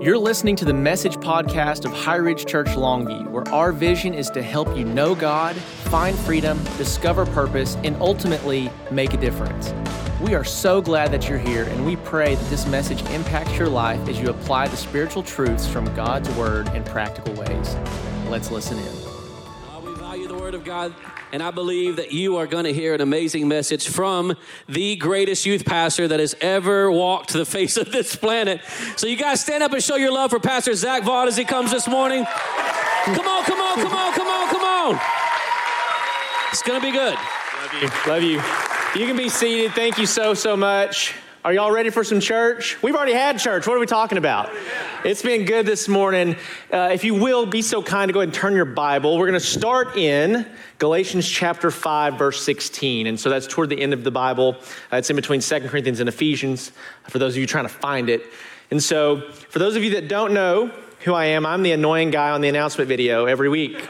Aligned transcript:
You're 0.00 0.16
listening 0.16 0.56
to 0.56 0.64
the 0.64 0.72
message 0.72 1.16
podcast 1.16 1.84
of 1.84 1.92
High 1.92 2.16
Ridge 2.16 2.46
Church 2.46 2.68
Longview, 2.68 3.28
where 3.28 3.46
our 3.48 3.70
vision 3.70 4.14
is 4.14 4.30
to 4.30 4.40
help 4.40 4.74
you 4.74 4.86
know 4.86 5.14
God, 5.14 5.54
find 5.56 6.18
freedom, 6.20 6.58
discover 6.78 7.26
purpose, 7.26 7.76
and 7.84 7.94
ultimately 7.96 8.70
make 8.90 9.12
a 9.12 9.18
difference. 9.18 9.74
We 10.22 10.34
are 10.34 10.42
so 10.42 10.80
glad 10.80 11.12
that 11.12 11.28
you're 11.28 11.36
here, 11.36 11.64
and 11.64 11.84
we 11.84 11.96
pray 11.96 12.34
that 12.34 12.48
this 12.48 12.66
message 12.66 13.02
impacts 13.10 13.58
your 13.58 13.68
life 13.68 14.08
as 14.08 14.18
you 14.18 14.30
apply 14.30 14.68
the 14.68 14.76
spiritual 14.78 15.22
truths 15.22 15.66
from 15.66 15.84
God's 15.94 16.30
Word 16.30 16.68
in 16.68 16.82
practical 16.84 17.34
ways. 17.34 17.76
Let's 18.26 18.50
listen 18.50 18.78
in. 18.78 18.99
Word 20.50 20.56
of 20.56 20.64
God, 20.64 20.92
and 21.32 21.44
I 21.44 21.52
believe 21.52 21.94
that 21.94 22.10
you 22.10 22.38
are 22.38 22.46
going 22.48 22.64
to 22.64 22.72
hear 22.72 22.92
an 22.92 23.00
amazing 23.00 23.46
message 23.46 23.86
from 23.86 24.34
the 24.68 24.96
greatest 24.96 25.46
youth 25.46 25.64
pastor 25.64 26.08
that 26.08 26.18
has 26.18 26.34
ever 26.40 26.90
walked 26.90 27.32
the 27.32 27.46
face 27.56 27.76
of 27.76 27.92
this 27.92 28.16
planet. 28.16 28.60
So, 28.96 29.06
you 29.06 29.16
guys 29.16 29.40
stand 29.40 29.62
up 29.62 29.72
and 29.72 29.80
show 29.80 29.94
your 29.94 30.10
love 30.10 30.30
for 30.30 30.40
Pastor 30.40 30.74
Zach 30.74 31.04
Vaught 31.04 31.28
as 31.28 31.36
he 31.36 31.44
comes 31.44 31.70
this 31.70 31.86
morning. 31.86 32.24
Come 32.24 33.28
on, 33.28 33.44
come 33.44 33.60
on, 33.60 33.76
come 33.76 33.94
on, 33.94 34.12
come 34.12 34.26
on, 34.26 34.48
come 34.48 34.64
on. 34.64 35.00
It's 36.50 36.62
going 36.62 36.80
to 36.80 36.84
be 36.84 36.90
good. 36.90 37.14
Love 37.14 37.74
you. 37.80 38.10
Love 38.10 38.22
you. 38.24 39.00
You 39.00 39.06
can 39.06 39.16
be 39.16 39.28
seated. 39.28 39.70
Thank 39.70 39.98
you 39.98 40.06
so, 40.06 40.34
so 40.34 40.56
much. 40.56 41.14
Are 41.42 41.54
y'all 41.54 41.72
ready 41.72 41.88
for 41.88 42.04
some 42.04 42.20
church? 42.20 42.76
We've 42.82 42.94
already 42.94 43.14
had 43.14 43.38
church. 43.38 43.66
What 43.66 43.74
are 43.74 43.80
we 43.80 43.86
talking 43.86 44.18
about? 44.18 44.50
It's 45.06 45.22
been 45.22 45.46
good 45.46 45.64
this 45.64 45.88
morning. 45.88 46.36
Uh, 46.70 46.90
if 46.92 47.02
you 47.02 47.14
will, 47.14 47.46
be 47.46 47.62
so 47.62 47.82
kind 47.82 48.10
to 48.10 48.12
go 48.12 48.20
ahead 48.20 48.28
and 48.28 48.34
turn 48.34 48.54
your 48.54 48.66
Bible. 48.66 49.16
We're 49.16 49.28
going 49.28 49.40
to 49.40 49.46
start 49.46 49.96
in 49.96 50.46
Galatians 50.78 51.26
chapter 51.26 51.70
5, 51.70 52.18
verse 52.18 52.44
16. 52.44 53.06
And 53.06 53.18
so 53.18 53.30
that's 53.30 53.46
toward 53.46 53.70
the 53.70 53.80
end 53.80 53.94
of 53.94 54.04
the 54.04 54.10
Bible. 54.10 54.56
Uh, 54.92 54.96
it's 54.96 55.08
in 55.08 55.16
between 55.16 55.40
2 55.40 55.60
Corinthians 55.60 56.00
and 56.00 56.10
Ephesians, 56.10 56.72
for 57.08 57.18
those 57.18 57.32
of 57.32 57.38
you 57.38 57.46
trying 57.46 57.64
to 57.64 57.72
find 57.72 58.10
it. 58.10 58.22
And 58.70 58.82
so, 58.82 59.22
for 59.30 59.60
those 59.60 59.76
of 59.76 59.82
you 59.82 59.92
that 59.92 60.08
don't 60.08 60.34
know 60.34 60.70
who 61.04 61.14
I 61.14 61.24
am, 61.24 61.46
I'm 61.46 61.62
the 61.62 61.72
annoying 61.72 62.10
guy 62.10 62.32
on 62.32 62.42
the 62.42 62.50
announcement 62.50 62.86
video 62.86 63.24
every 63.24 63.48
week. 63.48 63.88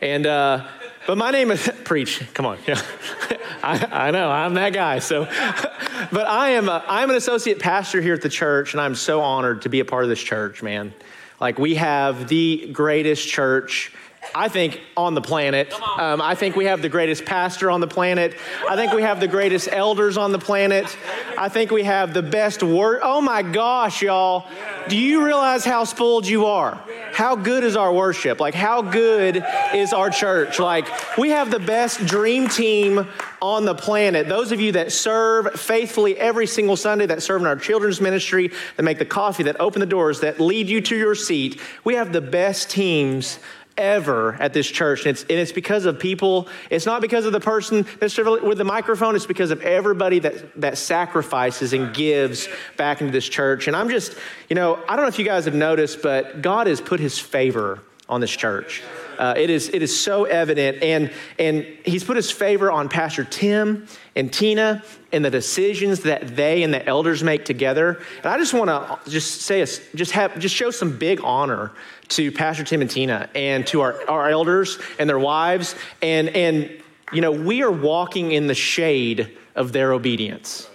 And, 0.00 0.26
uh, 0.26 0.66
but 1.06 1.16
my 1.16 1.30
name 1.30 1.52
is 1.52 1.70
Preach. 1.84 2.22
Come 2.34 2.44
on. 2.44 2.58
Yeah. 2.66 2.82
I, 3.62 4.08
I, 4.08 4.10
know, 4.10 4.30
I'm 4.30 4.54
that 4.54 4.72
guy. 4.72 4.98
So, 5.00 5.24
but 6.12 6.26
I 6.26 6.50
am, 6.50 6.68
a, 6.68 6.84
I'm 6.86 7.10
an 7.10 7.16
associate 7.16 7.58
pastor 7.58 8.00
here 8.00 8.14
at 8.14 8.22
the 8.22 8.28
church, 8.28 8.72
and 8.72 8.80
I'm 8.80 8.94
so 8.94 9.20
honored 9.20 9.62
to 9.62 9.68
be 9.68 9.80
a 9.80 9.84
part 9.84 10.04
of 10.04 10.10
this 10.10 10.22
church, 10.22 10.62
man. 10.62 10.94
Like, 11.40 11.58
we 11.58 11.74
have 11.76 12.28
the 12.28 12.70
greatest 12.72 13.28
church. 13.28 13.92
I 14.34 14.48
think 14.48 14.80
on 14.96 15.14
the 15.14 15.20
planet. 15.20 15.72
Um, 15.98 16.20
I 16.20 16.34
think 16.34 16.56
we 16.56 16.64
have 16.64 16.82
the 16.82 16.88
greatest 16.88 17.24
pastor 17.24 17.70
on 17.70 17.80
the 17.80 17.86
planet. 17.86 18.34
I 18.68 18.74
think 18.74 18.92
we 18.92 19.02
have 19.02 19.20
the 19.20 19.28
greatest 19.28 19.68
elders 19.70 20.16
on 20.16 20.32
the 20.32 20.38
planet. 20.38 20.96
I 21.38 21.48
think 21.48 21.70
we 21.70 21.84
have 21.84 22.12
the 22.12 22.22
best 22.22 22.62
word. 22.62 23.00
Oh 23.02 23.20
my 23.20 23.42
gosh, 23.42 24.02
y'all. 24.02 24.46
Do 24.88 24.96
you 24.96 25.24
realize 25.24 25.64
how 25.64 25.84
spoiled 25.84 26.26
you 26.26 26.46
are? 26.46 26.80
How 27.12 27.36
good 27.36 27.64
is 27.64 27.76
our 27.76 27.92
worship? 27.92 28.40
Like, 28.40 28.54
how 28.54 28.82
good 28.82 29.44
is 29.74 29.92
our 29.92 30.10
church? 30.10 30.58
Like, 30.58 30.88
we 31.16 31.30
have 31.30 31.50
the 31.50 31.60
best 31.60 32.04
dream 32.06 32.48
team 32.48 33.06
on 33.54 33.64
the 33.64 33.74
planet. 33.74 34.28
Those 34.28 34.50
of 34.50 34.60
you 34.60 34.72
that 34.72 34.90
serve 34.90 35.52
faithfully 35.52 36.16
every 36.16 36.48
single 36.48 36.76
Sunday, 36.76 37.06
that 37.06 37.22
serve 37.22 37.40
in 37.42 37.46
our 37.46 37.54
children's 37.54 38.00
ministry, 38.00 38.50
that 38.76 38.82
make 38.82 38.98
the 38.98 39.04
coffee, 39.04 39.44
that 39.44 39.60
open 39.60 39.78
the 39.78 39.86
doors, 39.86 40.20
that 40.20 40.40
lead 40.40 40.68
you 40.68 40.80
to 40.80 40.96
your 40.96 41.14
seat, 41.14 41.60
we 41.84 41.94
have 41.94 42.12
the 42.12 42.20
best 42.20 42.70
teams 42.70 43.38
ever 43.78 44.34
at 44.40 44.52
this 44.52 44.66
church. 44.66 45.00
And 45.00 45.08
it's, 45.08 45.22
and 45.22 45.32
it's 45.32 45.52
because 45.52 45.84
of 45.84 46.00
people. 46.00 46.48
It's 46.70 46.86
not 46.86 47.00
because 47.00 47.24
of 47.24 47.32
the 47.32 47.40
person 47.40 47.86
that's 48.00 48.18
with 48.18 48.58
the 48.58 48.64
microphone. 48.64 49.14
It's 49.14 49.26
because 49.26 49.52
of 49.52 49.62
everybody 49.62 50.18
that, 50.20 50.60
that 50.60 50.76
sacrifices 50.76 51.72
and 51.72 51.94
gives 51.94 52.48
back 52.76 53.00
into 53.00 53.12
this 53.12 53.28
church. 53.28 53.68
And 53.68 53.76
I'm 53.76 53.90
just, 53.90 54.16
you 54.48 54.56
know, 54.56 54.82
I 54.88 54.96
don't 54.96 55.04
know 55.04 55.08
if 55.08 55.20
you 55.20 55.24
guys 55.24 55.44
have 55.44 55.54
noticed, 55.54 56.02
but 56.02 56.42
God 56.42 56.66
has 56.66 56.80
put 56.80 56.98
his 56.98 57.16
favor 57.16 57.80
on 58.08 58.20
this 58.20 58.34
church. 58.34 58.82
Uh, 59.18 59.34
it, 59.36 59.50
is, 59.50 59.68
it 59.68 59.82
is 59.82 59.98
so 59.98 60.24
evident. 60.24 60.82
And, 60.82 61.12
and 61.38 61.64
he's 61.84 62.04
put 62.04 62.16
his 62.16 62.30
favor 62.30 62.70
on 62.70 62.88
Pastor 62.88 63.24
Tim 63.24 63.86
and 64.14 64.32
Tina 64.32 64.82
and 65.12 65.24
the 65.24 65.30
decisions 65.30 66.00
that 66.00 66.36
they 66.36 66.62
and 66.62 66.72
the 66.72 66.84
elders 66.86 67.22
make 67.22 67.44
together. 67.44 68.00
And 68.18 68.26
I 68.26 68.38
just 68.38 68.54
want 68.54 68.68
to 68.68 69.10
just 69.10 69.42
say, 69.42 69.62
a, 69.62 69.66
just 69.94 70.12
have, 70.12 70.38
just 70.38 70.54
show 70.54 70.70
some 70.70 70.98
big 70.98 71.20
honor 71.22 71.72
to 72.08 72.30
Pastor 72.32 72.64
Tim 72.64 72.80
and 72.80 72.90
Tina 72.90 73.28
and 73.34 73.66
to 73.68 73.80
our, 73.80 74.08
our 74.08 74.28
elders 74.28 74.78
and 74.98 75.08
their 75.08 75.18
wives. 75.18 75.74
And, 76.02 76.28
and, 76.30 76.70
you 77.12 77.20
know, 77.20 77.32
we 77.32 77.62
are 77.62 77.70
walking 77.70 78.32
in 78.32 78.46
the 78.46 78.54
shade 78.54 79.36
of 79.54 79.72
their 79.72 79.92
obedience. 79.92 80.68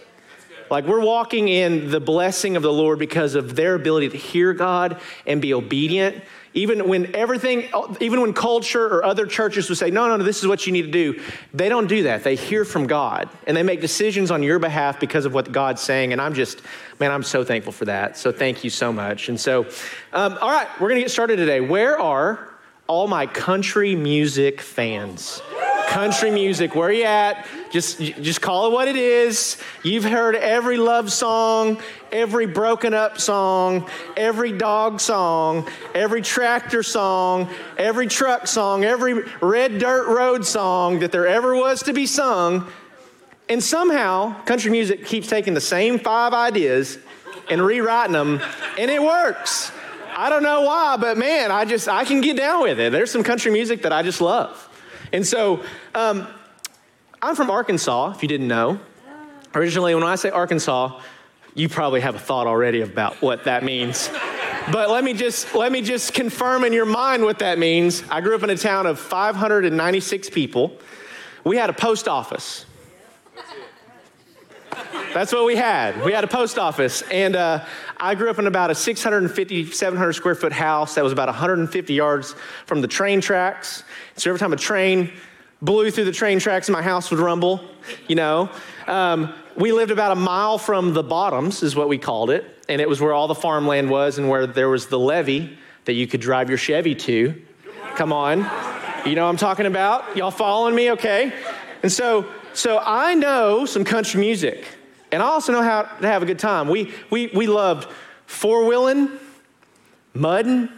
Like 0.72 0.86
we're 0.86 1.04
walking 1.04 1.50
in 1.50 1.92
the 1.92 2.00
blessing 2.00 2.56
of 2.56 2.64
the 2.64 2.72
Lord 2.72 2.98
because 2.98 3.36
of 3.36 3.58
their 3.58 3.76
ability 3.76 4.10
to 4.10 4.18
hear 4.18 4.54
God 4.54 5.02
and 5.28 5.42
be 5.42 5.54
obedient 5.54 6.24
even 6.54 6.88
when 6.88 7.16
everything, 7.16 7.70
even 8.00 8.22
when 8.22 8.34
culture 8.34 8.86
or 8.86 9.06
other 9.06 9.26
churches 9.26 9.70
would 9.70 9.78
say, 9.78 9.90
no, 9.90 10.08
no, 10.08 10.18
no, 10.18 10.24
this 10.24 10.40
is 10.40 10.48
what 10.48 10.66
you 10.68 10.74
need 10.74 10.84
to 10.84 10.92
do, 10.92 11.22
they 11.54 11.70
don't 11.70 11.88
do 11.88 12.04
that. 12.04 12.24
They 12.24 12.36
hear 12.36 12.66
from 12.66 12.88
God 12.88 13.30
and 13.48 13.56
they 13.56 13.64
make 13.64 13.82
decisions 13.82 14.32
on 14.32 14.44
your 14.44 14.60
behalf 14.60 15.00
because 15.00 15.26
of 15.26 15.34
what 15.34 15.52
God's 15.52 15.82
saying. 15.82 16.12
And 16.12 16.22
I'm 16.22 16.34
just, 16.34 16.62
man, 17.00 17.12
I'm 17.12 17.24
so 17.24 17.44
thankful 17.44 17.72
for 17.72 17.86
that. 17.86 18.18
So 18.18 18.32
thank 18.32 18.64
you 18.64 18.70
so 18.70 18.92
much. 18.92 19.30
And 19.30 19.40
so, 19.40 19.66
um, 20.14 20.38
all 20.42 20.52
right, 20.52 20.68
we're 20.80 20.90
going 20.90 21.00
to 21.00 21.04
get 21.04 21.12
started 21.12 21.38
today. 21.38 21.62
Where 21.62 22.00
are 22.00 22.50
all 22.88 23.08
my 23.08 23.26
country 23.26 23.96
music 23.96 24.60
fans? 24.60 25.42
Country 25.92 26.32
music. 26.32 26.74
Where 26.74 26.92
you 26.92 27.04
at? 27.04 27.46
Just, 27.70 28.00
just 28.00 28.42
call 28.42 28.68
it 28.68 28.72
what 28.72 28.88
it 28.88 28.96
is. 28.96 29.58
You've 29.84 30.06
heard 30.06 30.36
every 30.36 30.78
love 30.78 31.12
song, 31.12 31.82
every 32.14 32.46
broken 32.46 32.94
up 32.94 33.20
song, 33.20 33.90
every 34.16 34.54
dog 34.54 35.02
song, 35.02 35.68
every 35.94 36.22
tractor 36.22 36.82
song, 36.82 37.50
every 37.78 38.08
truck 38.08 38.48
song, 38.48 38.86
every 38.86 39.24
red 39.42 39.80
dirt 39.80 40.08
road 40.08 40.46
song 40.46 41.00
that 41.00 41.12
there 41.12 41.28
ever 41.28 41.56
was 41.56 41.84
to 41.84 41.94
be 41.94 42.06
sung. 42.06 42.68
And 43.50 43.62
somehow, 43.62 44.42
country 44.46 44.72
music 44.72 45.06
keeps 45.06 45.28
taking 45.28 45.54
the 45.54 45.62
same 45.62 46.00
five 46.00 46.34
ideas 46.34 46.98
and 47.50 47.62
rewriting 47.62 48.14
them, 48.14 48.40
and 48.80 48.90
it 48.90 49.02
works. 49.02 49.74
I 50.16 50.30
don't 50.30 50.44
know 50.44 50.62
why, 50.62 50.96
but 50.96 51.18
man, 51.18 51.52
I 51.52 51.66
just 51.66 51.90
I 51.90 52.06
can 52.06 52.22
get 52.22 52.38
down 52.38 52.62
with 52.62 52.80
it. 52.80 52.94
There's 52.94 53.12
some 53.12 53.24
country 53.24 53.52
music 53.52 53.82
that 53.82 53.92
I 53.92 54.04
just 54.04 54.22
love. 54.22 54.70
And 55.14 55.26
so 55.26 55.64
um, 55.94 56.28
I'm 57.22 57.36
from 57.36 57.50
Arkansas, 57.50 58.12
if 58.12 58.22
you 58.22 58.28
didn't 58.28 58.48
know. 58.48 58.80
Originally, 59.54 59.94
when 59.94 60.04
I 60.04 60.16
say 60.16 60.30
Arkansas, 60.30 61.02
you 61.54 61.68
probably 61.68 62.00
have 62.02 62.16
a 62.16 62.20
thought 62.20 62.48
already 62.48 62.82
about 62.82 63.22
what 63.22 63.44
that 63.44 63.64
means. 63.64 64.10
but 64.72 64.90
let 64.90 65.04
me 65.04 65.14
just 65.14 65.54
let 65.54 65.72
me 65.72 65.82
just 65.82 66.14
confirm 66.14 66.64
in 66.64 66.72
your 66.72 66.86
mind 66.86 67.24
what 67.24 67.40
that 67.40 67.60
means. 67.60 68.04
I 68.10 68.22
grew 68.22 68.36
up 68.36 68.44
in 68.44 68.50
a 68.50 68.58
town 68.58 68.86
of 68.86 69.00
596 69.00 70.30
people. 70.30 70.78
We 71.44 71.58
had 71.58 71.70
a 71.70 71.74
post 71.74 72.08
office. 72.08 72.66
That's 75.14 75.34
what 75.34 75.46
we 75.46 75.58
had. 75.58 76.04
We 76.06 76.14
had 76.14 76.24
a 76.24 76.28
post 76.28 76.58
office. 76.58 77.02
And 77.04 77.36
uh, 77.36 77.66
I 77.98 78.16
grew 78.16 78.30
up 78.30 78.40
in 78.40 78.48
about 78.48 78.72
a 78.72 78.76
650, 78.76 79.72
700 79.72 80.14
square 80.14 80.36
foot 80.36 80.54
house 80.54 80.96
that 80.96 81.04
was 81.04 81.12
about 81.12 81.28
150 81.28 81.94
yards 81.94 82.34
from 82.66 82.80
the 82.82 82.88
train 82.88 83.20
tracks. 83.20 83.84
So 84.16 84.30
every 84.30 84.40
time 84.40 84.54
a 84.54 84.58
train 84.58 85.12
blew 85.62 85.92
through 85.92 86.06
the 86.06 86.14
train 86.14 86.40
tracks, 86.40 86.70
my 86.70 86.82
house 86.82 87.12
would 87.12 87.20
rumble, 87.20 87.62
you 88.08 88.16
know. 88.16 88.50
Um, 88.88 89.34
we 89.58 89.74
lived 89.74 89.92
about 89.92 90.14
a 90.14 90.16
mile 90.16 90.58
from 90.58 90.94
the 90.94 91.04
bottoms, 91.04 91.62
is 91.62 91.76
what 91.76 91.90
we 91.90 91.98
called 91.98 92.30
it. 92.30 92.46
And 92.70 92.80
it 92.80 92.88
was 92.88 93.02
where 93.02 93.14
all 93.14 93.28
the 93.28 93.36
farmland 93.36 93.90
was 93.90 94.18
and 94.18 94.30
where 94.30 94.48
there 94.48 94.70
was 94.70 94.88
the 94.88 94.98
levee 94.98 95.58
that 95.86 95.94
you 95.94 96.08
could 96.08 96.22
drive 96.22 96.48
your 96.48 96.58
Chevy 96.58 96.96
to. 96.96 97.42
Come 97.96 98.14
on. 98.14 98.50
You 99.06 99.16
know 99.16 99.28
I'm 99.28 99.36
talking 99.36 99.66
about? 99.66 100.16
Y'all 100.16 100.32
following 100.32 100.74
me? 100.74 100.92
Okay. 100.92 101.34
And 101.84 101.92
so, 101.92 102.28
so 102.54 102.80
I 102.80 103.14
know 103.16 103.66
some 103.66 103.84
country 103.84 104.22
music. 104.22 104.66
And 105.12 105.22
I 105.22 105.26
also 105.26 105.52
know 105.52 105.62
how 105.62 105.84
to 105.84 106.08
have 106.08 106.24
a 106.24 106.26
good 106.26 106.40
time. 106.40 106.68
We, 106.68 106.94
we, 107.10 107.28
we 107.28 107.48
loved 107.48 107.90
four 108.26 108.66
wheeling, 108.66 109.10
mudding, 110.14 110.70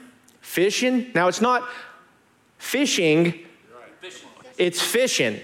fishing. 0.41 1.12
Now, 1.13 1.27
it's 1.27 1.41
not 1.41 1.68
fishing, 2.57 3.45
it's 4.57 4.81
fishing. 4.81 5.39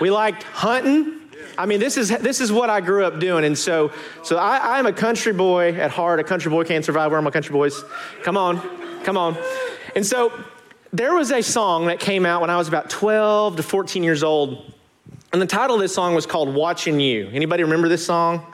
We 0.00 0.10
liked 0.10 0.42
hunting. 0.44 1.14
I 1.56 1.66
mean, 1.66 1.80
this 1.80 1.96
is, 1.96 2.08
this 2.08 2.40
is 2.40 2.52
what 2.52 2.70
I 2.70 2.80
grew 2.80 3.04
up 3.04 3.18
doing. 3.18 3.44
And 3.44 3.58
so, 3.58 3.92
so 4.22 4.36
I, 4.36 4.78
I'm 4.78 4.86
a 4.86 4.92
country 4.92 5.32
boy 5.32 5.72
at 5.72 5.90
heart. 5.90 6.20
A 6.20 6.24
country 6.24 6.50
boy 6.50 6.64
can't 6.64 6.84
survive. 6.84 7.10
Where 7.10 7.18
are 7.18 7.22
my 7.22 7.30
country 7.30 7.52
boys? 7.52 7.82
Come 8.22 8.36
on, 8.36 8.60
come 9.02 9.16
on. 9.16 9.36
And 9.96 10.06
so 10.06 10.32
there 10.92 11.14
was 11.14 11.32
a 11.32 11.42
song 11.42 11.86
that 11.86 11.98
came 11.98 12.24
out 12.24 12.40
when 12.40 12.50
I 12.50 12.56
was 12.56 12.68
about 12.68 12.90
12 12.90 13.56
to 13.56 13.62
14 13.62 14.04
years 14.04 14.22
old 14.22 14.72
and 15.32 15.42
the 15.42 15.46
title 15.46 15.76
of 15.76 15.82
this 15.82 15.94
song 15.94 16.14
was 16.14 16.24
called 16.24 16.54
Watching 16.54 17.00
You. 17.00 17.28
Anybody 17.32 17.62
remember 17.62 17.88
this 17.88 18.04
song? 18.04 18.46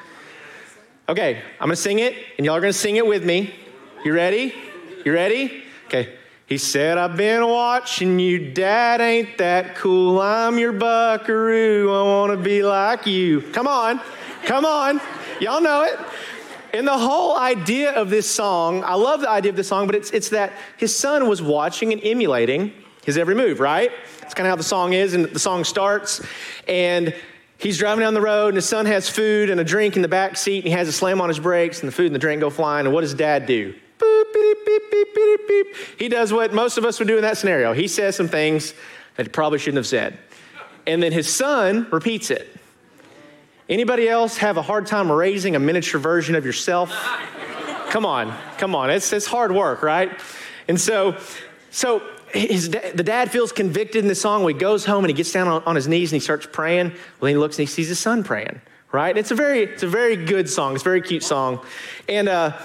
Okay, 1.09 1.41
I'm 1.61 1.69
gonna 1.69 1.77
sing 1.77 2.01
it, 2.01 2.17
and 2.37 2.45
y'all 2.45 2.57
are 2.57 2.61
gonna 2.61 2.73
sing 2.73 2.97
it 2.97 3.07
with 3.07 3.25
me. 3.25 3.55
You 4.05 4.13
ready? 4.13 4.53
You 5.05 5.13
ready? 5.13 5.63
Okay. 5.87 6.15
He 6.47 6.59
said, 6.59 6.99
I've 6.99 7.17
been 7.17 7.47
watching 7.47 8.19
you, 8.19 8.53
Dad, 8.53 9.01
ain't 9.01 9.39
that 9.39 9.77
cool? 9.77 10.21
I'm 10.21 10.59
your 10.59 10.73
buckaroo, 10.73 11.93
I 11.93 12.03
wanna 12.03 12.37
be 12.37 12.63
like 12.63 13.07
you. 13.07 13.41
Come 13.53 13.69
on, 13.69 14.01
come 14.45 14.65
on. 14.65 15.01
Y'all 15.41 15.61
know 15.61 15.83
it. 15.83 15.99
And 16.73 16.89
the 16.89 16.99
whole 16.99 17.39
idea 17.39 17.93
of 17.93 18.11
this 18.11 18.29
song, 18.29 18.83
I 18.83 18.95
love 18.95 19.21
the 19.21 19.31
idea 19.31 19.51
of 19.51 19.57
this 19.57 19.69
song, 19.69 19.87
but 19.87 19.95
it's, 19.95 20.11
it's 20.11 20.31
that 20.31 20.53
his 20.77 20.95
son 20.95 21.29
was 21.29 21.41
watching 21.41 21.93
and 21.93 22.03
emulating 22.03 22.73
his 23.05 23.19
every 23.19 23.35
move, 23.35 23.61
right? 23.61 23.91
It's 24.23 24.35
kind 24.35 24.47
of 24.47 24.51
how 24.51 24.57
the 24.57 24.63
song 24.63 24.93
is, 24.93 25.15
and 25.15 25.27
the 25.27 25.39
song 25.39 25.65
starts, 25.65 26.25
and 26.67 27.15
he's 27.59 27.79
driving 27.79 28.03
down 28.03 28.15
the 28.15 28.21
road, 28.21 28.49
and 28.49 28.57
his 28.57 28.69
son 28.69 28.87
has 28.87 29.09
food 29.09 29.51
and 29.51 29.61
a 29.61 29.65
drink 29.65 29.97
in 29.97 30.03
the 30.03 30.09
back 30.09 30.37
seat, 30.37 30.59
and 30.59 30.67
he 30.67 30.71
has 30.71 30.89
to 30.89 30.93
slam 30.93 31.21
on 31.21 31.29
his 31.29 31.39
brakes, 31.39 31.81
and 31.81 31.89
the 31.89 31.93
food 31.93 32.07
and 32.07 32.15
the 32.15 32.19
drink 32.19 32.41
go 32.41 32.51
flying, 32.51 32.87
and 32.87 32.95
what 32.95 33.03
does 33.03 33.15
dad 33.15 33.47
do? 33.47 33.75
Boop, 33.99 34.35
beep, 34.35 34.59
beep, 34.67 34.83
beep, 34.91 35.15
beep, 35.15 35.49
beep. 35.49 35.67
He 35.99 36.09
does 36.09 36.33
what 36.33 36.53
most 36.53 36.79
of 36.79 36.85
us 36.85 36.99
would 36.99 37.09
do 37.09 37.17
in 37.17 37.23
that 37.23 37.39
scenario. 37.39 37.73
He 37.73 37.89
says 37.89 38.17
some 38.17 38.29
things 38.29 38.75
that 39.17 39.27
he 39.27 39.29
probably 39.31 39.59
shouldn't 39.59 39.79
have 39.79 39.87
said. 39.87 40.19
And 40.87 41.03
then 41.03 41.13
his 41.13 41.33
son 41.33 41.87
repeats 41.91 42.31
it. 42.31 42.55
Anybody 43.69 44.09
else 44.09 44.37
have 44.39 44.59
a 44.59 44.63
hard 44.63 44.87
time 44.87 45.11
raising 45.11 45.57
a 45.57 45.59
miniature 45.59 45.99
version 45.99 46.35
of 46.35 46.45
yourself? 46.45 46.91
come 47.89 48.05
on, 48.05 48.37
come 48.59 48.75
on. 48.75 48.91
It's, 48.91 49.13
it's 49.13 49.27
hard 49.27 49.53
work, 49.53 49.83
right? 49.83 50.13
And 50.69 50.79
so, 50.79 51.17
so 51.75 52.03
his, 52.33 52.71
the 52.71 53.03
dad 53.03 53.31
feels 53.31 53.53
convicted 53.53 54.03
in 54.03 54.09
the 54.09 54.15
song. 54.15 54.47
He 54.47 54.55
goes 54.55 54.85
home 54.85 55.05
and 55.05 55.11
he 55.11 55.15
gets 55.15 55.33
down 55.33 55.49
on, 55.49 55.63
on 55.65 55.77
his 55.77 55.89
knees 55.89 56.13
and 56.13 56.21
he 56.21 56.25
starts 56.25 56.47
praying. 56.51 56.93
Well, 57.21 57.29
he 57.29 57.37
looks 57.37 57.59
and 57.59 57.69
he 57.69 57.73
sees 57.73 57.89
his 57.89 57.99
son 57.99 58.25
praying, 58.25 58.61
right? 58.93 59.17
It's 59.17 59.31
a 59.31 59.35
very, 59.35 59.65
it's 59.65 59.83
a 59.83 59.89
very 59.89 60.17
good 60.17 60.49
song. 60.49 60.75
It's 60.75 60.83
a 60.83 60.85
very 60.85 61.03
cute 61.03 61.23
song. 61.23 61.65
And, 62.09 62.29
uh, 62.29 62.57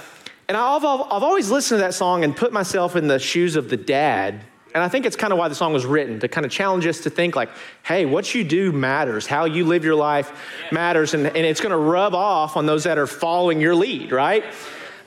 and 0.48 0.56
I've, 0.56 0.86
I've 0.86 1.24
always 1.24 1.50
listened 1.50 1.80
to 1.80 1.84
that 1.84 1.94
song 1.94 2.24
and 2.24 2.36
put 2.36 2.54
myself 2.54 2.96
in 2.96 3.08
the 3.08 3.20
shoes 3.20 3.56
of 3.56 3.70
the 3.70 3.78
dad 3.78 4.46
and 4.74 4.84
I 4.84 4.88
think 4.88 5.06
it's 5.06 5.16
kind 5.16 5.34
of 5.34 5.40
why 5.40 5.48
the 5.48 5.56
song 5.56 5.74
was 5.74 5.86
written 5.86 6.20
to 6.20 6.28
kind 6.28 6.46
of 6.46 6.52
challenge 6.52 6.86
us 6.86 7.00
to 7.02 7.10
think 7.10 7.36
like, 7.36 7.50
hey, 7.84 8.06
what 8.06 8.36
you 8.36 8.44
do 8.44 8.72
matters. 8.72 9.26
How 9.26 9.46
you 9.46 9.66
live 9.66 9.84
your 9.84 9.96
life 9.96 10.32
matters. 10.72 11.16
And, 11.16 11.26
and 11.26 11.38
it's 11.38 11.60
going 11.60 11.72
to 11.72 11.78
rub 11.78 12.14
off 12.14 12.56
on 12.56 12.68
those 12.68 12.84
that 12.84 13.00
are 13.00 13.08
following 13.08 13.60
your 13.60 13.74
lead, 13.74 14.12
right? 14.12 14.46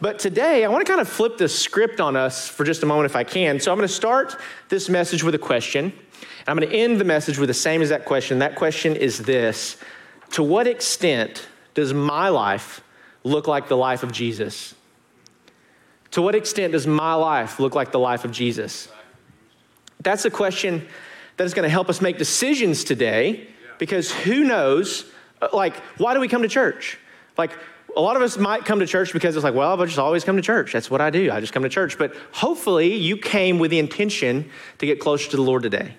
But 0.02 0.18
today, 0.18 0.64
I 0.64 0.68
want 0.68 0.84
to 0.84 0.90
kind 0.90 1.00
of 1.00 1.08
flip 1.08 1.38
the 1.38 1.48
script 1.48 2.00
on 2.00 2.16
us 2.16 2.48
for 2.48 2.64
just 2.64 2.82
a 2.82 2.86
moment 2.86 3.06
if 3.06 3.14
I 3.14 3.22
can. 3.22 3.60
So 3.60 3.70
I'm 3.70 3.78
going 3.78 3.86
to 3.86 3.94
start 3.94 4.36
this 4.68 4.88
message 4.88 5.22
with 5.22 5.36
a 5.36 5.38
question. 5.38 5.84
And 5.84 6.48
I'm 6.48 6.56
going 6.56 6.68
to 6.68 6.76
end 6.76 7.00
the 7.00 7.04
message 7.04 7.38
with 7.38 7.46
the 7.46 7.54
same 7.54 7.80
as 7.82 7.90
that 7.90 8.04
question. 8.04 8.40
That 8.40 8.56
question 8.56 8.96
is 8.96 9.18
this 9.18 9.76
To 10.32 10.42
what 10.42 10.66
extent 10.66 11.46
does 11.74 11.94
my 11.94 12.30
life 12.30 12.82
look 13.22 13.46
like 13.46 13.68
the 13.68 13.76
life 13.76 14.02
of 14.02 14.10
Jesus? 14.10 14.74
To 16.10 16.20
what 16.20 16.34
extent 16.34 16.72
does 16.72 16.84
my 16.84 17.14
life 17.14 17.60
look 17.60 17.76
like 17.76 17.92
the 17.92 18.00
life 18.00 18.24
of 18.24 18.32
Jesus? 18.32 18.88
That's 20.00 20.24
a 20.24 20.30
question 20.30 20.84
that 21.36 21.44
is 21.44 21.54
going 21.54 21.62
to 21.62 21.70
help 21.70 21.88
us 21.88 22.00
make 22.00 22.18
decisions 22.18 22.82
today 22.82 23.46
because 23.78 24.10
who 24.10 24.42
knows, 24.42 25.04
uh, 25.40 25.46
like, 25.52 25.76
why 25.98 26.12
do 26.12 26.18
we 26.18 26.26
come 26.26 26.42
to 26.42 26.48
church? 26.48 26.98
Like, 27.38 27.52
a 27.96 28.00
lot 28.00 28.16
of 28.16 28.22
us 28.22 28.38
might 28.38 28.64
come 28.64 28.80
to 28.80 28.86
church 28.86 29.12
because 29.12 29.36
it's 29.36 29.44
like, 29.44 29.54
well, 29.54 29.72
I've 29.72 29.86
just 29.86 29.98
always 29.98 30.24
come 30.24 30.36
to 30.36 30.42
church. 30.42 30.72
That's 30.72 30.90
what 30.90 31.00
I 31.00 31.10
do. 31.10 31.30
I 31.30 31.40
just 31.40 31.52
come 31.52 31.62
to 31.62 31.68
church. 31.68 31.98
But 31.98 32.14
hopefully, 32.32 32.94
you 32.94 33.16
came 33.16 33.58
with 33.58 33.70
the 33.70 33.78
intention 33.78 34.50
to 34.78 34.86
get 34.86 35.00
closer 35.00 35.30
to 35.30 35.36
the 35.36 35.42
Lord 35.42 35.62
today. 35.62 35.94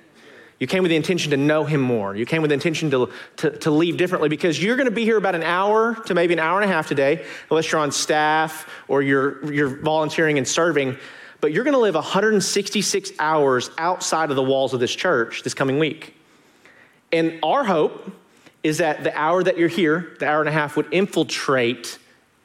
You 0.60 0.68
came 0.68 0.84
with 0.84 0.92
the 0.92 0.96
intention 0.96 1.32
to 1.32 1.38
know 1.38 1.66
Him 1.66 1.82
more. 1.82 2.16
You 2.16 2.26
came 2.26 2.42
with 2.42 2.50
the 2.50 2.56
intention 2.56 2.90
to, 2.92 3.12
to, 3.38 3.52
to 3.60 3.72
leave 3.72 3.98
differently 3.98 4.30
because 4.30 4.64
you're 4.64 4.78
going 4.78 4.90
to 4.90 4.96
be 4.96 5.04
here 5.04 5.18
about 5.18 5.36
an 5.36 5.44
hour 5.44 5.96
to 6.06 6.14
maybe 6.14 6.34
an 6.34 6.40
hour 6.40 6.62
and 6.62 6.70
a 6.70 6.74
half 6.74 6.88
today, 6.88 7.26
unless 7.50 7.72
you're 7.72 7.82
on 7.82 7.92
staff 7.92 8.70
or 8.88 9.02
you're, 9.02 9.52
you're 9.54 9.70
volunteering 9.82 10.38
and 10.38 10.48
serving 10.48 10.98
but 11.44 11.52
you're 11.52 11.66
going 11.66 11.74
to 11.74 11.80
live 11.82 11.96
166 11.96 13.12
hours 13.20 13.70
outside 13.78 14.30
of 14.30 14.38
the 14.38 14.42
walls 14.42 14.74
of 14.74 14.80
this 14.80 14.96
church 14.96 15.44
this 15.44 15.54
coming 15.54 15.78
week. 15.78 16.16
And 17.12 17.38
our 17.44 17.66
hope 17.66 18.14
is 18.64 18.78
that 18.78 19.04
the 19.04 19.16
hour 19.18 19.44
that 19.44 19.58
you're 19.58 19.68
here, 19.68 20.16
the 20.20 20.28
hour 20.28 20.40
and 20.40 20.50
a 20.50 20.54
half, 20.54 20.76
would 20.78 20.88
infiltrate 20.92 22.00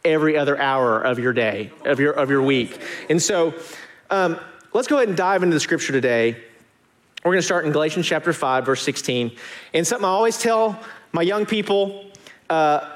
every 0.05 0.37
other 0.37 0.61
hour 0.61 1.01
of 1.01 1.19
your 1.19 1.33
day, 1.33 1.71
of 1.85 2.01
your, 2.01 2.13
of 2.13 2.31
your 2.31 2.43
week. 2.43 2.81
And 3.09 3.21
so 3.23 3.55
um, 4.11 4.39
let's 4.73 4.89
go 4.89 4.97
ahead 4.97 5.09
and 5.09 5.17
dive 5.17 5.43
into 5.43 5.55
the 5.55 5.61
scripture 5.61 5.93
today. 5.93 6.33
We're 7.25 7.33
going 7.33 7.39
to 7.39 7.43
start 7.43 7.67
in 7.67 7.73
Galatians 7.73 8.07
chapter 8.07 8.33
5, 8.33 8.67
verse 8.67 8.83
16. 8.83 9.37
And 9.75 9.87
something 9.87 10.05
I 10.05 10.09
always 10.09 10.39
tell 10.39 10.79
my 11.13 11.23
young 11.23 11.47
people 11.47 12.05
uh, 12.51 12.89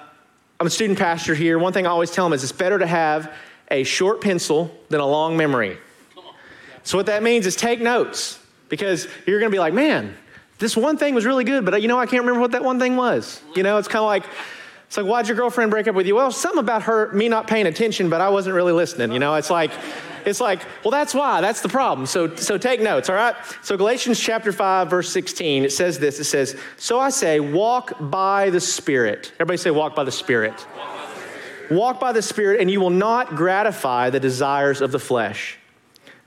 I'm 0.63 0.67
a 0.67 0.71
student 0.71 0.97
pastor 0.97 1.35
here. 1.35 1.59
One 1.59 1.73
thing 1.73 1.87
I 1.87 1.91
always 1.91 2.13
tell 2.13 2.25
them 2.25 2.33
is 2.33 2.45
it's 2.45 2.53
better 2.53 2.79
to 2.79 2.87
have 2.87 3.35
a 3.71 3.83
short 3.83 4.21
pencil 4.21 4.73
than 4.91 5.01
a 5.01 5.07
long 5.07 5.37
memory. 5.37 5.77
So, 6.85 6.97
what 6.97 7.07
that 7.07 7.25
means 7.25 7.47
is 7.47 7.57
take 7.57 7.81
notes 7.81 8.39
because 8.69 9.09
you're 9.27 9.41
going 9.41 9.51
to 9.51 9.55
be 9.55 9.59
like, 9.59 9.75
man, 9.75 10.17
this 10.63 10.77
one 10.77 10.97
thing 10.97 11.15
was 11.15 11.27
really 11.27 11.45
good, 11.45 11.65
but 11.65 11.75
uh, 11.75 11.77
you 11.77 11.89
know, 11.89 11.99
I 11.99 12.07
can't 12.07 12.23
remember 12.23 12.41
what 12.41 12.53
that 12.53 12.65
one 12.65 12.79
thing 12.79 12.97
was. 12.97 13.43
You 13.55 13.63
know, 13.63 13.77
it's 13.77 13.89
kind 13.89 14.03
of 14.03 14.07
like, 14.07 14.25
it's 14.87 14.97
like, 14.97 15.07
why'd 15.07 15.27
your 15.27 15.37
girlfriend 15.37 15.71
break 15.71 15.89
up 15.89 15.95
with 15.95 16.07
you? 16.07 16.15
Well, 16.15 16.31
something 16.31 16.61
about 16.61 16.85
her, 16.85 17.13
me 17.13 17.29
not 17.29 17.47
paying 17.47 17.67
attention, 17.67 18.09
but 18.09 18.21
I 18.21 18.29
wasn't 18.29 18.55
really 18.55 18.73
listening. 18.73 19.13
You 19.13 19.19
know, 19.19 19.35
it's 19.35 19.51
like, 19.51 19.73
it's 20.25 20.41
like, 20.41 20.63
well, 20.85 20.93
that's 20.93 21.15
why. 21.15 21.41
That's 21.41 21.63
the 21.63 21.69
problem. 21.69 22.07
So, 22.07 22.35
so 22.37 22.57
take 22.57 22.81
notes, 22.81 23.11
all 23.11 23.17
right? 23.17 23.35
So 23.63 23.77
Galatians 23.77 24.21
chapter 24.21 24.53
5, 24.53 24.89
verse 24.89 25.13
16, 25.13 25.65
it 25.65 25.73
says 25.73 25.99
this. 25.99 26.21
It 26.21 26.25
says, 26.25 26.57
So 26.77 27.01
I 27.01 27.11
say, 27.11 27.41
walk 27.41 27.95
by 27.99 28.51
the 28.51 28.61
Spirit. 28.61 29.33
Everybody 29.35 29.57
say, 29.57 29.71
walk 29.71 29.97
by 29.97 30.05
the 30.05 30.13
Spirit. 30.13 30.67
Walk 31.71 31.99
by 31.99 32.13
the 32.13 32.23
Spirit, 32.23 32.61
and 32.61 32.71
you 32.71 32.81
will 32.81 32.91
not 32.91 33.35
gratify 33.35 34.11
the 34.11 34.21
desires 34.21 34.81
of 34.81 34.93
the 34.93 34.99
flesh. 34.99 35.59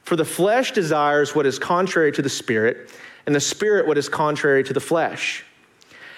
For 0.05 0.15
the 0.15 0.25
flesh 0.25 0.71
desires 0.71 1.33
what 1.33 1.45
is 1.47 1.57
contrary 1.57 2.11
to 2.11 2.21
the 2.21 2.29
spirit, 2.29 2.91
and 3.25 3.35
the 3.35 3.39
spirit 3.39 3.87
what 3.87 3.97
is 3.97 4.09
contrary 4.09 4.63
to 4.63 4.73
the 4.73 4.79
flesh. 4.79 5.43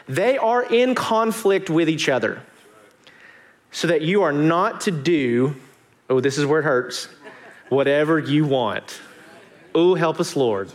They 0.07 0.37
are 0.37 0.63
in 0.63 0.95
conflict 0.95 1.69
with 1.69 1.89
each 1.89 2.09
other, 2.09 2.41
so 3.71 3.87
that 3.87 4.01
you 4.01 4.23
are 4.23 4.31
not 4.31 4.81
to 4.81 4.91
do, 4.91 5.55
oh, 6.09 6.19
this 6.19 6.37
is 6.37 6.45
where 6.45 6.61
it 6.61 6.63
hurts, 6.63 7.09
whatever 7.69 8.17
you 8.17 8.45
want. 8.45 9.01
Oh, 9.75 9.95
help 9.95 10.19
us, 10.19 10.35
Lord. 10.35 10.71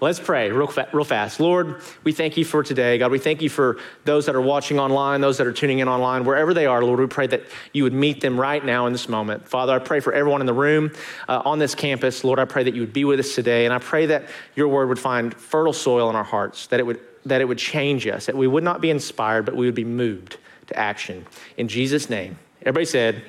Let's 0.00 0.20
pray 0.20 0.50
real, 0.50 0.66
fa- 0.66 0.88
real 0.92 1.04
fast. 1.04 1.40
Lord, 1.40 1.80
we 2.04 2.12
thank 2.12 2.36
you 2.36 2.44
for 2.44 2.62
today. 2.62 2.98
God, 2.98 3.10
we 3.10 3.18
thank 3.18 3.40
you 3.40 3.48
for 3.48 3.78
those 4.04 4.26
that 4.26 4.34
are 4.34 4.40
watching 4.40 4.78
online, 4.78 5.22
those 5.22 5.38
that 5.38 5.46
are 5.46 5.52
tuning 5.52 5.78
in 5.78 5.88
online, 5.88 6.24
wherever 6.24 6.52
they 6.52 6.66
are. 6.66 6.84
Lord, 6.84 7.00
we 7.00 7.06
pray 7.06 7.26
that 7.28 7.42
you 7.72 7.82
would 7.84 7.94
meet 7.94 8.20
them 8.20 8.38
right 8.38 8.62
now 8.62 8.86
in 8.86 8.92
this 8.92 9.08
moment. 9.08 9.48
Father, 9.48 9.72
I 9.72 9.78
pray 9.78 10.00
for 10.00 10.12
everyone 10.12 10.42
in 10.42 10.46
the 10.46 10.52
room 10.52 10.92
uh, 11.28 11.42
on 11.46 11.58
this 11.58 11.74
campus. 11.74 12.24
Lord, 12.24 12.38
I 12.38 12.44
pray 12.44 12.64
that 12.64 12.74
you 12.74 12.82
would 12.82 12.92
be 12.92 13.04
with 13.04 13.20
us 13.20 13.34
today. 13.34 13.64
And 13.64 13.72
I 13.72 13.78
pray 13.78 14.06
that 14.06 14.26
your 14.54 14.68
word 14.68 14.90
would 14.90 14.98
find 14.98 15.32
fertile 15.34 15.72
soil 15.72 16.10
in 16.10 16.16
our 16.16 16.24
hearts, 16.24 16.66
that 16.66 16.78
it 16.78 16.84
would, 16.84 17.00
that 17.24 17.40
it 17.40 17.46
would 17.46 17.58
change 17.58 18.06
us, 18.06 18.26
that 18.26 18.36
we 18.36 18.46
would 18.46 18.64
not 18.64 18.82
be 18.82 18.90
inspired, 18.90 19.46
but 19.46 19.56
we 19.56 19.64
would 19.64 19.74
be 19.74 19.84
moved 19.84 20.36
to 20.66 20.78
action. 20.78 21.26
In 21.56 21.68
Jesus' 21.68 22.10
name. 22.10 22.38
Everybody 22.60 22.84
said, 22.84 23.22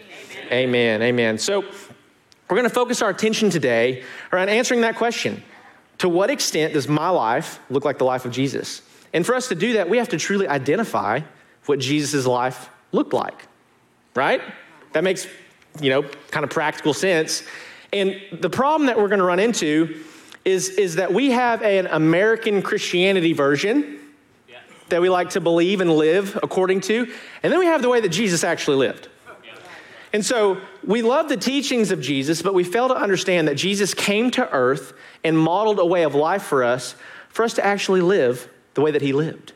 Amen. 0.51 1.01
Amen. 1.01 1.01
Amen. 1.01 1.37
So, 1.37 1.63
we're 2.49 2.55
going 2.55 2.69
to 2.69 2.73
focus 2.73 3.01
our 3.01 3.09
attention 3.09 3.49
today 3.49 4.03
around 4.31 4.47
answering 4.47 4.81
that 4.81 4.95
question. 4.95 5.43
To 5.99 6.09
what 6.09 6.29
extent 6.29 6.73
does 6.73 6.87
my 6.87 7.09
life 7.09 7.59
look 7.69 7.83
like 7.85 7.97
the 7.97 8.05
life 8.05 8.25
of 8.25 8.31
Jesus? 8.31 8.81
And 9.13 9.25
for 9.25 9.35
us 9.35 9.47
to 9.47 9.55
do 9.55 9.73
that, 9.73 9.89
we 9.89 9.97
have 9.97 10.09
to 10.09 10.17
truly 10.17 10.47
identify 10.47 11.21
what 11.65 11.79
Jesus' 11.79 12.25
life 12.25 12.69
looked 12.91 13.13
like, 13.13 13.47
right? 14.15 14.41
That 14.93 15.03
makes, 15.03 15.27
you 15.81 15.89
know, 15.89 16.03
kind 16.31 16.43
of 16.43 16.49
practical 16.49 16.93
sense. 16.93 17.43
And 17.91 18.19
the 18.31 18.49
problem 18.49 18.87
that 18.87 18.97
we're 18.97 19.07
going 19.07 19.19
to 19.19 19.25
run 19.25 19.39
into 19.39 20.03
is, 20.45 20.69
is 20.69 20.95
that 20.95 21.13
we 21.13 21.31
have 21.31 21.61
an 21.61 21.87
American 21.87 22.61
Christianity 22.61 23.33
version 23.33 23.99
yeah. 24.47 24.59
that 24.89 25.01
we 25.01 25.09
like 25.09 25.31
to 25.31 25.41
believe 25.41 25.81
and 25.81 25.91
live 25.91 26.37
according 26.41 26.81
to, 26.81 27.11
and 27.43 27.51
then 27.51 27.59
we 27.59 27.65
have 27.65 27.81
the 27.81 27.89
way 27.89 27.99
that 28.01 28.09
Jesus 28.09 28.43
actually 28.43 28.77
lived. 28.77 29.09
And 30.17 30.25
so 30.25 30.57
we 30.83 31.03
love 31.03 31.29
the 31.29 31.37
teachings 31.37 31.91
of 31.91 32.01
Jesus, 32.01 32.41
but 32.41 32.55
we 32.55 32.63
fail 32.63 32.87
to 32.87 32.95
understand 32.95 33.47
that 33.47 33.53
Jesus 33.53 33.93
came 33.93 34.31
to 34.31 34.51
earth 34.51 34.93
and 35.23 35.37
modeled 35.37 35.77
a 35.77 35.85
way 35.85 36.01
of 36.01 36.15
life 36.15 36.41
for 36.41 36.63
us, 36.63 36.95
for 37.29 37.45
us 37.45 37.53
to 37.53 37.63
actually 37.63 38.01
live 38.01 38.49
the 38.73 38.81
way 38.81 38.89
that 38.89 39.03
he 39.03 39.13
lived. 39.13 39.53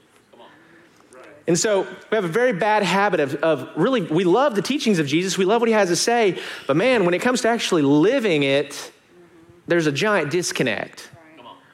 And 1.47 1.57
so 1.57 1.87
we 2.11 2.15
have 2.15 2.25
a 2.25 2.27
very 2.27 2.53
bad 2.53 2.83
habit 2.83 3.19
of, 3.19 3.33
of 3.37 3.69
really, 3.75 4.03
we 4.03 4.23
love 4.23 4.53
the 4.53 4.61
teachings 4.61 4.99
of 4.99 5.07
Jesus, 5.07 5.35
we 5.35 5.45
love 5.45 5.63
what 5.63 5.67
he 5.67 5.73
has 5.73 5.89
to 5.89 5.95
say, 5.95 6.39
but 6.67 6.77
man, 6.77 7.05
when 7.05 7.15
it 7.15 7.23
comes 7.23 7.41
to 7.41 7.49
actually 7.49 7.81
living 7.81 8.43
it, 8.43 8.91
there's 9.65 9.87
a 9.87 9.91
giant 9.91 10.29
disconnect, 10.29 11.09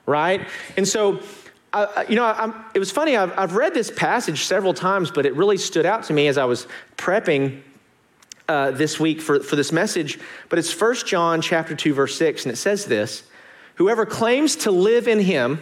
right? 0.06 0.48
And 0.78 0.88
so, 0.88 1.20
uh, 1.74 2.06
you 2.08 2.16
know, 2.16 2.24
I'm, 2.24 2.56
it 2.74 2.80
was 2.80 2.92
funny, 2.92 3.18
I've, 3.18 3.38
I've 3.38 3.56
read 3.56 3.74
this 3.74 3.92
passage 3.92 4.46
several 4.46 4.74
times, 4.74 5.12
but 5.12 5.26
it 5.26 5.36
really 5.36 5.58
stood 5.58 5.86
out 5.86 6.04
to 6.04 6.14
me 6.14 6.30
as 6.30 6.38
I 6.38 6.46
was 6.46 6.68
prepping 6.96 7.64
uh, 8.50 8.72
this 8.72 9.00
week 9.00 9.22
for, 9.22 9.40
for 9.42 9.56
this 9.56 9.72
message, 9.72 10.20
but 10.50 10.58
it's 10.60 10.80
1 10.80 10.96
John 11.06 11.42
chapter 11.42 11.76
2, 11.76 11.94
verse 11.94 12.18
6, 12.18 12.46
and 12.46 12.52
it 12.52 12.58
says 12.58 12.86
this 12.86 13.24
Whoever 13.76 14.06
claims 14.06 14.56
to 14.58 14.72
live 14.72 15.08
in 15.08 15.20
him, 15.20 15.62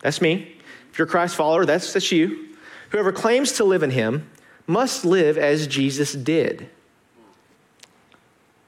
that's 0.00 0.20
me. 0.20 0.56
If 0.90 0.98
you're 0.98 1.08
a 1.08 1.10
Christ 1.10 1.36
follower, 1.36 1.64
that's, 1.64 1.92
that's 1.92 2.10
you. 2.10 2.48
Whoever 2.90 3.12
claims 3.12 3.52
to 3.52 3.64
live 3.64 3.82
in 3.82 3.90
him 3.90 4.30
must 4.66 5.04
live 5.04 5.38
as 5.38 5.66
Jesus 5.66 6.12
did. 6.12 6.68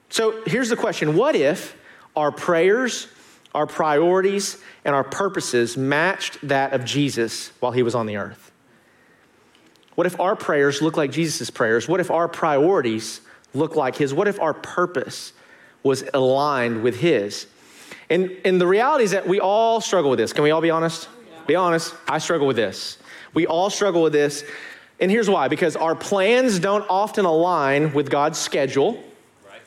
So 0.09 0.43
here's 0.45 0.69
the 0.69 0.77
question 0.77 1.17
What 1.17 1.35
if 1.35 1.77
our 2.15 2.31
prayers, 2.31 3.09
our 3.55 3.67
priorities, 3.67 4.59
and 4.85 4.95
our 4.95 5.05
purposes 5.05 5.77
matched 5.77 6.39
that 6.47 6.75
of 6.75 6.85
Jesus 6.85 7.51
while 7.61 7.73
he 7.73 7.83
was 7.83 7.95
on 7.95 8.07
the 8.07 8.19
earth? 8.19 8.53
What 9.95 10.07
if 10.07 10.21
our 10.21 10.37
prayers 10.37 10.83
look 10.83 10.97
like 10.97 11.13
Jesus' 11.13 11.51
prayers? 11.51 11.89
What 11.89 12.01
if 12.01 12.11
our 12.11 12.29
priorities 12.29 13.22
look 13.55 13.77
like 13.77 13.97
His? 13.97 14.15
What 14.15 14.29
if 14.29 14.41
our 14.41 14.55
purpose 14.55 15.33
was 15.83 16.05
aligned 16.15 16.83
with 16.83 17.01
His? 17.01 17.47
And, 18.11 18.37
and 18.45 18.61
the 18.61 18.67
reality 18.67 19.05
is 19.05 19.13
that 19.13 19.27
we 19.27 19.41
all 19.41 19.81
struggle 19.81 20.11
with 20.11 20.19
this. 20.19 20.33
Can 20.33 20.45
we 20.45 20.51
all 20.51 20.61
be 20.61 20.71
honest? 20.71 21.09
Be 21.47 21.55
honest. 21.55 21.95
I 22.09 22.19
struggle 22.19 22.47
with 22.47 22.57
this. 22.57 22.99
We 23.35 23.47
all 23.47 23.71
struggle 23.71 24.03
with 24.03 24.13
this. 24.13 24.45
And 25.01 25.11
here's 25.11 25.29
why 25.29 25.49
because 25.49 25.77
our 25.77 25.95
plans 25.95 26.59
don't 26.59 26.85
often 26.89 27.25
align 27.25 27.93
with 27.93 28.11
God's 28.11 28.39
schedule, 28.39 29.03
right. 29.49 29.61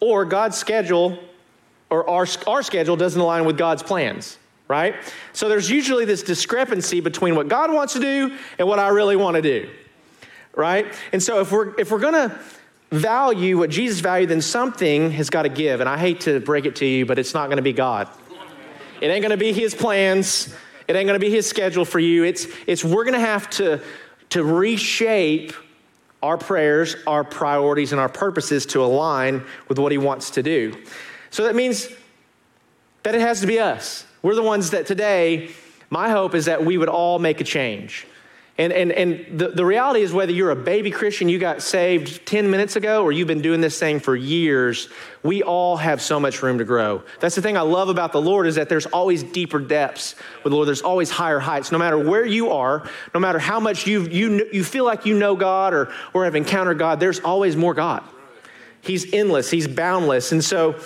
or 0.00 0.24
God's 0.24 0.56
schedule, 0.56 1.18
or 1.90 2.08
our, 2.08 2.26
our 2.46 2.62
schedule 2.62 2.96
doesn't 2.96 3.20
align 3.20 3.44
with 3.44 3.56
God's 3.56 3.82
plans, 3.82 4.38
right? 4.66 4.96
So 5.32 5.48
there's 5.48 5.70
usually 5.70 6.04
this 6.04 6.22
discrepancy 6.22 7.00
between 7.00 7.36
what 7.36 7.48
God 7.48 7.72
wants 7.72 7.92
to 7.92 8.00
do 8.00 8.36
and 8.58 8.66
what 8.66 8.78
I 8.78 8.88
really 8.88 9.16
want 9.16 9.36
to 9.36 9.42
do, 9.42 9.70
right? 10.56 10.92
And 11.12 11.22
so 11.22 11.40
if 11.40 11.52
we're, 11.52 11.78
if 11.78 11.92
we're 11.92 12.00
going 12.00 12.14
to 12.14 12.36
value 12.94 13.58
what 13.58 13.70
Jesus 13.70 14.00
valued, 14.00 14.30
then 14.30 14.40
something 14.40 15.10
has 15.12 15.30
got 15.30 15.42
to 15.42 15.48
give. 15.48 15.80
And 15.80 15.88
I 15.88 15.98
hate 15.98 16.20
to 16.22 16.40
break 16.40 16.66
it 16.66 16.76
to 16.76 16.86
you, 16.86 17.06
but 17.06 17.18
it's 17.18 17.34
not 17.34 17.46
going 17.46 17.56
to 17.56 17.62
be 17.62 17.72
God. 17.72 18.08
It 19.00 19.08
ain't 19.08 19.22
going 19.22 19.30
to 19.30 19.36
be 19.36 19.52
His 19.52 19.74
plans. 19.74 20.54
It 20.86 20.96
ain't 20.96 21.06
going 21.06 21.18
to 21.18 21.24
be 21.24 21.30
His 21.30 21.48
schedule 21.48 21.84
for 21.84 21.98
you. 21.98 22.24
It's, 22.24 22.46
it's 22.66 22.84
we're 22.84 23.04
going 23.04 23.14
to 23.14 23.20
have 23.20 23.50
to, 23.50 23.82
to 24.30 24.44
reshape 24.44 25.52
our 26.22 26.38
prayers, 26.38 26.96
our 27.06 27.22
priorities, 27.22 27.92
and 27.92 28.00
our 28.00 28.08
purposes 28.08 28.64
to 28.66 28.82
align 28.82 29.44
with 29.68 29.78
what 29.78 29.92
He 29.92 29.98
wants 29.98 30.30
to 30.30 30.42
do. 30.42 30.74
So 31.30 31.44
that 31.44 31.54
means 31.54 31.88
that 33.02 33.14
it 33.14 33.20
has 33.20 33.40
to 33.40 33.46
be 33.46 33.58
us. 33.58 34.06
We're 34.22 34.34
the 34.34 34.42
ones 34.42 34.70
that 34.70 34.86
today, 34.86 35.50
my 35.90 36.08
hope 36.08 36.34
is 36.34 36.46
that 36.46 36.64
we 36.64 36.78
would 36.78 36.88
all 36.88 37.18
make 37.18 37.40
a 37.40 37.44
change. 37.44 38.06
And, 38.56 38.72
and, 38.72 38.92
and 38.92 39.40
the, 39.40 39.48
the 39.48 39.64
reality 39.64 40.02
is, 40.02 40.12
whether 40.12 40.30
you're 40.30 40.52
a 40.52 40.56
baby 40.56 40.92
Christian, 40.92 41.28
you 41.28 41.40
got 41.40 41.60
saved 41.60 42.24
10 42.24 42.48
minutes 42.48 42.76
ago, 42.76 43.02
or 43.02 43.10
you've 43.10 43.26
been 43.26 43.42
doing 43.42 43.60
this 43.60 43.80
thing 43.80 43.98
for 43.98 44.14
years, 44.14 44.88
we 45.24 45.42
all 45.42 45.76
have 45.76 46.00
so 46.00 46.20
much 46.20 46.40
room 46.40 46.58
to 46.58 46.64
grow. 46.64 47.02
That's 47.18 47.34
the 47.34 47.42
thing 47.42 47.56
I 47.56 47.62
love 47.62 47.88
about 47.88 48.12
the 48.12 48.20
Lord 48.20 48.46
is 48.46 48.54
that 48.54 48.68
there's 48.68 48.86
always 48.86 49.24
deeper 49.24 49.58
depths 49.58 50.14
with 50.44 50.52
the 50.52 50.56
Lord. 50.56 50.68
There's 50.68 50.82
always 50.82 51.10
higher 51.10 51.40
heights. 51.40 51.72
No 51.72 51.78
matter 51.78 51.98
where 51.98 52.24
you 52.24 52.50
are, 52.50 52.88
no 53.12 53.18
matter 53.18 53.40
how 53.40 53.58
much 53.58 53.88
you 53.88 54.02
you, 54.02 54.48
you 54.52 54.62
feel 54.62 54.84
like 54.84 55.04
you 55.04 55.18
know 55.18 55.34
God 55.34 55.74
or, 55.74 55.92
or 56.12 56.24
have 56.24 56.36
encountered 56.36 56.78
God, 56.78 57.00
there's 57.00 57.18
always 57.20 57.56
more 57.56 57.74
God. 57.74 58.04
He's 58.82 59.12
endless, 59.12 59.50
He's 59.50 59.66
boundless. 59.66 60.30
And 60.30 60.44
so 60.44 60.76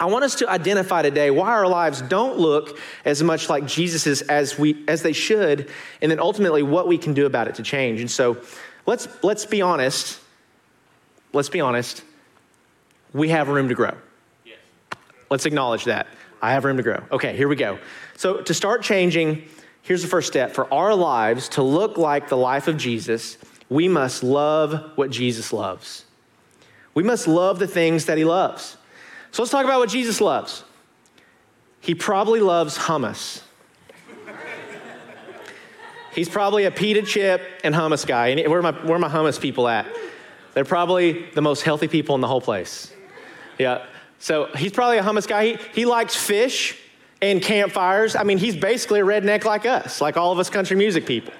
I 0.00 0.06
want 0.06 0.24
us 0.24 0.36
to 0.36 0.48
identify 0.48 1.02
today 1.02 1.30
why 1.30 1.50
our 1.50 1.68
lives 1.68 2.00
don't 2.00 2.38
look 2.38 2.78
as 3.04 3.22
much 3.22 3.50
like 3.50 3.66
Jesus's 3.66 4.22
as 4.22 4.58
we 4.58 4.82
as 4.88 5.02
they 5.02 5.12
should, 5.12 5.68
and 6.00 6.10
then 6.10 6.18
ultimately 6.18 6.62
what 6.62 6.88
we 6.88 6.96
can 6.96 7.12
do 7.12 7.26
about 7.26 7.48
it 7.48 7.56
to 7.56 7.62
change. 7.62 8.00
And 8.00 8.10
so 8.10 8.38
let's 8.86 9.06
let's 9.22 9.44
be 9.44 9.60
honest. 9.60 10.18
Let's 11.34 11.50
be 11.50 11.60
honest. 11.60 12.02
We 13.12 13.28
have 13.28 13.48
room 13.48 13.68
to 13.68 13.74
grow. 13.74 13.94
Yes. 14.46 14.56
Let's 15.28 15.44
acknowledge 15.44 15.84
that. 15.84 16.06
I 16.40 16.52
have 16.52 16.64
room 16.64 16.78
to 16.78 16.82
grow. 16.82 17.02
Okay, 17.12 17.36
here 17.36 17.48
we 17.48 17.56
go. 17.56 17.78
So 18.16 18.40
to 18.40 18.54
start 18.54 18.82
changing, 18.82 19.44
here's 19.82 20.00
the 20.00 20.08
first 20.08 20.28
step. 20.28 20.54
For 20.54 20.72
our 20.72 20.94
lives 20.94 21.50
to 21.50 21.62
look 21.62 21.98
like 21.98 22.30
the 22.30 22.38
life 22.38 22.68
of 22.68 22.78
Jesus, 22.78 23.36
we 23.68 23.86
must 23.86 24.22
love 24.22 24.92
what 24.94 25.10
Jesus 25.10 25.52
loves. 25.52 26.06
We 26.94 27.02
must 27.02 27.28
love 27.28 27.58
the 27.58 27.66
things 27.66 28.06
that 28.06 28.16
he 28.16 28.24
loves. 28.24 28.78
So 29.32 29.42
let's 29.42 29.52
talk 29.52 29.64
about 29.64 29.80
what 29.80 29.88
Jesus 29.88 30.20
loves. 30.20 30.64
He 31.80 31.94
probably 31.94 32.40
loves 32.40 32.76
hummus. 32.76 33.42
He's 36.12 36.28
probably 36.28 36.64
a 36.64 36.70
pita 36.70 37.02
chip 37.02 37.40
and 37.62 37.74
hummus 37.74 38.06
guy. 38.06 38.34
Where 38.34 38.58
are, 38.58 38.62
my, 38.62 38.72
where 38.72 38.96
are 38.96 38.98
my 38.98 39.08
hummus 39.08 39.40
people 39.40 39.68
at? 39.68 39.86
They're 40.54 40.64
probably 40.64 41.26
the 41.34 41.42
most 41.42 41.62
healthy 41.62 41.86
people 41.86 42.16
in 42.16 42.20
the 42.20 42.26
whole 42.26 42.40
place. 42.40 42.92
Yeah. 43.58 43.86
So 44.18 44.46
he's 44.56 44.72
probably 44.72 44.98
a 44.98 45.02
hummus 45.02 45.28
guy. 45.28 45.46
He, 45.46 45.58
he 45.72 45.84
likes 45.84 46.16
fish 46.16 46.76
and 47.22 47.40
campfires. 47.40 48.16
I 48.16 48.24
mean, 48.24 48.38
he's 48.38 48.56
basically 48.56 49.00
a 49.00 49.04
redneck 49.04 49.44
like 49.44 49.66
us, 49.66 50.00
like 50.00 50.16
all 50.16 50.32
of 50.32 50.38
us 50.38 50.50
country 50.50 50.76
music 50.76 51.06
people. 51.06 51.32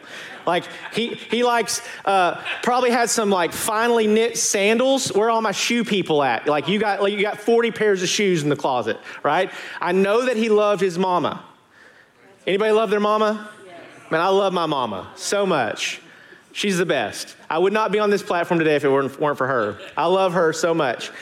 Like 0.47 0.64
he 0.92 1.14
he 1.14 1.44
likes 1.44 1.82
uh, 2.04 2.42
probably 2.62 2.90
has 2.90 3.11
some 3.11 3.30
like 3.30 3.52
finely 3.52 4.06
knit 4.06 4.37
sandals. 4.38 5.09
Where 5.12 5.28
are 5.28 5.30
all 5.30 5.42
my 5.42 5.52
shoe 5.52 5.85
people 5.85 6.23
at? 6.23 6.47
Like 6.47 6.68
you 6.68 6.78
got 6.78 7.02
like 7.02 7.12
you 7.12 7.23
got 7.23 7.38
40 7.38 7.70
pairs 7.70 8.02
of 8.02 8.09
shoes 8.09 8.42
in 8.42 8.49
the 8.49 8.56
closet, 8.56 8.99
right? 9.23 9.50
I 9.80 9.92
know 9.92 10.26
that 10.26 10.37
he 10.37 10.49
loved 10.49 10.80
his 10.80 10.99
mama. 10.99 11.44
Anybody 12.47 12.73
love 12.73 12.90
their 12.90 13.00
mama? 13.00 13.50
Man, 14.11 14.20
I 14.20 14.28
love 14.28 14.52
my 14.52 14.66
mama 14.66 15.12
so 15.14 15.47
much. 15.47 16.00
She's 16.52 16.78
the 16.78 16.87
best. 16.87 17.37
I 17.49 17.59
would 17.59 17.73
not 17.73 17.92
be 17.92 18.00
on 18.00 18.11
this 18.11 18.23
platform 18.23 18.59
today 18.59 18.75
if 18.75 18.85
it 18.85 18.88
weren't, 18.88 19.18
weren't 19.20 19.38
for 19.38 19.47
her. 19.47 19.78
I 19.97 20.06
love 20.06 20.32
her 20.32 20.52
so 20.52 20.75
much. 20.75 21.12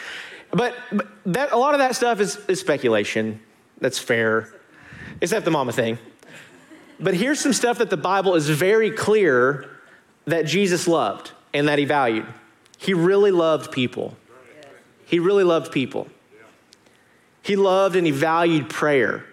But, 0.51 0.75
but 0.91 1.07
that, 1.27 1.53
a 1.53 1.59
lot 1.59 1.75
of 1.75 1.81
that 1.81 1.95
stuff 1.97 2.21
is, 2.21 2.37
is 2.49 2.61
speculation. 2.61 3.41
That's 3.79 3.99
fair. 3.99 4.55
Except 5.21 5.45
the 5.45 5.51
mama 5.51 5.73
thing. 5.73 5.99
But 7.00 7.14
here's 7.14 7.40
some 7.40 7.52
stuff 7.52 7.78
that 7.78 7.90
the 7.90 7.97
Bible 7.97 8.35
is 8.35 8.49
very 8.49 8.90
clear 8.90 9.71
that 10.26 10.47
Jesus 10.47 10.88
loved 10.88 11.33
and 11.55 11.69
that 11.69 11.78
he 11.78 11.85
valued. 11.85 12.26
He 12.76 12.95
really 12.95 13.31
loved 13.31 13.73
people. 13.73 14.17
He 15.05 15.19
really 15.19 15.45
loved 15.45 15.73
people. 15.73 16.09
He 17.43 17.57
loved 17.57 17.97
and 17.97 18.07
he 18.07 18.12
valued 18.12 18.69
prayer. 18.69 19.25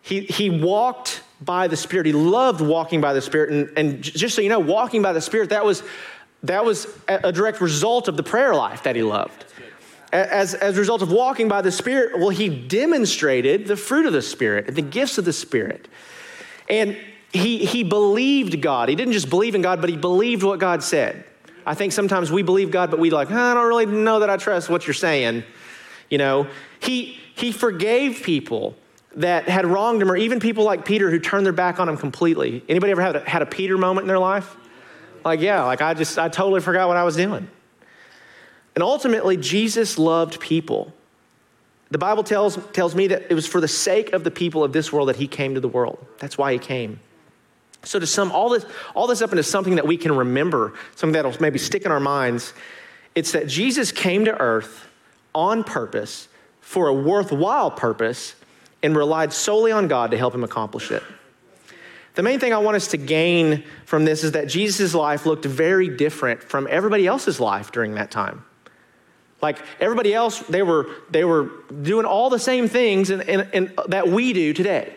He, 0.00 0.20
he 0.20 0.50
walked 0.50 1.22
by 1.40 1.68
the 1.68 1.76
Spirit. 1.76 2.06
He 2.06 2.12
loved 2.12 2.60
walking 2.60 3.00
by 3.00 3.12
the 3.12 3.20
Spirit. 3.20 3.50
And, 3.50 3.78
and 3.78 4.02
just 4.02 4.34
so 4.34 4.40
you 4.40 4.48
know, 4.48 4.58
walking 4.58 5.02
by 5.02 5.12
the 5.12 5.20
Spirit, 5.20 5.50
that 5.50 5.64
was, 5.64 5.82
that 6.42 6.64
was 6.64 6.86
a 7.08 7.32
direct 7.32 7.60
result 7.60 8.08
of 8.08 8.16
the 8.16 8.22
prayer 8.22 8.54
life 8.54 8.82
that 8.84 8.96
he 8.96 9.02
loved. 9.02 9.44
As, 10.12 10.54
as 10.54 10.76
a 10.76 10.80
result 10.80 11.02
of 11.02 11.10
walking 11.10 11.48
by 11.48 11.62
the 11.62 11.72
Spirit, 11.72 12.18
well, 12.18 12.30
he 12.30 12.48
demonstrated 12.48 13.66
the 13.66 13.76
fruit 13.76 14.06
of 14.06 14.12
the 14.12 14.22
Spirit, 14.22 14.74
the 14.74 14.82
gifts 14.82 15.18
of 15.18 15.24
the 15.24 15.32
Spirit. 15.32 15.88
And 16.68 16.96
he, 17.32 17.64
he 17.64 17.82
believed 17.82 18.60
God. 18.60 18.88
He 18.88 18.94
didn't 18.94 19.14
just 19.14 19.30
believe 19.30 19.54
in 19.54 19.62
God, 19.62 19.80
but 19.80 19.90
he 19.90 19.96
believed 19.96 20.42
what 20.42 20.58
God 20.58 20.82
said. 20.82 21.24
I 21.64 21.74
think 21.74 21.92
sometimes 21.92 22.32
we 22.32 22.42
believe 22.42 22.70
God, 22.70 22.90
but 22.90 22.98
we 22.98 23.10
like, 23.10 23.30
I 23.30 23.54
don't 23.54 23.68
really 23.68 23.86
know 23.86 24.20
that 24.20 24.30
I 24.30 24.36
trust 24.36 24.68
what 24.68 24.86
you're 24.86 24.94
saying. 24.94 25.44
You 26.10 26.18
know, 26.18 26.46
he, 26.80 27.18
he 27.34 27.52
forgave 27.52 28.22
people 28.22 28.76
that 29.16 29.48
had 29.48 29.66
wronged 29.66 30.02
him, 30.02 30.10
or 30.10 30.16
even 30.16 30.40
people 30.40 30.64
like 30.64 30.84
Peter 30.84 31.10
who 31.10 31.18
turned 31.18 31.46
their 31.46 31.52
back 31.52 31.78
on 31.78 31.88
him 31.88 31.96
completely. 31.96 32.64
Anybody 32.68 32.92
ever 32.92 33.02
had 33.02 33.16
a, 33.16 33.20
had 33.28 33.42
a 33.42 33.46
Peter 33.46 33.78
moment 33.78 34.04
in 34.04 34.08
their 34.08 34.18
life? 34.18 34.56
Like, 35.24 35.40
yeah, 35.40 35.64
like 35.64 35.80
I 35.80 35.94
just, 35.94 36.18
I 36.18 36.28
totally 36.28 36.60
forgot 36.60 36.88
what 36.88 36.96
I 36.96 37.04
was 37.04 37.16
doing. 37.16 37.48
And 38.74 38.82
ultimately, 38.82 39.36
Jesus 39.36 39.98
loved 39.98 40.40
people. 40.40 40.92
The 41.92 41.98
Bible 41.98 42.24
tells, 42.24 42.56
tells 42.72 42.94
me 42.94 43.08
that 43.08 43.26
it 43.28 43.34
was 43.34 43.46
for 43.46 43.60
the 43.60 43.68
sake 43.68 44.14
of 44.14 44.24
the 44.24 44.30
people 44.30 44.64
of 44.64 44.72
this 44.72 44.90
world 44.90 45.10
that 45.10 45.16
he 45.16 45.28
came 45.28 45.54
to 45.56 45.60
the 45.60 45.68
world. 45.68 45.98
That's 46.20 46.38
why 46.38 46.54
he 46.54 46.58
came. 46.58 47.00
So 47.84 47.98
to 47.98 48.06
sum 48.06 48.32
all 48.32 48.48
this, 48.48 48.64
all 48.94 49.06
this 49.06 49.20
up 49.20 49.30
into 49.30 49.42
something 49.42 49.74
that 49.74 49.86
we 49.86 49.98
can 49.98 50.16
remember, 50.16 50.72
something 50.96 51.12
that'll 51.12 51.38
maybe 51.38 51.58
stick 51.58 51.84
in 51.84 51.92
our 51.92 52.00
minds, 52.00 52.54
it's 53.14 53.32
that 53.32 53.46
Jesus 53.46 53.92
came 53.92 54.24
to 54.24 54.34
earth 54.40 54.88
on 55.34 55.64
purpose 55.64 56.28
for 56.62 56.88
a 56.88 56.94
worthwhile 56.94 57.70
purpose 57.70 58.36
and 58.82 58.96
relied 58.96 59.30
solely 59.30 59.70
on 59.70 59.86
God 59.86 60.12
to 60.12 60.16
help 60.16 60.34
him 60.34 60.44
accomplish 60.44 60.90
it. 60.90 61.02
The 62.14 62.22
main 62.22 62.40
thing 62.40 62.54
I 62.54 62.58
want 62.58 62.76
us 62.76 62.88
to 62.88 62.96
gain 62.96 63.64
from 63.84 64.06
this 64.06 64.24
is 64.24 64.32
that 64.32 64.48
Jesus' 64.48 64.94
life 64.94 65.26
looked 65.26 65.44
very 65.44 65.94
different 65.94 66.42
from 66.42 66.66
everybody 66.70 67.06
else's 67.06 67.38
life 67.38 67.70
during 67.70 67.96
that 67.96 68.10
time. 68.10 68.46
Like 69.42 69.58
everybody 69.80 70.14
else, 70.14 70.38
they 70.38 70.62
were, 70.62 70.88
they 71.10 71.24
were 71.24 71.50
doing 71.82 72.06
all 72.06 72.30
the 72.30 72.38
same 72.38 72.68
things 72.68 73.10
and, 73.10 73.28
and, 73.28 73.48
and 73.52 73.72
that 73.88 74.08
we 74.08 74.32
do 74.32 74.52
today. 74.52 74.94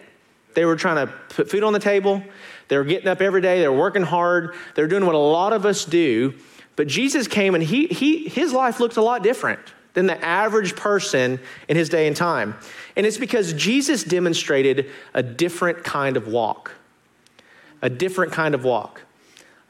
They 0.53 0.65
were 0.65 0.75
trying 0.75 1.07
to 1.07 1.11
put 1.29 1.49
food 1.49 1.63
on 1.63 1.73
the 1.73 1.79
table. 1.79 2.23
They 2.67 2.77
were 2.77 2.83
getting 2.83 3.07
up 3.07 3.21
every 3.21 3.41
day. 3.41 3.59
They 3.59 3.67
were 3.67 3.77
working 3.77 4.03
hard. 4.03 4.55
They 4.75 4.83
were 4.83 4.87
doing 4.87 5.05
what 5.05 5.15
a 5.15 5.19
lot 5.19 5.51
of 5.51 5.65
us 5.65 5.83
do. 5.83 6.35
But 6.75 6.87
Jesus 6.87 7.27
came 7.27 7.55
and 7.55 7.63
he, 7.63 7.87
he, 7.87 8.29
his 8.29 8.53
life 8.53 8.79
looked 8.79 8.97
a 8.97 9.01
lot 9.01 9.23
different 9.23 9.59
than 9.95 10.05
the 10.05 10.23
average 10.23 10.75
person 10.75 11.39
in 11.67 11.75
his 11.75 11.89
day 11.89 12.05
and 12.05 12.15
time. 12.15 12.55
And 12.95 13.05
it's 13.05 13.17
because 13.17 13.53
Jesus 13.53 14.03
demonstrated 14.03 14.91
a 15.13 15.23
different 15.23 15.83
kind 15.83 16.17
of 16.17 16.27
walk. 16.27 16.71
A 17.81 17.89
different 17.89 18.31
kind 18.31 18.53
of 18.53 18.63
walk. 18.63 19.01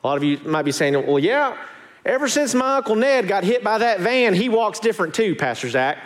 A 0.04 0.08
lot 0.08 0.18
of 0.18 0.24
you 0.24 0.38
might 0.40 0.64
be 0.64 0.72
saying, 0.72 0.94
well, 0.94 1.20
yeah, 1.20 1.58
Ever 2.06 2.28
since 2.28 2.54
my 2.54 2.78
Uncle 2.78 2.96
Ned 2.96 3.28
got 3.28 3.44
hit 3.44 3.64
by 3.64 3.80
that 3.80 4.00
van, 4.00 4.36
he 4.36 4.48
walks 4.48 4.80
different 4.80 5.16
too, 5.16 5.36
Pastor 5.36 5.70
Zach. 5.70 5.98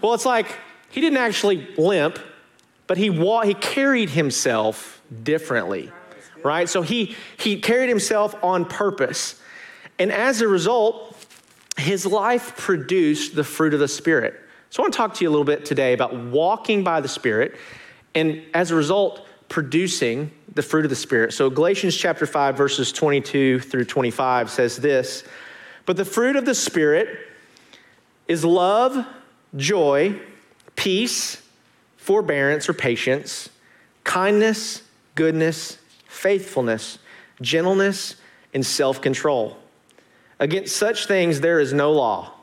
Well, 0.00 0.14
it's 0.14 0.24
like 0.24 0.46
he 0.90 1.00
didn't 1.00 1.18
actually 1.18 1.68
limp, 1.76 2.20
but 2.86 2.98
he, 2.98 3.10
wa- 3.10 3.42
he 3.42 3.54
carried 3.54 4.10
himself 4.10 5.02
differently, 5.22 5.90
right? 6.44 6.68
So 6.68 6.82
he, 6.82 7.16
he 7.36 7.60
carried 7.60 7.88
himself 7.88 8.36
on 8.44 8.64
purpose. 8.64 9.40
And 9.98 10.12
as 10.12 10.40
a 10.40 10.46
result, 10.46 11.16
his 11.76 12.06
life 12.06 12.56
produced 12.56 13.34
the 13.34 13.44
fruit 13.44 13.74
of 13.74 13.80
the 13.80 13.88
Spirit. 13.88 14.40
So 14.70 14.82
I 14.82 14.84
want 14.84 14.92
to 14.92 14.96
talk 14.96 15.14
to 15.14 15.24
you 15.24 15.30
a 15.30 15.32
little 15.32 15.44
bit 15.44 15.64
today 15.64 15.94
about 15.94 16.14
walking 16.14 16.84
by 16.84 17.00
the 17.00 17.08
Spirit 17.08 17.56
and 18.14 18.42
as 18.54 18.70
a 18.70 18.76
result, 18.76 19.26
producing 19.48 20.30
the 20.54 20.62
fruit 20.62 20.84
of 20.84 20.90
the 20.90 20.96
Spirit. 20.96 21.32
So 21.32 21.50
Galatians 21.50 21.96
chapter 21.96 22.26
5, 22.26 22.56
verses 22.56 22.92
22 22.92 23.60
through 23.60 23.84
25 23.84 24.50
says 24.50 24.76
this 24.76 25.24
But 25.90 25.96
the 25.96 26.04
fruit 26.04 26.36
of 26.36 26.44
the 26.44 26.54
Spirit 26.54 27.18
is 28.28 28.44
love, 28.44 29.04
joy, 29.56 30.20
peace, 30.76 31.42
forbearance 31.96 32.68
or 32.68 32.74
patience, 32.74 33.48
kindness, 34.04 34.82
goodness, 35.16 35.78
faithfulness, 36.06 37.00
gentleness, 37.42 38.14
and 38.54 38.64
self 38.64 39.02
control. 39.02 39.56
Against 40.38 40.76
such 40.76 41.06
things 41.06 41.40
there 41.40 41.58
is 41.58 41.72
no 41.72 41.90
law. 41.90 42.34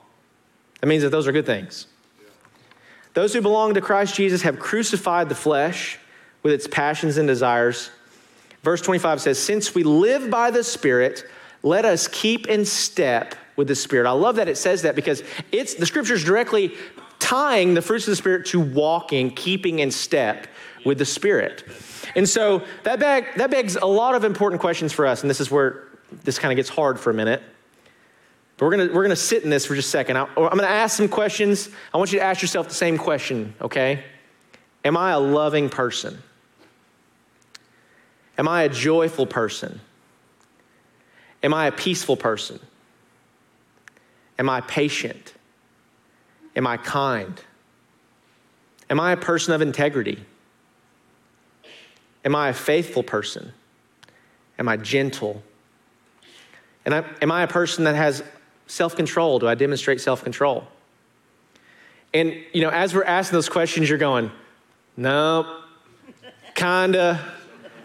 That 0.81 0.87
means 0.87 1.03
that 1.03 1.11
those 1.11 1.25
are 1.25 1.31
good 1.31 1.45
things. 1.45 1.87
Those 3.13 3.31
who 3.31 3.39
belong 3.39 3.75
to 3.75 3.81
Christ 3.81 4.13
Jesus 4.13 4.41
have 4.41 4.59
crucified 4.59 5.29
the 5.29 5.35
flesh 5.35 5.97
with 6.43 6.51
its 6.51 6.67
passions 6.67 7.15
and 7.15 7.29
desires. 7.29 7.91
Verse 8.61 8.81
25 8.81 9.21
says, 9.21 9.39
Since 9.39 9.73
we 9.73 9.83
live 9.83 10.29
by 10.29 10.51
the 10.51 10.65
Spirit, 10.65 11.23
let 11.67 11.85
us 11.85 12.07
keep 12.07 12.47
in 12.47 12.65
step 12.65 13.35
with 13.55 13.67
the 13.67 13.75
Spirit. 13.75 14.07
I 14.07 14.11
love 14.11 14.37
that 14.37 14.47
it 14.47 14.57
says 14.57 14.83
that 14.83 14.95
because 14.95 15.23
it's 15.51 15.73
the 15.75 15.85
scriptures 15.85 16.23
directly 16.23 16.73
tying 17.19 17.73
the 17.73 17.81
fruits 17.81 18.07
of 18.07 18.11
the 18.11 18.15
Spirit 18.15 18.45
to 18.47 18.59
walking, 18.59 19.31
keeping 19.31 19.79
in 19.79 19.91
step 19.91 20.47
with 20.85 20.97
the 20.97 21.05
Spirit. 21.05 21.63
And 22.15 22.27
so 22.27 22.63
that, 22.83 22.99
beg, 22.99 23.25
that 23.35 23.51
begs 23.51 23.75
a 23.75 23.85
lot 23.85 24.15
of 24.15 24.23
important 24.23 24.61
questions 24.61 24.93
for 24.93 25.05
us, 25.05 25.21
and 25.21 25.29
this 25.29 25.41
is 25.41 25.51
where 25.51 25.83
this 26.23 26.39
kind 26.39 26.51
of 26.51 26.55
gets 26.55 26.69
hard 26.69 26.99
for 26.99 27.09
a 27.09 27.13
minute. 27.13 27.43
But 28.57 28.65
we're 28.65 28.71
gonna, 28.71 28.93
we're 28.93 29.03
gonna 29.03 29.15
sit 29.15 29.43
in 29.43 29.49
this 29.49 29.65
for 29.65 29.75
just 29.75 29.89
a 29.89 29.91
second. 29.91 30.17
I, 30.17 30.23
I'm 30.23 30.57
gonna 30.57 30.63
ask 30.63 30.95
some 30.95 31.09
questions. 31.09 31.69
I 31.93 31.97
want 31.97 32.11
you 32.11 32.19
to 32.19 32.25
ask 32.25 32.41
yourself 32.41 32.69
the 32.69 32.73
same 32.73 32.97
question, 32.97 33.53
okay? 33.61 34.03
Am 34.85 34.95
I 34.95 35.11
a 35.11 35.19
loving 35.19 35.69
person? 35.69 36.21
Am 38.37 38.47
I 38.47 38.63
a 38.63 38.69
joyful 38.69 39.25
person? 39.25 39.81
Am 41.47 41.53
I 41.53 41.67
a 41.67 41.71
peaceful 41.71 42.17
person? 42.17 42.59
Am 44.37 44.49
I 44.49 44.59
patient? 44.59 45.33
Am 46.57 46.67
I 46.67 46.75
kind? 46.75 47.41
Am 48.89 48.99
I 48.99 49.13
a 49.13 49.17
person 49.17 49.53
of 49.53 49.61
integrity? 49.61 50.19
Am 52.25 52.35
I 52.35 52.49
a 52.49 52.53
faithful 52.53 53.01
person? 53.01 53.53
Am 54.59 54.67
I 54.67 54.75
gentle? 54.75 55.41
And 56.83 56.93
I, 56.93 57.05
am 57.21 57.31
I 57.31 57.43
a 57.43 57.47
person 57.47 57.85
that 57.85 57.95
has 57.95 58.25
self 58.65 58.97
control? 58.97 59.39
Do 59.39 59.47
I 59.47 59.55
demonstrate 59.55 60.01
self 60.01 60.25
control? 60.25 60.67
And, 62.13 62.35
you 62.51 62.59
know, 62.59 62.71
as 62.71 62.93
we're 62.93 63.05
asking 63.05 63.37
those 63.37 63.47
questions, 63.47 63.87
you're 63.87 63.97
going, 63.97 64.33
nope, 64.97 65.47
kinda, 66.55 67.25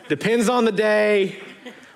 depends 0.08 0.48
on 0.48 0.64
the 0.64 0.72
day. 0.72 1.40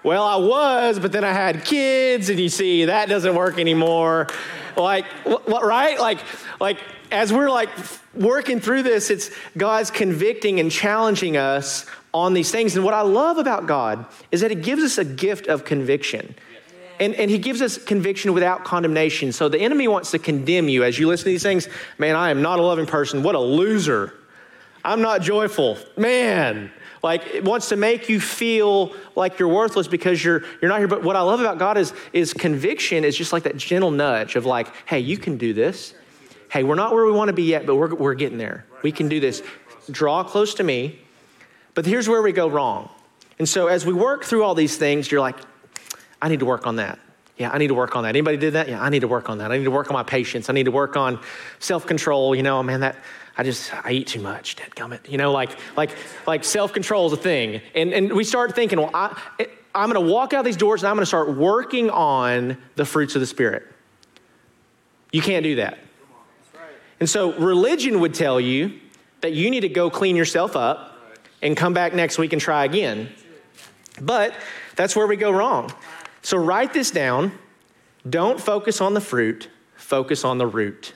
Well, 0.06 0.22
I 0.22 0.36
was, 0.36 1.00
but 1.00 1.10
then 1.10 1.25
I 1.25 1.32
had 1.32 1.64
kids, 1.64 2.30
and 2.30 2.38
you 2.38 2.48
see, 2.48 2.84
that 2.84 3.08
doesn't 3.08 3.34
work 3.34 3.58
anymore. 3.58 4.28
Like, 4.76 5.04
what, 5.25 5.64
right? 5.64 5.98
Like, 5.98 6.20
like, 6.60 6.78
as 7.10 7.32
we're 7.32 7.50
like 7.50 7.70
working 8.14 8.60
through 8.60 8.84
this, 8.84 9.10
it's 9.10 9.32
God's 9.58 9.90
convicting 9.90 10.60
and 10.60 10.70
challenging 10.70 11.36
us 11.36 11.86
on 12.14 12.34
these 12.34 12.52
things. 12.52 12.76
And 12.76 12.84
what 12.84 12.94
I 12.94 13.00
love 13.00 13.38
about 13.38 13.66
God 13.66 14.06
is 14.30 14.42
that 14.42 14.52
He 14.52 14.56
gives 14.56 14.84
us 14.84 14.96
a 14.96 15.04
gift 15.04 15.48
of 15.48 15.64
conviction. 15.64 16.36
And, 17.00 17.12
and 17.16 17.28
he 17.28 17.38
gives 17.38 17.60
us 17.60 17.76
conviction 17.76 18.32
without 18.32 18.64
condemnation. 18.64 19.32
So 19.32 19.48
the 19.48 19.58
enemy 19.58 19.88
wants 19.88 20.12
to 20.12 20.20
condemn 20.20 20.68
you 20.68 20.84
as 20.84 21.00
you 21.00 21.08
listen 21.08 21.25
to 21.25 21.30
these 21.30 21.42
things. 21.42 21.68
Man, 21.98 22.14
I 22.14 22.30
am 22.30 22.40
not 22.40 22.60
a 22.60 22.62
loving 22.62 22.86
person. 22.86 23.25
What 23.25 23.34
a 23.34 23.40
loser. 23.40 24.14
I'm 24.84 25.02
not 25.02 25.20
joyful. 25.20 25.78
Man, 25.96 26.70
like 27.03 27.26
it 27.26 27.45
wants 27.45 27.69
to 27.71 27.76
make 27.76 28.09
you 28.09 28.21
feel 28.21 28.93
like 29.15 29.38
you're 29.38 29.49
worthless 29.49 29.88
because 29.88 30.23
you're 30.25 30.43
you're 30.61 30.69
not 30.69 30.79
here. 30.79 30.88
But 30.88 31.03
what 31.03 31.17
I 31.17 31.23
love 31.23 31.41
about 31.41 31.59
God 31.59 31.79
is 31.79 31.93
is 32.12 32.33
conviction 32.33 33.05
is 33.05 33.17
just 33.17 33.33
like 33.33 33.45
that 33.45 33.57
gentle 33.57 33.91
nudge 33.91 34.37
of 34.37 34.47
like, 34.47 34.69
hey, 34.87 35.00
you 35.00 35.17
can 35.17 35.37
do 35.37 35.53
this. 35.53 35.95
Hey, 36.50 36.62
we're 36.62 36.75
not 36.75 36.93
where 36.93 37.05
we 37.05 37.12
want 37.12 37.29
to 37.29 37.35
be 37.35 37.45
yet, 37.45 37.67
but 37.67 37.76
we're 37.76 37.95
we're 37.95 38.15
getting 38.15 38.38
there. 38.38 38.65
We 38.83 38.93
can 38.93 39.09
do 39.09 39.21
this. 39.21 39.43
Draw 39.91 40.25
close 40.25 40.55
to 40.55 40.65
me. 40.65 41.00
But 41.75 41.85
here's 41.85 42.09
where 42.09 42.23
we 42.23 42.32
go 42.32 42.49
wrong. 42.49 42.89
And 43.39 43.49
so 43.49 43.67
as 43.67 43.85
we 43.85 43.93
work 43.93 44.25
through 44.25 44.45
all 44.45 44.54
these 44.54 44.76
things, 44.76 45.11
you're 45.11 45.21
like, 45.21 45.37
I 46.23 46.28
need 46.28 46.41
to 46.41 46.47
work 46.47 46.67
on 46.67 46.76
that. 46.76 46.99
Yeah, 47.37 47.50
I 47.50 47.59
need 47.59 47.69
to 47.69 47.75
work 47.75 47.97
on 47.97 48.04
that. 48.04 48.11
Anybody 48.11 48.39
did 48.39 48.54
that? 48.54 48.67
Yeah, 48.67 48.80
I 48.80 48.89
need 48.89 49.00
to 49.00 49.09
work 49.09 49.28
on 49.28 49.39
that. 49.39 49.52
I 49.52 49.59
need 49.59 49.65
to 49.65 49.71
work 49.71 49.91
on 49.91 49.95
my 49.95 50.02
patience. 50.02 50.49
I 50.49 50.54
need 50.54 50.65
to 50.65 50.71
work 50.71 50.97
on 50.97 51.21
self-control. 51.59 52.35
You 52.35 52.43
know, 52.43 52.63
man, 52.63 52.80
that 52.80 52.97
I 53.38 53.42
just 53.42 53.72
I 53.84 53.90
eat 53.92 54.06
too 54.06 54.20
much. 54.20 54.56
Dead 54.56 54.70
gummit. 54.70 55.08
You 55.10 55.18
know, 55.18 55.32
like 55.32 55.50
like 55.76 55.90
like 56.26 56.44
self-control 56.44 57.08
is 57.08 57.12
a 57.12 57.16
thing. 57.16 57.60
And 57.75 57.92
and 57.92 58.12
we 58.12 58.25
start 58.25 58.54
thinking, 58.54 58.78
well, 58.78 58.90
I 58.94 59.16
I'm 59.76 59.90
going 59.90 60.06
to 60.06 60.12
walk 60.12 60.32
out 60.32 60.44
these 60.44 60.56
doors 60.56 60.82
and 60.82 60.88
I'm 60.88 60.96
going 60.96 61.02
to 61.02 61.06
start 61.06 61.36
working 61.36 61.90
on 61.90 62.56
the 62.76 62.86
fruits 62.86 63.14
of 63.14 63.20
the 63.20 63.26
spirit. 63.26 63.64
You 65.12 65.20
can't 65.20 65.44
do 65.44 65.56
that. 65.56 65.78
And 66.99 67.08
so 67.08 67.34
religion 67.34 68.00
would 68.00 68.14
tell 68.14 68.40
you 68.40 68.80
that 69.20 69.34
you 69.34 69.50
need 69.50 69.60
to 69.60 69.68
go 69.68 69.90
clean 69.90 70.16
yourself 70.16 70.56
up 70.56 70.96
and 71.42 71.54
come 71.54 71.75
back 71.75 71.92
next 71.92 72.16
week 72.16 72.32
and 72.32 72.40
try 72.40 72.64
again. 72.64 73.10
But 74.00 74.34
that's 74.76 74.96
where 74.96 75.06
we 75.06 75.16
go 75.16 75.30
wrong. 75.30 75.72
So 76.22 76.38
write 76.38 76.72
this 76.72 76.90
down. 76.90 77.32
Don't 78.08 78.40
focus 78.40 78.80
on 78.80 78.94
the 78.94 79.00
fruit, 79.00 79.50
focus 79.75 80.25
on 80.25 80.38
the 80.38 80.46
root. 80.46 80.94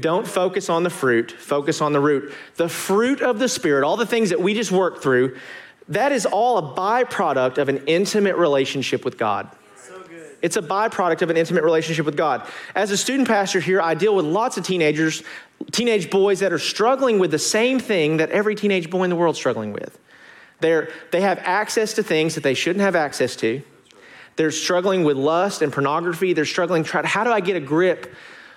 Don't 0.00 0.26
focus 0.26 0.68
on 0.68 0.82
the 0.82 0.90
fruit, 0.90 1.32
focus 1.32 1.80
on 1.80 1.92
the 1.92 2.00
root. 2.00 2.32
The 2.56 2.68
fruit 2.68 3.22
of 3.22 3.38
the 3.38 3.48
Spirit, 3.48 3.84
all 3.84 3.96
the 3.96 4.06
things 4.06 4.30
that 4.30 4.40
we 4.40 4.54
just 4.54 4.72
worked 4.72 5.02
through, 5.02 5.36
that 5.88 6.12
is 6.12 6.26
all 6.26 6.58
a 6.58 6.74
byproduct 6.74 7.58
of 7.58 7.68
an 7.68 7.84
intimate 7.86 8.36
relationship 8.36 9.04
with 9.04 9.16
God. 9.16 9.48
It's 10.42 10.56
a 10.56 10.62
byproduct 10.62 11.22
of 11.22 11.30
an 11.30 11.36
intimate 11.36 11.64
relationship 11.64 12.04
with 12.04 12.16
God. 12.16 12.46
As 12.74 12.90
a 12.90 12.96
student 12.96 13.26
pastor 13.26 13.58
here, 13.58 13.80
I 13.80 13.94
deal 13.94 14.14
with 14.14 14.26
lots 14.26 14.56
of 14.58 14.64
teenagers, 14.64 15.22
teenage 15.72 16.10
boys 16.10 16.40
that 16.40 16.52
are 16.52 16.58
struggling 16.58 17.18
with 17.18 17.30
the 17.30 17.38
same 17.38 17.80
thing 17.80 18.18
that 18.18 18.30
every 18.30 18.54
teenage 18.54 18.90
boy 18.90 19.04
in 19.04 19.10
the 19.10 19.16
world 19.16 19.34
is 19.34 19.38
struggling 19.38 19.72
with. 19.72 19.98
They're, 20.60 20.90
they 21.10 21.22
have 21.22 21.38
access 21.38 21.94
to 21.94 22.02
things 22.02 22.34
that 22.34 22.42
they 22.42 22.54
shouldn't 22.54 22.82
have 22.82 22.96
access 22.96 23.34
to. 23.36 23.62
They're 24.36 24.50
struggling 24.50 25.04
with 25.04 25.16
lust 25.16 25.62
and 25.62 25.72
pornography. 25.72 26.34
They're 26.34 26.44
struggling, 26.44 26.84
try, 26.84 27.04
how 27.06 27.24
do 27.24 27.32
I 27.32 27.40
get 27.40 27.56
a 27.56 27.60
grip 27.60 28.14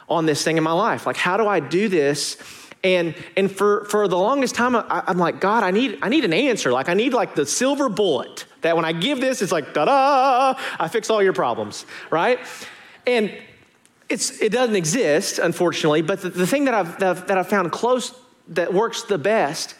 on 0.09 0.25
this 0.25 0.43
thing 0.43 0.57
in 0.57 0.63
my 0.63 0.71
life? 0.71 1.05
Like, 1.05 1.17
how 1.17 1.37
do 1.37 1.47
I 1.47 1.59
do 1.59 1.87
this? 1.87 2.37
And, 2.83 3.13
and 3.35 3.51
for, 3.51 3.85
for 3.85 4.07
the 4.07 4.17
longest 4.17 4.55
time, 4.55 4.75
I, 4.75 5.03
I'm 5.07 5.17
like, 5.17 5.41
God, 5.41 5.63
I 5.63 5.71
need, 5.71 5.99
I 6.01 6.09
need 6.09 6.23
an 6.23 6.33
answer. 6.33 6.71
Like, 6.71 6.87
I 6.87 6.93
need 6.93 7.13
like 7.13 7.35
the 7.35 7.45
silver 7.45 7.89
bullet 7.89 8.45
that 8.61 8.75
when 8.75 8.85
I 8.85 8.93
give 8.93 9.19
this, 9.19 9.41
it's 9.41 9.51
like, 9.51 9.73
da 9.73 9.85
da, 9.85 10.59
I 10.79 10.87
fix 10.87 11.09
all 11.09 11.21
your 11.21 11.33
problems, 11.33 11.85
right? 12.09 12.39
And 13.05 13.33
it's, 14.07 14.41
it 14.41 14.51
doesn't 14.51 14.75
exist, 14.75 15.39
unfortunately, 15.39 16.01
but 16.01 16.21
the, 16.21 16.29
the 16.29 16.47
thing 16.47 16.65
that 16.65 16.73
I've, 16.73 16.99
that 16.99 17.09
I've, 17.09 17.27
that 17.27 17.37
I've 17.37 17.49
found 17.49 17.71
close 17.71 18.13
that 18.49 18.73
works 18.73 19.03
the 19.03 19.17
best 19.17 19.75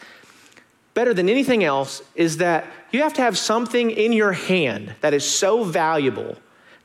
better 0.93 1.13
than 1.13 1.29
anything 1.29 1.63
else 1.63 2.01
is 2.15 2.37
that 2.37 2.65
you 2.91 3.01
have 3.01 3.13
to 3.13 3.21
have 3.21 3.37
something 3.37 3.91
in 3.91 4.11
your 4.11 4.33
hand 4.33 4.93
that 5.01 5.13
is 5.13 5.29
so 5.29 5.63
valuable 5.63 6.35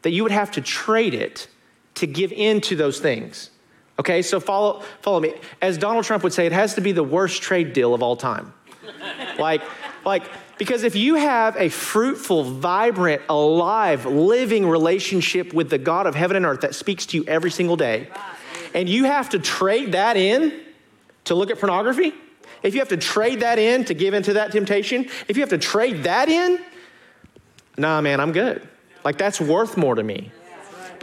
that 0.03 0.11
you 0.11 0.23
would 0.23 0.33
have 0.33 0.51
to 0.53 0.61
trade 0.61 1.15
it 1.15 1.49
to 1.97 2.07
give 2.07 2.33
in 2.33 2.61
to 2.63 2.77
those 2.77 3.01
things. 3.01 3.51
Okay, 3.99 4.23
so 4.23 4.41
follow, 4.41 4.83
follow 5.03 5.21
me. 5.21 5.35
As 5.63 5.79
Donald 5.79 6.05
Trump 6.05 6.25
would 6.25 6.33
say, 6.33 6.47
it 6.47 6.53
has 6.53 6.75
to 6.75 6.81
be 6.81 6.93
the 6.93 7.05
worst 7.05 7.43
trade 7.43 7.73
deal 7.73 7.95
of 7.95 8.03
all 8.03 8.17
time. 8.17 8.53
like, 9.39 9.63
like, 10.05 10.25
because 10.59 10.83
if 10.83 10.97
you 10.97 11.15
have 11.15 11.57
a 11.57 11.69
fruitful, 11.69 12.45
vibrant, 12.45 13.23
alive, 13.29 14.07
living 14.07 14.69
relationship 14.69 15.53
with 15.53 15.71
the 15.71 15.79
God 15.79 16.07
of 16.07 16.15
heaven 16.15 16.37
and 16.37 16.45
earth 16.45 16.61
that 16.63 16.75
speaks 16.75 17.07
to 17.07 17.17
you 17.17 17.25
every 17.27 17.51
single 17.51 17.77
day, 17.77 18.09
and 18.75 18.89
you 18.89 19.05
have 19.05 19.31
to 19.31 19.39
trade 19.39 19.93
that 19.93 20.17
in 20.17 20.61
to 21.25 21.35
look 21.35 21.51
at 21.51 21.59
pornography, 21.59 22.13
if 22.63 22.75
you 22.75 22.81
have 22.81 22.89
to 22.89 22.97
trade 22.97 23.41
that 23.41 23.59
in 23.59 23.85
to 23.85 23.95
give 23.95 24.15
into 24.15 24.33
that 24.35 24.51
temptation, 24.53 25.09
if 25.29 25.37
you 25.37 25.43
have 25.43 25.51
to 25.51 25.59
trade 25.59 26.05
that 26.05 26.29
in, 26.29 26.59
nah, 27.77 28.01
man, 28.01 28.21
I'm 28.21 28.33
good. 28.33 28.67
Like 29.05 29.19
that's 29.19 29.41
worth 29.41 29.77
more 29.77 29.95
to 29.95 30.03
me. 30.03 30.33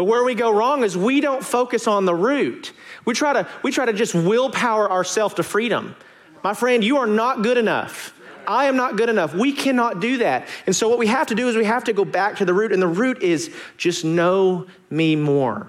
But 0.01 0.05
where 0.05 0.23
we 0.23 0.33
go 0.33 0.49
wrong 0.51 0.83
is 0.83 0.97
we 0.97 1.21
don't 1.21 1.45
focus 1.45 1.85
on 1.85 2.05
the 2.05 2.15
root. 2.15 2.73
We 3.05 3.13
try 3.13 3.33
to, 3.33 3.47
we 3.61 3.71
try 3.71 3.85
to 3.85 3.93
just 3.93 4.15
willpower 4.15 4.89
ourselves 4.91 5.35
to 5.35 5.43
freedom. 5.43 5.95
My 6.43 6.55
friend, 6.55 6.83
you 6.83 6.97
are 6.97 7.05
not 7.05 7.43
good 7.43 7.55
enough. 7.59 8.19
I 8.47 8.65
am 8.65 8.75
not 8.75 8.97
good 8.97 9.09
enough. 9.09 9.35
We 9.35 9.51
cannot 9.51 9.99
do 9.99 10.17
that. 10.17 10.47
And 10.65 10.75
so, 10.75 10.89
what 10.89 10.97
we 10.97 11.05
have 11.05 11.27
to 11.27 11.35
do 11.35 11.49
is 11.49 11.55
we 11.55 11.65
have 11.65 11.83
to 11.83 11.93
go 11.93 12.03
back 12.03 12.37
to 12.37 12.45
the 12.45 12.53
root, 12.55 12.71
and 12.71 12.81
the 12.81 12.87
root 12.87 13.21
is 13.21 13.53
just 13.77 14.03
know 14.03 14.65
me 14.89 15.15
more. 15.15 15.67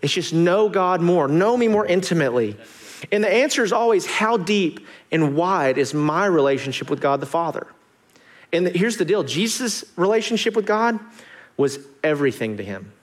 It's 0.00 0.14
just 0.14 0.32
know 0.32 0.70
God 0.70 1.02
more, 1.02 1.28
know 1.28 1.54
me 1.54 1.68
more 1.68 1.84
intimately. 1.84 2.56
And 3.12 3.22
the 3.22 3.30
answer 3.30 3.62
is 3.62 3.74
always 3.74 4.06
how 4.06 4.38
deep 4.38 4.86
and 5.12 5.36
wide 5.36 5.76
is 5.76 5.92
my 5.92 6.24
relationship 6.24 6.88
with 6.88 7.02
God 7.02 7.20
the 7.20 7.26
Father? 7.26 7.66
And 8.54 8.68
here's 8.68 8.96
the 8.96 9.04
deal 9.04 9.22
Jesus' 9.22 9.84
relationship 9.96 10.56
with 10.56 10.64
God 10.64 10.98
was 11.58 11.78
everything 12.02 12.56
to 12.56 12.64
him. 12.64 12.93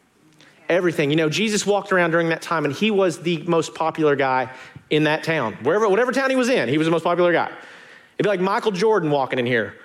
Everything. 0.71 1.09
You 1.09 1.17
know, 1.17 1.27
Jesus 1.27 1.65
walked 1.65 1.91
around 1.91 2.11
during 2.11 2.29
that 2.29 2.41
time 2.41 2.63
and 2.63 2.73
he 2.73 2.91
was 2.91 3.19
the 3.19 3.39
most 3.39 3.75
popular 3.75 4.15
guy 4.15 4.49
in 4.89 5.03
that 5.03 5.21
town. 5.21 5.57
Wherever, 5.63 5.89
whatever 5.89 6.13
town 6.13 6.29
he 6.29 6.37
was 6.37 6.47
in, 6.47 6.69
he 6.69 6.77
was 6.77 6.87
the 6.87 6.91
most 6.91 7.03
popular 7.03 7.33
guy. 7.33 7.47
It'd 7.47 8.23
be 8.23 8.29
like 8.29 8.39
Michael 8.39 8.71
Jordan 8.71 9.11
walking 9.11 9.37
in 9.37 9.45
here. 9.45 9.75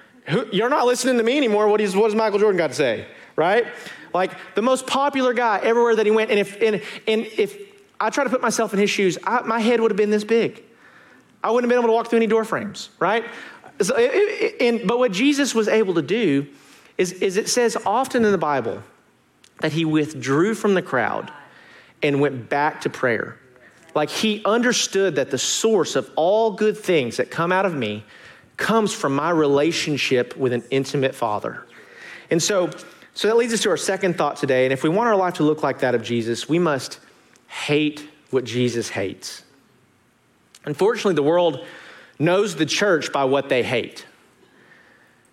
You're 0.53 0.68
not 0.68 0.87
listening 0.87 1.18
to 1.18 1.25
me 1.25 1.37
anymore. 1.37 1.66
What, 1.66 1.81
is, 1.81 1.96
what 1.96 2.07
does 2.07 2.14
Michael 2.14 2.38
Jordan 2.38 2.57
got 2.57 2.68
to 2.68 2.75
say? 2.75 3.05
Right? 3.35 3.66
Like 4.14 4.33
the 4.55 4.62
most 4.62 4.87
popular 4.87 5.35
guy 5.35 5.59
everywhere 5.61 5.96
that 5.96 6.07
he 6.07 6.12
went. 6.12 6.31
And 6.31 6.38
if, 6.38 6.62
and, 6.62 6.81
and 7.09 7.27
if 7.37 7.59
I 8.01 8.11
try 8.11 8.22
to 8.22 8.31
put 8.31 8.40
myself 8.40 8.72
in 8.72 8.79
his 8.79 8.88
shoes, 8.88 9.18
I, 9.25 9.40
my 9.40 9.59
head 9.59 9.81
would 9.81 9.90
have 9.90 9.99
been 9.99 10.11
this 10.11 10.22
big. 10.25 10.62
I 11.42 11.51
wouldn't 11.51 11.68
have 11.68 11.77
been 11.77 11.83
able 11.83 11.92
to 11.92 11.94
walk 11.94 12.11
through 12.11 12.18
any 12.18 12.29
door 12.29 12.44
frames, 12.44 12.90
right? 13.01 13.25
So, 13.81 13.96
and, 13.96 14.87
but 14.87 15.01
what 15.01 15.11
Jesus 15.11 15.53
was 15.53 15.66
able 15.66 15.94
to 15.94 16.03
do 16.03 16.46
is, 16.96 17.11
is 17.14 17.37
it 17.37 17.49
says 17.49 17.77
often 17.85 18.25
in 18.25 18.31
the 18.31 18.38
Bible 18.38 18.83
that 19.61 19.73
he 19.73 19.85
withdrew 19.85 20.55
from 20.55 20.75
the 20.75 20.83
crowd 20.83 21.33
and 22.03 22.21
went 22.21 22.49
back 22.49 22.83
to 22.83 22.90
prayer. 22.90 23.38
Like 23.95 24.11
he 24.11 24.42
understood 24.45 25.14
that 25.16 25.31
the 25.31 25.38
source 25.38 25.97
of 25.97 26.11
all 26.16 26.51
good 26.51 26.77
things 26.77 27.16
that 27.16 27.31
come 27.31 27.51
out 27.51 27.64
of 27.64 27.75
me 27.75 28.05
comes 28.57 28.92
from 28.92 29.14
my 29.14 29.31
relationship 29.31 30.37
with 30.37 30.53
an 30.53 30.62
intimate 30.71 31.14
father. 31.14 31.66
And 32.31 32.42
so, 32.42 32.71
so 33.14 33.29
that 33.29 33.37
leads 33.37 33.53
us 33.53 33.62
to 33.62 33.71
our 33.71 33.77
second 33.77 34.19
thought 34.19 34.37
today. 34.37 34.64
And 34.64 34.73
if 34.73 34.83
we 34.83 34.88
want 34.88 35.09
our 35.09 35.16
life 35.16 35.35
to 35.35 35.42
look 35.42 35.62
like 35.62 35.81
that 35.81 35.95
of 35.95 36.03
Jesus, 36.03 36.49
we 36.49 36.59
must 36.59 37.01
hate 37.49 38.07
what 38.31 38.45
Jesus 38.45 38.88
hates. 38.88 39.45
Unfortunately, 40.64 41.14
the 41.14 41.23
world 41.23 41.64
knows 42.19 42.57
the 42.57 42.66
church 42.66 43.12
by 43.12 43.25
what 43.25 43.49
they 43.49 43.62
hate. 43.62 44.05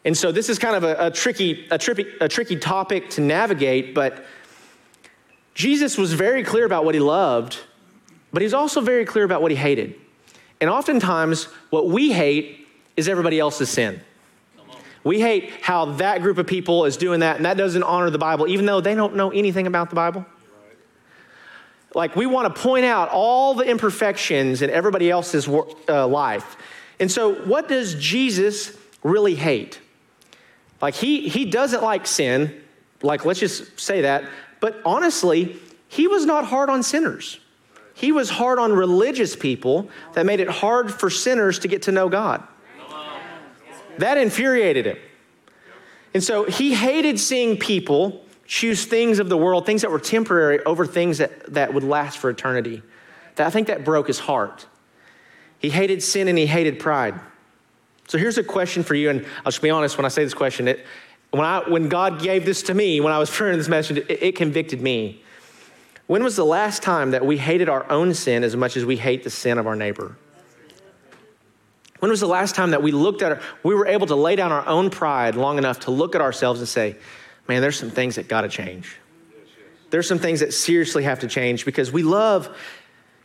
And 0.06 0.18
so 0.18 0.32
this 0.32 0.50
is 0.50 0.60
kind 0.60 0.76
of 0.76 0.84
a, 0.84 1.08
a, 1.08 1.12
tricky, 1.12 1.68
a, 1.72 1.78
tricky, 1.78 2.06
a 2.20 2.28
tricky 2.28 2.58
topic 2.58 3.10
to 3.12 3.22
navigate, 3.22 3.94
but 3.94 4.26
Jesus 5.54 5.98
was 5.98 6.14
very 6.14 6.44
clear 6.44 6.66
about 6.66 6.84
what 6.84 6.94
he 6.94 7.00
loved, 7.00 7.60
but 8.32 8.42
he's 8.42 8.54
also 8.54 8.82
very 8.82 9.06
clear 9.06 9.24
about 9.24 9.42
what 9.42 9.52
he 9.52 9.58
hated. 9.58 9.96
And 10.60 10.70
oftentimes, 10.70 11.46
what 11.70 11.88
we 11.90 12.12
hate 12.12 12.68
is 12.98 13.08
everybody 13.08 13.40
else's 13.40 13.70
sin. 13.70 14.02
We 15.04 15.20
hate 15.20 15.52
how 15.62 15.86
that 15.94 16.22
group 16.22 16.38
of 16.38 16.48
people 16.48 16.86
is 16.86 16.96
doing 16.98 17.20
that, 17.20 17.36
and 17.36 17.46
that 17.46 17.58
doesn't 17.58 17.84
honor 17.84 18.10
the 18.10 18.18
Bible, 18.18 18.48
even 18.48 18.66
though 18.66 18.82
they 18.82 18.96
don't 18.96 19.16
know 19.16 19.32
anything 19.32 19.68
about 19.68 19.90
the 19.90 19.96
Bible. 19.96 20.26
Like, 21.94 22.16
we 22.16 22.26
want 22.26 22.54
to 22.54 22.62
point 22.62 22.86
out 22.86 23.10
all 23.10 23.54
the 23.54 23.66
imperfections 23.66 24.62
in 24.62 24.70
everybody 24.70 25.12
else's 25.12 25.48
uh, 25.48 26.08
life. 26.08 26.56
And 27.00 27.12
so, 27.12 27.36
what 27.44 27.68
does 27.68 27.96
Jesus 27.96 28.76
really 29.04 29.36
hate? 29.36 29.80
Like, 30.84 30.96
he, 30.96 31.30
he 31.30 31.46
doesn't 31.46 31.82
like 31.82 32.06
sin. 32.06 32.62
Like, 33.02 33.24
let's 33.24 33.40
just 33.40 33.80
say 33.80 34.02
that. 34.02 34.26
But 34.60 34.82
honestly, 34.84 35.56
he 35.88 36.10
was 36.10 36.26
not 36.26 36.44
hard 36.44 36.70
on 36.70 36.84
sinners. 36.84 37.40
He 37.94 38.12
was 38.12 38.30
hard 38.30 38.60
on 38.60 38.74
religious 38.74 39.34
people 39.34 39.90
that 40.12 40.26
made 40.26 40.42
it 40.42 40.50
hard 40.50 40.94
for 40.94 41.10
sinners 41.10 41.60
to 41.60 41.70
get 41.70 41.84
to 41.84 41.94
know 41.94 42.10
God. 42.10 42.46
That 44.00 44.18
infuriated 44.18 44.86
him. 44.86 44.98
And 46.14 46.22
so 46.22 46.44
he 46.44 46.74
hated 46.74 47.18
seeing 47.18 47.56
people 47.56 48.26
choose 48.46 48.84
things 48.84 49.20
of 49.20 49.30
the 49.30 49.38
world, 49.38 49.66
things 49.66 49.84
that 49.84 49.90
were 49.90 50.00
temporary, 50.00 50.62
over 50.66 50.86
things 50.86 51.20
that, 51.20 51.54
that 51.54 51.74
would 51.74 51.86
last 51.86 52.18
for 52.18 52.30
eternity. 52.30 52.84
That, 53.36 53.48
I 53.48 53.52
think 53.52 53.68
that 53.68 53.86
broke 53.86 54.08
his 54.08 54.20
heart. 54.20 54.68
He 55.60 55.70
hated 55.70 56.04
sin 56.04 56.28
and 56.28 56.38
he 56.38 56.46
hated 56.46 56.78
pride. 56.78 57.18
So 58.08 58.18
here's 58.18 58.38
a 58.38 58.44
question 58.44 58.84
for 58.84 58.96
you, 58.96 59.10
and 59.10 59.26
I'll 59.40 59.52
just 59.52 59.62
be 59.62 59.70
honest 59.70 59.98
when 59.98 60.06
I 60.06 60.10
say 60.10 60.24
this 60.24 60.34
question. 60.34 60.68
It, 60.68 60.86
when, 61.32 61.46
I, 61.46 61.68
when 61.68 61.90
God 61.90 62.22
gave 62.22 62.46
this 62.46 62.64
to 62.64 62.74
me, 62.74 63.00
when 63.00 63.14
I 63.14 63.20
was 63.20 63.30
praying 63.36 63.58
this 63.58 63.68
message, 63.68 63.98
it, 63.98 64.24
it 64.24 64.36
convicted 64.36 64.82
me. 64.82 65.22
When 66.08 66.24
was 66.24 66.36
the 66.36 66.46
last 66.46 66.84
time 66.84 67.12
that 67.12 67.26
we 67.26 67.38
hated 67.38 67.70
our 67.70 67.90
own 67.90 68.14
sin 68.14 68.44
as 68.44 68.56
much 68.56 68.76
as 68.76 68.86
we 68.86 68.98
hate 68.98 69.24
the 69.24 69.30
sin 69.30 69.58
of 69.58 69.68
our 69.68 69.76
neighbor? 69.76 70.18
When 72.00 72.10
was 72.10 72.20
the 72.20 72.28
last 72.28 72.54
time 72.54 72.72
that 72.72 72.84
we 72.84 72.92
looked 72.92 73.22
at 73.22 73.32
our, 73.32 73.42
we 73.64 73.74
were 73.74 73.88
able 73.88 74.08
to 74.08 74.16
lay 74.16 74.36
down 74.36 74.52
our 74.52 74.68
own 74.68 74.90
pride 74.90 75.36
long 75.36 75.58
enough 75.58 75.80
to 75.82 75.92
look 75.92 76.16
at 76.16 76.22
ourselves 76.22 76.60
and 76.60 76.68
say, 76.68 76.98
man, 77.48 77.62
there's 77.62 77.80
some 77.80 77.90
things 77.90 78.16
that 78.16 78.28
got 78.28 78.42
to 78.42 78.50
change. 78.50 78.98
There's 79.90 80.08
some 80.08 80.20
things 80.20 80.42
that 80.42 80.54
seriously 80.54 81.04
have 81.04 81.20
to 81.20 81.28
change 81.28 81.64
because 81.64 81.94
we 81.94 82.04
love, 82.04 82.58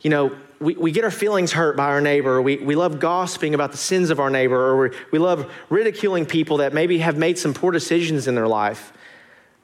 you 0.01 0.09
know, 0.09 0.35
we, 0.59 0.75
we 0.75 0.91
get 0.91 1.03
our 1.03 1.11
feelings 1.11 1.51
hurt 1.51 1.77
by 1.77 1.85
our 1.85 2.01
neighbor. 2.01 2.41
We, 2.41 2.57
we 2.57 2.75
love 2.75 2.99
gossiping 2.99 3.53
about 3.53 3.71
the 3.71 3.77
sins 3.77 4.09
of 4.09 4.19
our 4.19 4.29
neighbor, 4.29 4.55
or 4.55 4.89
we, 4.89 4.97
we 5.11 5.19
love 5.19 5.51
ridiculing 5.69 6.25
people 6.25 6.57
that 6.57 6.73
maybe 6.73 6.99
have 6.99 7.17
made 7.17 7.37
some 7.37 7.53
poor 7.53 7.71
decisions 7.71 8.27
in 8.27 8.35
their 8.35 8.47
life. 8.47 8.93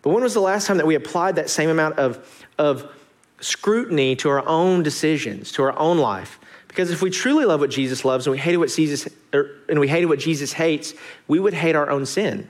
But 0.02 0.12
when 0.12 0.24
was 0.24 0.34
the 0.34 0.42
last 0.42 0.68
time 0.68 0.78
that 0.78 0.86
we 0.86 0.96
applied 0.96 1.36
that 1.38 1.50
same 1.50 1.70
amount 1.70 1.98
of, 2.00 2.46
of 2.58 2.92
scrutiny 3.40 4.16
to 4.18 4.30
our 4.30 4.48
own 4.48 4.84
decisions, 4.84 5.52
to 5.54 5.64
our 5.64 5.78
own 5.78 5.98
life? 5.98 6.40
Because 6.68 6.92
if 6.92 7.02
we 7.02 7.10
truly 7.10 7.46
love 7.46 7.62
what 7.62 7.70
Jesus 7.70 8.04
loves 8.04 8.28
and 8.28 8.32
we 8.32 8.38
hated 8.38 8.58
what 8.58 8.70
Jesus, 8.70 9.08
or, 9.34 9.52
and 9.70 9.80
we 9.80 9.88
hated 9.88 10.08
what 10.08 10.20
Jesus 10.20 10.54
hates, 10.54 10.94
we 11.28 11.40
would 11.40 11.54
hate 11.54 11.76
our 11.76 11.90
own 11.90 12.06
sin. 12.06 12.50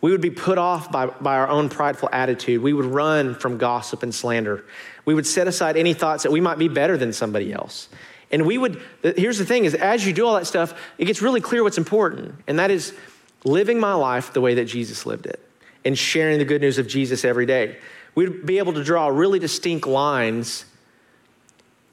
We 0.00 0.10
would 0.10 0.20
be 0.20 0.30
put 0.30 0.58
off 0.58 0.92
by, 0.92 1.06
by 1.06 1.36
our 1.36 1.48
own 1.48 1.70
prideful 1.70 2.10
attitude. 2.12 2.60
We 2.60 2.72
would 2.72 2.84
run 2.84 3.34
from 3.34 3.56
gossip 3.56 4.02
and 4.02 4.14
slander. 4.14 4.64
We 5.04 5.14
would 5.14 5.26
set 5.26 5.48
aside 5.48 5.76
any 5.76 5.94
thoughts 5.94 6.22
that 6.22 6.32
we 6.32 6.40
might 6.40 6.58
be 6.58 6.68
better 6.68 6.96
than 6.96 7.12
somebody 7.12 7.52
else. 7.52 7.88
And 8.30 8.46
we 8.46 8.58
would, 8.58 8.80
here's 9.02 9.38
the 9.38 9.44
thing 9.44 9.64
is 9.64 9.74
as 9.74 10.06
you 10.06 10.12
do 10.12 10.26
all 10.26 10.34
that 10.34 10.46
stuff, 10.46 10.74
it 10.98 11.04
gets 11.04 11.22
really 11.22 11.40
clear 11.40 11.62
what's 11.62 11.78
important. 11.78 12.34
And 12.46 12.58
that 12.58 12.70
is 12.70 12.94
living 13.44 13.78
my 13.78 13.94
life 13.94 14.32
the 14.32 14.40
way 14.40 14.54
that 14.54 14.64
Jesus 14.64 15.06
lived 15.06 15.26
it 15.26 15.40
and 15.84 15.96
sharing 15.96 16.38
the 16.38 16.44
good 16.44 16.62
news 16.62 16.78
of 16.78 16.88
Jesus 16.88 17.24
every 17.24 17.46
day. 17.46 17.78
We'd 18.14 18.46
be 18.46 18.58
able 18.58 18.72
to 18.74 18.84
draw 18.84 19.08
really 19.08 19.38
distinct 19.38 19.86
lines 19.86 20.64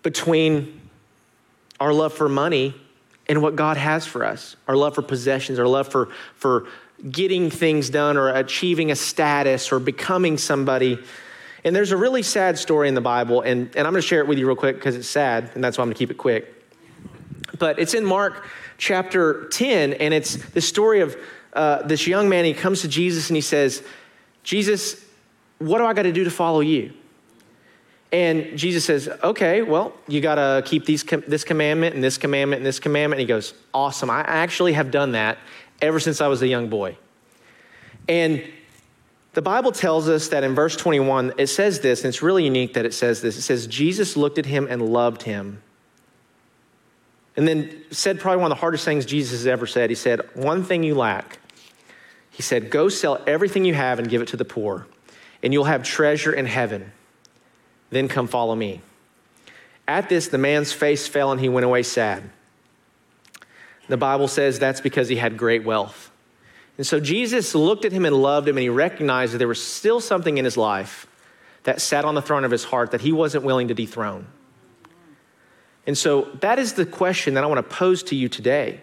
between 0.04 0.82
our 1.80 1.94
love 1.94 2.14
for 2.14 2.30
money 2.30 2.76
and 3.28 3.42
what 3.42 3.56
God 3.56 3.78
has 3.78 4.06
for 4.06 4.24
us, 4.24 4.56
our 4.68 4.76
love 4.76 4.96
for 4.96 5.02
possessions, 5.02 5.60
our 5.60 5.68
love 5.68 5.88
for, 5.88 6.10
for 6.36 6.68
getting 7.10 7.50
things 7.50 7.90
done 7.90 8.18
or 8.18 8.30
achieving 8.30 8.92
a 8.92 8.96
status 8.96 9.72
or 9.72 9.80
becoming 9.80 10.38
somebody. 10.38 11.00
And 11.64 11.76
there's 11.76 11.92
a 11.92 11.98
really 11.98 12.24
sad 12.24 12.58
story 12.58 12.88
in 12.88 12.96
the 12.96 13.02
Bible, 13.02 13.42
and, 13.42 13.68
and 13.76 13.88
I'm 13.88 13.94
going 13.94 14.02
to 14.02 14.08
share 14.08 14.20
it 14.20 14.28
with 14.28 14.38
you 14.40 14.48
real 14.48 14.56
quick 14.56 14.76
because 14.76 14.96
it's 14.96 15.08
sad, 15.08 15.52
and 15.54 15.64
that's 15.64 15.78
why 15.78 15.84
I'm 15.84 15.88
going 15.88 15.96
to 15.96 16.00
keep 16.00 16.12
it 16.12 16.18
quick. 16.18 16.54
But 17.60 17.78
it's 17.78 17.94
in 17.94 18.04
Mark 18.04 18.48
chapter 18.78 19.48
10, 19.50 19.94
and 19.94 20.14
it's 20.14 20.38
the 20.38 20.62
story 20.62 21.02
of 21.02 21.16
uh, 21.54 21.84
this 21.84 22.08
young 22.08 22.30
man. 22.30 22.46
He 22.46 22.54
comes 22.54 22.82
to 22.82 22.88
Jesus 22.88 23.30
and 23.30 23.36
he 23.36 23.42
says, 23.42 23.84
Jesus, 24.44 25.06
what 25.60 25.78
do 25.78 25.86
I 25.86 25.94
got 25.94 26.04
to 26.04 26.12
do 26.12 26.24
to 26.24 26.32
follow 26.32 26.62
you? 26.62 26.94
And 28.12 28.58
Jesus 28.58 28.84
says, 28.84 29.08
Okay, 29.24 29.62
well, 29.62 29.94
you 30.08 30.20
got 30.20 30.36
to 30.36 30.64
keep 30.66 30.86
these, 30.86 31.04
this 31.04 31.44
commandment 31.44 31.96
and 31.96 32.04
this 32.04 32.18
commandment 32.18 32.60
and 32.60 32.66
this 32.66 32.80
commandment. 32.80 33.20
And 33.20 33.28
he 33.30 33.34
goes, 33.34 33.54
Awesome. 33.74 34.10
I 34.10 34.22
actually 34.22 34.74
have 34.74 34.92
done 34.92 35.14
that 35.14 35.38
ever 35.82 36.00
since 36.00 36.20
I 36.20 36.28
was 36.28 36.42
a 36.42 36.48
young 36.48 36.68
boy. 36.68 36.98
And 38.10 38.44
the 39.34 39.42
Bible 39.42 39.72
tells 39.72 40.10
us 40.10 40.28
that 40.30 40.44
in 40.44 40.56
verse 40.56 40.76
21, 40.76 41.34
it 41.38 41.48
says 41.48 41.80
this, 41.80 42.04
and 42.04 42.10
it's 42.10 42.22
really 42.22 42.44
unique 42.44 42.74
that 42.74 42.86
it 42.86 42.94
says 42.94 43.22
this. 43.22 43.38
It 43.38 43.44
says, 43.44 43.66
Jesus 43.66 44.18
looked 44.18 44.38
at 44.38 44.46
him 44.46 44.68
and 44.70 44.82
loved 44.82 45.24
him. 45.24 45.62
And 47.38 47.48
then 47.48 47.84
said 47.92 48.20
probably 48.20 48.42
one 48.42 48.52
of 48.52 48.58
the 48.58 48.62
hardest 48.62 48.84
things 48.84 49.06
Jesus 49.06 49.40
has 49.40 49.48
ever 49.48 49.66
said. 49.66 49.90
He 49.90 49.96
said, 49.96 50.22
One 50.36 50.64
thing 50.66 50.84
you 50.84 50.96
lack. 50.96 51.40
He 52.30 52.42
said, 52.42 52.70
Go 52.70 52.90
sell 52.90 53.22
everything 53.26 53.64
you 53.64 53.74
have 53.74 54.00
and 54.00 54.10
give 54.10 54.22
it 54.22 54.28
to 54.30 54.38
the 54.38 54.46
poor, 54.46 54.86
and 55.42 55.54
you'll 55.54 55.64
have 55.64 55.84
treasure 55.84 56.34
in 56.34 56.46
heaven. 56.46 56.92
Then 57.90 58.10
come 58.10 58.28
follow 58.28 58.56
me. 58.56 58.82
At 59.88 60.10
this, 60.10 60.28
the 60.28 60.38
man's 60.38 60.74
face 60.74 61.08
fell 61.08 61.32
and 61.32 61.40
he 61.40 61.50
went 61.50 61.66
away 61.66 61.84
sad. 61.84 62.30
The 63.88 63.98
Bible 63.98 64.28
says 64.28 64.60
that's 64.60 64.80
because 64.80 65.10
he 65.10 65.16
had 65.16 65.38
great 65.38 65.64
wealth. 65.64 66.11
And 66.82 66.88
so 66.88 67.00
Jesus 67.00 67.54
looked 67.54 67.86
at 67.86 67.92
him 67.92 68.06
and 68.06 68.16
loved 68.16 68.48
him, 68.48 68.58
and 68.58 68.64
he 68.64 68.70
recognized 68.70 69.36
that 69.36 69.38
there 69.38 69.48
was 69.48 69.64
still 69.64 70.02
something 70.02 70.40
in 70.40 70.46
his 70.46 70.58
life 70.58 71.06
that 71.62 71.80
sat 71.80 72.06
on 72.06 72.16
the 72.16 72.24
throne 72.24 72.44
of 72.44 72.50
his 72.50 72.64
heart 72.64 72.90
that 72.90 73.02
he 73.02 73.12
wasn't 73.12 73.44
willing 73.44 73.68
to 73.68 73.76
dethrone. 73.76 74.26
And 75.86 75.96
so 75.96 76.24
that 76.40 76.58
is 76.58 76.74
the 76.74 76.88
question 76.88 77.36
that 77.36 77.44
I 77.44 77.46
want 77.46 77.60
to 77.60 77.76
pose 77.76 78.02
to 78.06 78.16
you 78.16 78.30
today. 78.30 78.82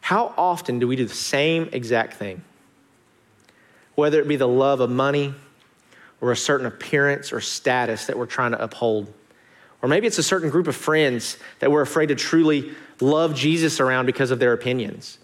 How 0.00 0.34
often 0.36 0.80
do 0.80 0.88
we 0.88 0.96
do 0.96 1.06
the 1.06 1.14
same 1.14 1.68
exact 1.70 2.14
thing? 2.14 2.42
Whether 3.94 4.20
it 4.20 4.26
be 4.26 4.34
the 4.34 4.48
love 4.48 4.80
of 4.80 4.90
money 4.90 5.32
or 6.20 6.32
a 6.32 6.36
certain 6.36 6.66
appearance 6.66 7.32
or 7.32 7.40
status 7.40 8.06
that 8.06 8.18
we're 8.18 8.26
trying 8.26 8.50
to 8.50 8.60
uphold. 8.60 9.14
Or 9.80 9.88
maybe 9.88 10.08
it's 10.08 10.18
a 10.18 10.24
certain 10.24 10.50
group 10.50 10.66
of 10.66 10.74
friends 10.74 11.38
that 11.60 11.70
we're 11.70 11.82
afraid 11.82 12.06
to 12.06 12.16
truly 12.16 12.72
love 13.00 13.36
Jesus 13.36 13.78
around 13.78 14.06
because 14.06 14.32
of 14.32 14.40
their 14.40 14.52
opinions. 14.52 15.18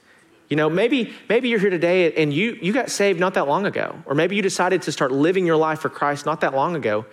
You 0.53 0.57
know, 0.57 0.69
maybe, 0.69 1.15
maybe 1.31 1.49
you're 1.49 1.59
here 1.59 1.71
today 1.71 2.13
and 2.13 2.31
you, 2.31 2.59
you 2.61 2.75
got 2.75 2.91
saved 2.91 3.19
not 3.19 3.33
that 3.35 3.49
long 3.49 3.65
ago. 3.65 4.03
Or 4.05 4.15
maybe 4.15 4.37
you 4.37 4.43
decided 4.43 4.83
to 4.83 4.93
start 4.93 5.11
living 5.11 5.47
your 5.47 5.57
life 5.57 5.79
for 5.79 5.89
Christ 5.89 6.27
not 6.27 6.43
that 6.43 6.53
long 6.53 6.77
ago. 6.77 7.07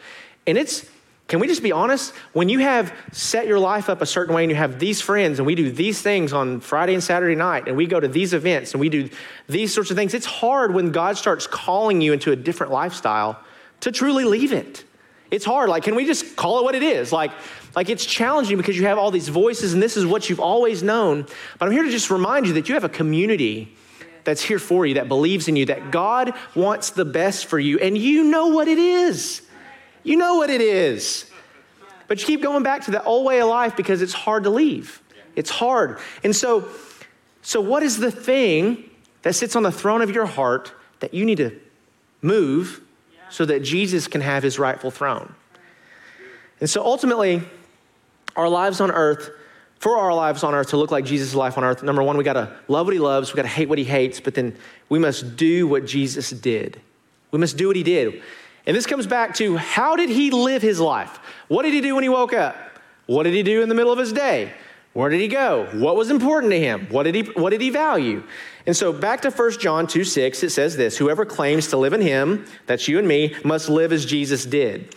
And 0.46 0.58
it's, 0.58 0.86
can 1.30 1.40
we 1.40 1.48
just 1.48 1.64
be 1.64 1.72
honest? 1.72 2.14
When 2.34 2.50
you 2.50 2.60
have 2.60 2.94
set 3.14 3.48
your 3.48 3.58
life 3.58 3.88
up 3.88 4.02
a 4.02 4.06
certain 4.06 4.36
way 4.36 4.44
and 4.44 4.52
you 4.52 4.58
have 4.58 4.78
these 4.78 5.00
friends 5.00 5.40
and 5.40 5.46
we 5.46 5.56
do 5.56 5.72
these 5.72 6.02
things 6.02 6.34
on 6.34 6.60
Friday 6.60 6.94
and 6.94 7.02
Saturday 7.02 7.36
night 7.36 7.70
and 7.70 7.78
we 7.78 7.86
go 7.88 8.02
to 8.02 8.10
these 8.10 8.34
events 8.34 8.74
and 8.74 8.82
we 8.82 8.90
do 8.90 9.10
these 9.48 9.74
sorts 9.74 9.90
of 9.90 9.96
things, 9.96 10.14
it's 10.14 10.26
hard 10.26 10.74
when 10.74 10.92
God 10.92 11.16
starts 11.16 11.48
calling 11.48 12.02
you 12.02 12.12
into 12.12 12.34
a 12.34 12.36
different 12.36 12.74
lifestyle 12.74 13.40
to 13.80 13.90
truly 13.94 14.26
leave 14.26 14.52
it. 14.52 14.84
It's 15.32 15.46
hard. 15.46 15.70
Like, 15.70 15.84
can 15.84 15.96
we 15.96 16.06
just 16.06 16.36
call 16.36 16.60
it 16.60 16.66
what 16.66 16.76
it 16.76 16.84
is? 16.84 17.14
Like, 17.14 17.32
like 17.80 17.88
it's 17.88 18.06
challenging 18.06 18.58
because 18.58 18.78
you 18.78 18.84
have 18.84 18.98
all 18.98 19.10
these 19.10 19.30
voices 19.30 19.74
and 19.74 19.82
this 19.82 19.96
is 19.96 20.06
what 20.06 20.30
you've 20.30 20.42
always 20.42 20.84
known. 20.84 21.26
But 21.58 21.68
I'm 21.68 21.72
here 21.72 21.84
to 21.84 21.90
just 21.90 22.10
remind 22.10 22.46
you 22.46 22.52
that 22.56 22.68
you 22.68 22.76
have 22.76 22.84
a 22.84 22.90
community 22.90 23.74
that's 24.26 24.42
here 24.42 24.60
for 24.60 24.86
you, 24.86 24.96
that 24.96 25.08
believes 25.08 25.48
in 25.48 25.56
you, 25.56 25.66
that 25.68 25.90
God 25.90 26.34
wants 26.56 26.90
the 26.90 27.06
best 27.06 27.46
for 27.46 27.58
you, 27.58 27.80
and 27.80 27.98
you 27.98 28.26
know 28.26 28.48
what 28.48 28.68
it 28.68 28.78
is. 28.78 29.44
You 30.04 30.18
know 30.18 30.36
what 30.36 30.50
it 30.50 30.60
is. 30.60 31.32
But 32.10 32.20
you 32.20 32.28
keep 32.28 32.42
going 32.42 32.64
back 32.64 32.84
to 32.84 32.92
the 32.92 33.02
old 33.02 33.26
way 33.26 33.40
of 33.40 33.48
life 33.48 33.78
because 33.78 34.02
it's 34.02 34.12
hard 34.12 34.44
to 34.44 34.50
leave. 34.50 35.02
It's 35.38 35.50
hard. 35.50 36.00
And 36.22 36.36
so, 36.36 36.68
so 37.44 37.62
what 37.62 37.82
is 37.82 37.96
the 37.96 38.12
thing 38.12 38.90
that 39.22 39.36
sits 39.36 39.56
on 39.56 39.64
the 39.64 39.72
throne 39.72 40.02
of 40.02 40.12
your 40.12 40.26
heart 40.26 40.74
that 41.00 41.14
you 41.14 41.24
need 41.24 41.38
to 41.38 41.58
move 42.22 42.82
so 43.30 43.46
that 43.46 43.64
Jesus 43.64 44.10
can 44.10 44.20
have 44.20 44.44
his 44.44 44.60
rightful 44.60 44.92
throne? 44.92 45.34
And 46.60 46.70
so 46.70 46.84
ultimately, 46.84 47.42
our 48.36 48.50
lives 48.50 48.82
on 48.82 48.92
earth, 48.92 49.32
for 49.80 49.98
our 49.98 50.14
lives 50.14 50.44
on 50.44 50.54
earth 50.54 50.70
to 50.70 50.78
look 50.78 50.92
like 50.92 51.06
Jesus' 51.06 51.34
life 51.34 51.58
on 51.58 51.64
earth, 51.64 51.84
number 51.84 52.04
one, 52.04 52.18
we 52.18 52.24
gotta 52.24 52.56
love 52.68 52.88
what 52.88 52.94
he 52.94 53.00
loves, 53.00 53.34
we 53.34 53.38
gotta 53.38 53.48
hate 53.48 53.70
what 53.70 53.78
he 53.78 53.84
hates, 53.84 54.20
but 54.20 54.36
then 54.36 54.56
we 54.90 55.00
must 55.00 55.36
do 55.36 55.68
what 55.68 55.86
Jesus 55.86 56.30
did. 56.30 56.82
We 57.32 57.40
must 57.40 57.58
do 57.58 57.68
what 57.68 57.76
he 57.76 57.84
did. 57.84 58.22
And 58.66 58.76
this 58.76 58.86
comes 58.86 59.08
back 59.08 59.36
to 59.36 59.58
how 59.58 59.96
did 59.96 60.10
he 60.10 60.32
live 60.32 60.62
his 60.62 60.80
life? 60.80 61.20
What 61.48 61.64
did 61.64 61.74
he 61.74 61.82
do 61.82 61.96
when 61.96 62.04
he 62.04 62.10
woke 62.10 62.34
up? 62.34 62.56
What 63.06 63.24
did 63.24 63.34
he 63.34 63.42
do 63.42 63.62
in 63.62 63.70
the 63.70 63.76
middle 63.76 63.92
of 63.92 63.98
his 63.98 64.14
day? 64.14 64.54
Where 64.94 65.10
did 65.10 65.22
he 65.22 65.28
go? 65.28 65.68
What 65.74 65.96
was 65.96 66.10
important 66.10 66.52
to 66.52 66.60
him? 66.60 66.88
What 66.90 67.04
did 67.04 67.16
he, 67.16 67.22
what 67.22 67.52
did 67.52 67.62
he 67.62 67.70
value? 67.70 68.24
And 68.66 68.76
so 68.76 68.92
back 68.92 69.22
to 69.22 69.32
1 69.32 69.60
John 69.60 69.88
2 69.88 70.04
6, 70.04 70.44
it 70.44 70.50
says 70.50 70.76
this 70.78 70.98
Whoever 70.98 71.26
claims 71.26 71.68
to 71.68 71.78
live 71.78 71.94
in 71.94 72.02
him, 72.02 72.46
that's 72.66 72.88
you 72.88 73.00
and 73.00 73.08
me, 73.08 73.36
must 73.44 73.70
live 73.70 73.94
as 73.94 74.06
Jesus 74.06 74.46
did. 74.46 74.96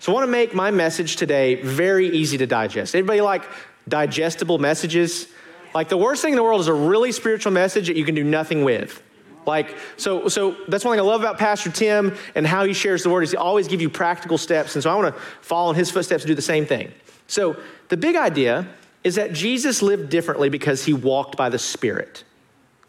So 0.00 0.12
I 0.12 0.14
want 0.14 0.26
to 0.26 0.32
make 0.32 0.54
my 0.54 0.70
message 0.70 1.16
today 1.16 1.56
very 1.56 2.08
easy 2.08 2.38
to 2.38 2.46
digest. 2.46 2.94
Anybody 2.94 3.20
like 3.20 3.44
digestible 3.86 4.58
messages? 4.58 5.28
Like 5.74 5.90
the 5.90 5.98
worst 5.98 6.22
thing 6.22 6.32
in 6.32 6.36
the 6.36 6.42
world 6.42 6.62
is 6.62 6.68
a 6.68 6.74
really 6.74 7.12
spiritual 7.12 7.52
message 7.52 7.88
that 7.88 7.96
you 7.96 8.06
can 8.06 8.14
do 8.14 8.24
nothing 8.24 8.64
with. 8.64 9.02
Like, 9.44 9.76
so, 9.98 10.28
so 10.28 10.56
that's 10.68 10.86
one 10.86 10.94
thing 10.94 11.00
I 11.00 11.06
love 11.06 11.20
about 11.20 11.38
Pastor 11.38 11.70
Tim 11.70 12.16
and 12.34 12.46
how 12.46 12.64
he 12.64 12.72
shares 12.72 13.02
the 13.02 13.10
word 13.10 13.24
is 13.24 13.32
he 13.32 13.36
always 13.36 13.68
give 13.68 13.82
you 13.82 13.90
practical 13.90 14.38
steps. 14.38 14.74
And 14.74 14.82
so 14.82 14.90
I 14.90 14.94
want 14.94 15.14
to 15.14 15.20
follow 15.42 15.70
in 15.70 15.76
his 15.76 15.90
footsteps 15.90 16.24
and 16.24 16.28
do 16.28 16.34
the 16.34 16.40
same 16.40 16.64
thing. 16.64 16.90
So 17.26 17.60
the 17.90 17.98
big 17.98 18.16
idea 18.16 18.68
is 19.04 19.16
that 19.16 19.34
Jesus 19.34 19.82
lived 19.82 20.08
differently 20.08 20.48
because 20.48 20.82
he 20.82 20.94
walked 20.94 21.36
by 21.36 21.50
the 21.50 21.58
Spirit. 21.58 22.24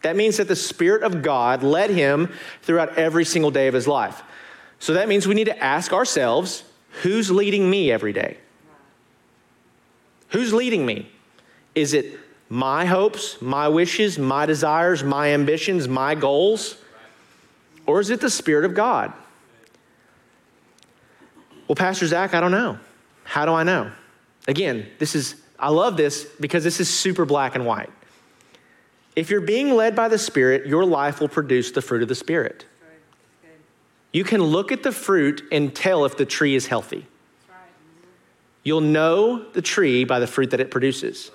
That 0.01 0.15
means 0.15 0.37
that 0.37 0.47
the 0.47 0.55
Spirit 0.55 1.03
of 1.03 1.21
God 1.21 1.61
led 1.61 1.89
him 1.89 2.31
throughout 2.61 2.97
every 2.97 3.25
single 3.25 3.51
day 3.51 3.67
of 3.67 3.73
his 3.73 3.87
life. 3.87 4.23
So 4.79 4.93
that 4.93 5.09
means 5.09 5.27
we 5.27 5.35
need 5.35 5.45
to 5.45 5.61
ask 5.61 5.91
ourselves 5.91 6.63
who's 7.01 7.31
leading 7.31 7.69
me 7.69 7.91
every 7.91 8.13
day? 8.13 8.37
Who's 10.29 10.53
leading 10.53 10.85
me? 10.85 11.09
Is 11.75 11.93
it 11.93 12.19
my 12.49 12.85
hopes, 12.85 13.41
my 13.41 13.67
wishes, 13.67 14.19
my 14.19 14.45
desires, 14.45 15.03
my 15.03 15.29
ambitions, 15.29 15.87
my 15.87 16.15
goals? 16.15 16.77
Or 17.85 17.99
is 17.99 18.09
it 18.09 18.21
the 18.21 18.29
Spirit 18.29 18.65
of 18.65 18.73
God? 18.73 19.13
Well, 21.67 21.75
Pastor 21.75 22.05
Zach, 22.07 22.33
I 22.33 22.41
don't 22.41 22.51
know. 22.51 22.77
How 23.23 23.45
do 23.45 23.53
I 23.53 23.63
know? 23.63 23.91
Again, 24.47 24.87
this 24.99 25.15
is, 25.15 25.35
I 25.57 25.69
love 25.69 25.95
this 25.97 26.25
because 26.39 26.63
this 26.63 26.79
is 26.79 26.89
super 26.89 27.25
black 27.25 27.55
and 27.55 27.65
white. 27.65 27.89
If 29.15 29.29
you're 29.29 29.41
being 29.41 29.73
led 29.75 29.95
by 29.95 30.07
the 30.07 30.17
Spirit, 30.17 30.67
your 30.67 30.85
life 30.85 31.19
will 31.19 31.29
produce 31.29 31.71
the 31.71 31.81
fruit 31.81 32.01
of 32.01 32.07
the 32.07 32.15
Spirit. 32.15 32.65
You 34.11 34.23
can 34.23 34.41
look 34.41 34.71
at 34.71 34.83
the 34.83 34.91
fruit 34.91 35.43
and 35.51 35.73
tell 35.73 36.05
if 36.05 36.17
the 36.17 36.25
tree 36.25 36.55
is 36.55 36.67
healthy. 36.67 37.07
You'll 38.63 38.81
know 38.81 39.49
the 39.51 39.61
tree 39.61 40.03
by 40.03 40.19
the 40.19 40.27
fruit 40.27 40.51
that 40.51 40.59
it 40.59 40.69
produces. 40.69 41.31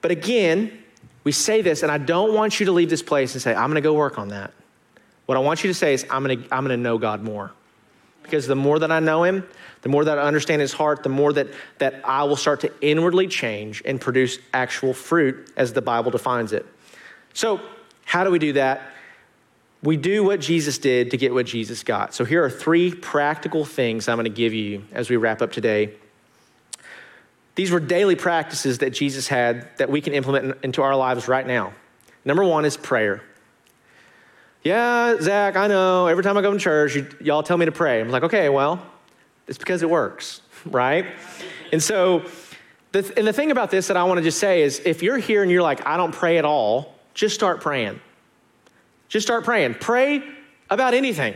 But 0.00 0.10
again, 0.10 0.82
we 1.24 1.32
say 1.32 1.62
this, 1.62 1.82
and 1.82 1.92
I 1.92 1.98
don't 1.98 2.34
want 2.34 2.58
you 2.58 2.66
to 2.66 2.72
leave 2.72 2.90
this 2.90 3.02
place 3.02 3.34
and 3.34 3.42
say, 3.42 3.54
I'm 3.54 3.70
going 3.70 3.74
to 3.74 3.80
go 3.80 3.94
work 3.94 4.18
on 4.18 4.28
that. 4.28 4.52
What 5.26 5.36
I 5.36 5.40
want 5.40 5.62
you 5.62 5.68
to 5.68 5.74
say 5.74 5.94
is, 5.94 6.04
I'm 6.10 6.24
going 6.24 6.42
to, 6.42 6.54
I'm 6.54 6.66
to 6.66 6.76
know 6.76 6.98
God 6.98 7.22
more. 7.22 7.52
Because 8.22 8.46
the 8.46 8.56
more 8.56 8.78
that 8.78 8.90
I 8.90 9.00
know 9.00 9.24
Him, 9.24 9.46
the 9.82 9.88
more 9.88 10.04
that 10.04 10.18
I 10.18 10.22
understand 10.22 10.60
His 10.60 10.72
heart, 10.72 11.02
the 11.02 11.08
more 11.08 11.32
that, 11.32 11.48
that 11.78 12.00
I 12.04 12.24
will 12.24 12.36
start 12.36 12.60
to 12.60 12.72
inwardly 12.80 13.26
change 13.28 13.82
and 13.84 14.00
produce 14.00 14.38
actual 14.52 14.94
fruit 14.94 15.52
as 15.56 15.72
the 15.72 15.82
Bible 15.82 16.10
defines 16.10 16.52
it. 16.52 16.66
So, 17.34 17.60
how 18.04 18.24
do 18.24 18.30
we 18.30 18.38
do 18.38 18.54
that? 18.54 18.82
We 19.82 19.96
do 19.96 20.22
what 20.22 20.40
Jesus 20.40 20.78
did 20.78 21.10
to 21.10 21.16
get 21.16 21.34
what 21.34 21.46
Jesus 21.46 21.82
got. 21.82 22.14
So, 22.14 22.24
here 22.24 22.44
are 22.44 22.50
three 22.50 22.94
practical 22.94 23.64
things 23.64 24.08
I'm 24.08 24.16
going 24.16 24.24
to 24.24 24.30
give 24.30 24.54
you 24.54 24.84
as 24.92 25.10
we 25.10 25.16
wrap 25.16 25.42
up 25.42 25.52
today 25.52 25.94
these 27.54 27.70
were 27.70 27.80
daily 27.80 28.16
practices 28.16 28.78
that 28.78 28.90
Jesus 28.90 29.28
had 29.28 29.68
that 29.76 29.90
we 29.90 30.00
can 30.00 30.14
implement 30.14 30.58
into 30.62 30.82
our 30.82 30.96
lives 30.96 31.28
right 31.28 31.46
now. 31.46 31.74
Number 32.24 32.44
one 32.44 32.64
is 32.64 32.76
prayer. 32.76 33.22
Yeah, 34.62 35.16
Zach, 35.20 35.56
I 35.56 35.66
know. 35.66 36.06
Every 36.06 36.22
time 36.22 36.36
I 36.36 36.42
go 36.42 36.52
to 36.52 36.58
church, 36.58 36.94
you, 36.94 37.08
y'all 37.20 37.42
tell 37.42 37.58
me 37.58 37.66
to 37.66 37.72
pray. 37.72 38.00
I'm 38.00 38.10
like, 38.10 38.22
okay, 38.22 38.48
well, 38.48 38.84
it's 39.48 39.58
because 39.58 39.82
it 39.82 39.90
works, 39.90 40.40
right? 40.66 41.04
And 41.72 41.82
so, 41.82 42.24
the, 42.92 43.12
and 43.16 43.26
the 43.26 43.32
thing 43.32 43.50
about 43.50 43.70
this 43.70 43.88
that 43.88 43.96
I 43.96 44.04
want 44.04 44.18
to 44.18 44.24
just 44.24 44.38
say 44.38 44.62
is 44.62 44.80
if 44.84 45.02
you're 45.02 45.18
here 45.18 45.42
and 45.42 45.50
you're 45.50 45.62
like, 45.62 45.86
I 45.86 45.96
don't 45.96 46.12
pray 46.12 46.38
at 46.38 46.44
all, 46.44 46.94
just 47.12 47.34
start 47.34 47.60
praying. 47.60 48.00
Just 49.12 49.26
start 49.26 49.44
praying. 49.44 49.74
Pray 49.74 50.22
about 50.70 50.94
anything. 50.94 51.34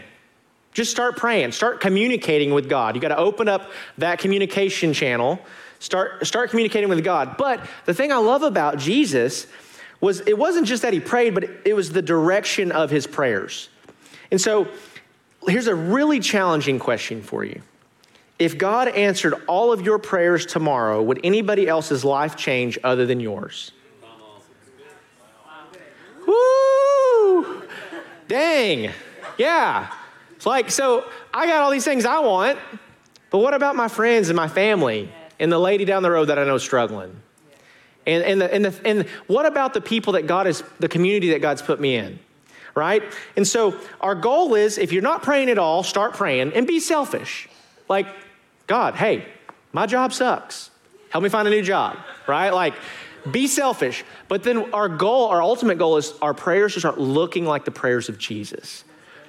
Just 0.73 0.91
start 0.91 1.17
praying. 1.17 1.53
Start 1.53 1.81
communicating 1.81 2.53
with 2.53 2.69
God. 2.69 2.95
You 2.95 3.01
got 3.01 3.09
to 3.09 3.19
open 3.19 3.49
up 3.49 3.71
that 3.99 4.19
communication 4.19 4.93
channel 4.93 5.41
Start, 5.79 6.27
start 6.27 6.51
communicating 6.51 6.89
with 6.89 7.05
God. 7.05 7.37
But 7.37 7.69
the 7.85 7.95
thing 7.95 8.13
I 8.13 8.17
love 8.17 8.43
about 8.43 8.79
Jesus 8.79 9.47
was 10.01 10.21
it 10.21 10.37
wasn't 10.37 10.67
just 10.67 10.83
that 10.83 10.93
he 10.93 11.01
prayed, 11.01 11.35
but 11.35 11.45
it 11.65 11.75
was 11.75 11.91
the 11.91 12.03
direction 12.03 12.73
of 12.73 12.91
his 12.91 13.07
prayers. 13.07 13.69
And 14.31 14.41
so 14.41 14.69
here's 15.47 15.67
a 15.67 15.75
really 15.75 16.21
challenging 16.21 16.79
question 16.79 17.23
for 17.23 17.45
you. 17.45 17.63
If 18.39 18.59
God 18.59 18.89
answered 18.89 19.35
all 19.47 19.73
of 19.73 19.81
your 19.83 19.99
prayers 19.99 20.45
tomorrow, 20.45 21.03
would 21.03 21.21
anybody 21.25 21.69
else's 21.69 22.05
life 22.05 22.37
change 22.37 22.79
other 22.85 23.07
than 23.07 23.21
yours? 23.21 23.73
Woo! 26.27 26.66
Dang. 28.29 28.91
Yeah. 29.39 29.93
It's 30.35 30.47
like, 30.47 30.71
so 30.71 31.09
I 31.33 31.47
got 31.47 31.63
all 31.63 31.71
these 31.71 31.85
things 31.85 32.05
I 32.05 32.19
want, 32.19 32.59
but 33.31 33.39
what 33.39 33.55
about 33.55 33.77
my 33.77 33.89
friends 33.89 34.29
and 34.29 34.37
my 34.37 34.49
family? 34.49 35.11
and 35.39 35.53
the 35.53 35.59
lady 35.59 35.85
down 35.85 36.03
the 36.03 36.11
road 36.11 36.27
that 36.27 36.39
I 36.39 36.45
know 36.45 36.55
is 36.55 36.63
struggling? 36.63 37.15
And, 38.07 38.23
and, 38.23 38.41
the, 38.41 38.55
and, 38.55 38.65
the, 38.65 38.89
and 38.89 39.03
what 39.27 39.47
about 39.47 39.75
the 39.75 39.81
people 39.81 40.13
that 40.15 40.27
God 40.27 40.47
is, 40.47 40.63
the 40.79 40.89
community 40.89 41.31
that 41.31 41.43
God's 41.43 41.63
put 41.63 41.81
me 41.81 41.97
in? 41.97 42.19
Right? 42.75 43.03
And 43.37 43.47
so 43.47 43.79
our 44.01 44.15
goal 44.15 44.55
is 44.55 44.79
if 44.79 44.93
you're 44.93 45.03
not 45.03 45.23
praying 45.23 45.49
at 45.49 45.59
all, 45.59 45.83
start 45.83 46.13
praying 46.13 46.53
and 46.53 46.67
be 46.67 46.79
selfish. 46.79 47.49
Like, 47.89 48.07
God, 48.67 48.95
hey, 48.95 49.27
my 49.73 49.87
job 49.87 50.13
sucks. 50.13 50.71
Help 51.11 51.25
me 51.25 51.31
find 51.31 51.49
a 51.49 51.51
new 51.51 51.63
job, 51.63 51.97
right? 52.27 52.51
Like, 52.51 52.75
be 53.31 53.47
selfish. 53.47 54.05
But 54.29 54.43
then 54.43 54.73
our 54.73 54.89
goal, 54.89 55.29
our 55.29 55.43
ultimate 55.43 55.79
goal 55.79 55.97
is 55.97 56.15
our 56.23 56.35
prayers 56.35 56.75
to 56.75 56.81
start 56.81 56.99
looking 56.99 57.45
like 57.45 57.65
the 57.65 57.71
prayers 57.71 58.09
of 58.09 58.19
Jesus, 58.19 58.85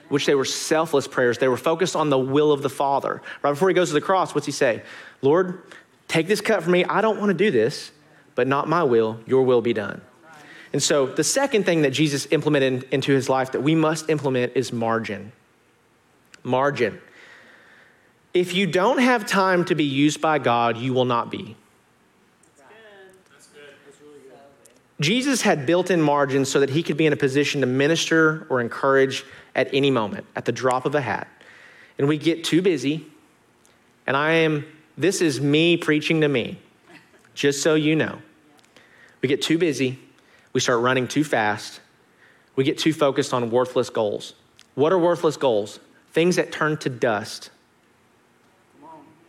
which 0.09 0.25
they 0.25 0.35
were 0.35 0.45
selfless 0.45 1.07
prayers. 1.07 1.37
They 1.37 1.47
were 1.47 1.57
focused 1.57 1.95
on 1.95 2.09
the 2.09 2.17
will 2.17 2.51
of 2.51 2.61
the 2.61 2.69
Father. 2.69 3.21
Right 3.41 3.51
before 3.51 3.69
he 3.69 3.73
goes 3.75 3.89
to 3.89 3.93
the 3.93 4.01
cross, 4.01 4.33
what's 4.35 4.45
he 4.45 4.51
say? 4.51 4.83
Lord, 5.21 5.61
Take 6.07 6.27
this 6.27 6.41
cup 6.41 6.63
from 6.63 6.71
me. 6.71 6.85
I 6.85 7.01
don't 7.01 7.19
want 7.19 7.29
to 7.29 7.33
do 7.33 7.51
this, 7.51 7.91
but 8.35 8.47
not 8.47 8.69
my 8.69 8.83
will, 8.83 9.19
your 9.25 9.43
will 9.43 9.61
be 9.61 9.73
done. 9.73 10.01
And 10.73 10.81
so 10.81 11.05
the 11.05 11.23
second 11.23 11.65
thing 11.65 11.81
that 11.81 11.91
Jesus 11.91 12.27
implemented 12.31 12.83
into 12.91 13.11
his 13.11 13.29
life 13.29 13.51
that 13.53 13.61
we 13.61 13.75
must 13.75 14.09
implement 14.09 14.53
is 14.55 14.71
margin. 14.71 15.31
Margin. 16.43 16.99
If 18.33 18.53
you 18.53 18.67
don't 18.67 18.99
have 18.99 19.25
time 19.25 19.65
to 19.65 19.75
be 19.75 19.83
used 19.83 20.21
by 20.21 20.39
God, 20.39 20.77
you 20.77 20.93
will 20.93 21.05
not 21.05 21.31
be. 21.31 21.55
Jesus 24.99 25.41
had 25.41 25.65
built 25.65 25.91
in 25.91 26.01
margins 26.01 26.49
so 26.49 26.59
that 26.59 26.69
he 26.69 26.81
could 26.81 26.97
be 26.97 27.05
in 27.05 27.13
a 27.13 27.17
position 27.17 27.61
to 27.61 27.67
minister 27.67 28.47
or 28.49 28.61
encourage 28.61 29.23
at 29.55 29.69
any 29.73 29.91
moment, 29.91 30.25
at 30.35 30.45
the 30.45 30.51
drop 30.51 30.85
of 30.85 30.95
a 30.95 31.01
hat. 31.01 31.27
And 31.97 32.07
we 32.07 32.17
get 32.17 32.43
too 32.43 32.61
busy, 32.61 33.05
and 34.05 34.17
I 34.17 34.31
am 34.31 34.65
this 34.97 35.21
is 35.21 35.39
me 35.39 35.77
preaching 35.77 36.21
to 36.21 36.27
me, 36.27 36.59
just 37.35 37.61
so 37.61 37.75
you 37.75 37.95
know. 37.95 38.19
We 39.21 39.29
get 39.29 39.41
too 39.41 39.57
busy, 39.57 39.99
we 40.53 40.59
start 40.59 40.81
running 40.81 41.07
too 41.07 41.23
fast, 41.23 41.79
we 42.55 42.63
get 42.63 42.79
too 42.79 42.93
focused 42.93 43.33
on 43.33 43.51
worthless 43.51 43.89
goals. 43.89 44.33
What 44.73 44.91
are 44.91 44.97
worthless 44.97 45.37
goals? 45.37 45.79
Things 46.11 46.35
that 46.37 46.51
turn 46.51 46.77
to 46.77 46.89
dust. 46.89 47.51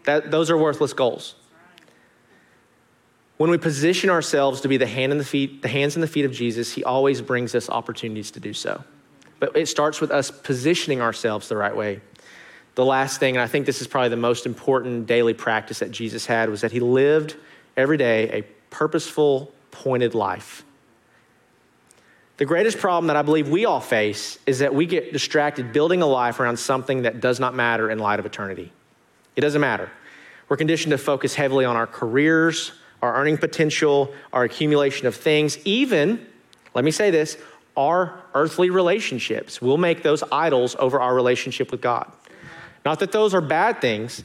That, 0.05 0.31
those 0.31 0.51
are 0.51 0.57
worthless 0.57 0.95
goals. 0.95 1.35
When 3.38 3.51
we 3.51 3.59
position 3.59 4.11
ourselves 4.11 4.61
to 4.61 4.68
be 4.68 4.77
the, 4.77 4.87
hand 4.87 5.12
and 5.12 5.20
the, 5.20 5.24
feet, 5.24 5.62
the 5.62 5.68
hands 5.68 5.96
and 5.96 6.03
the 6.03 6.09
feet 6.09 6.24
of 6.24 6.33
Jesus, 6.33 6.72
He 6.72 6.85
always 6.85 7.22
brings 7.22 7.55
us 7.55 7.70
opportunities 7.70 8.31
to 8.33 8.40
do 8.40 8.53
so. 8.53 8.85
But 9.40 9.57
it 9.57 9.68
starts 9.68 10.01
with 10.01 10.11
us 10.11 10.31
positioning 10.31 11.01
ourselves 11.01 11.48
the 11.48 11.57
right 11.57 11.74
way 11.74 12.01
the 12.79 12.85
last 12.85 13.18
thing, 13.18 13.35
and 13.35 13.42
I 13.42 13.48
think 13.48 13.66
this 13.66 13.81
is 13.81 13.88
probably 13.88 14.11
the 14.11 14.16
most 14.16 14.46
important 14.46 15.09
daily 15.09 15.35
practice 15.35 15.81
that 15.81 15.90
Jesus 15.90 16.27
had, 16.27 16.48
was 16.48 16.61
that 16.61 16.70
he 16.70 16.79
lived 16.79 17.35
every 17.77 17.96
day 17.96 18.31
a 18.31 18.42
purposeful, 18.70 19.53
pointed 19.72 20.14
life. 20.14 20.64
The 22.37 22.44
greatest 22.44 22.79
problem 22.79 23.09
that 23.09 23.16
I 23.16 23.22
believe 23.22 23.48
we 23.48 23.64
all 23.64 23.81
face 23.81 24.38
is 24.46 24.61
that 24.61 24.72
we 24.72 24.87
get 24.87 25.12
distracted 25.12 25.72
building 25.72 26.03
a 26.03 26.07
life 26.07 26.38
around 26.38 26.57
something 26.57 27.03
that 27.03 27.20
does 27.20 27.40
not 27.40 27.53
matter 27.53 27.90
in 27.90 27.98
light 27.98 28.20
of 28.20 28.27
eternity. 28.27 28.70
It 29.35 29.40
doesn't 29.40 29.61
matter. 29.61 29.90
We're 30.48 30.57
conditioned 30.57 30.92
to 30.92 30.98
focus 30.98 31.35
heavily 31.35 31.64
on 31.64 31.74
our 31.74 31.88
careers, 31.88 32.70
our 33.03 33.17
earning 33.17 33.39
potential, 33.39 34.13
our 34.33 34.45
accumulation 34.45 35.07
of 35.07 35.15
things, 35.15 35.59
even, 35.65 36.27
let 36.75 36.85
me 36.85 36.91
say 36.91 37.11
this, 37.11 37.39
our 37.77 38.21
earthly 38.35 38.71
relationships. 38.71 39.63
We'll 39.63 39.77
make 39.77 40.03
those 40.03 40.23
idols 40.33 40.75
over 40.79 41.01
our 41.01 41.15
relationship 41.15 41.71
with 41.71 41.81
God. 41.81 42.11
Not 42.85 43.01
that 43.01 43.13
those 43.13 43.35
are 43.35 43.41
bad 43.41 43.81
things, 43.81 44.25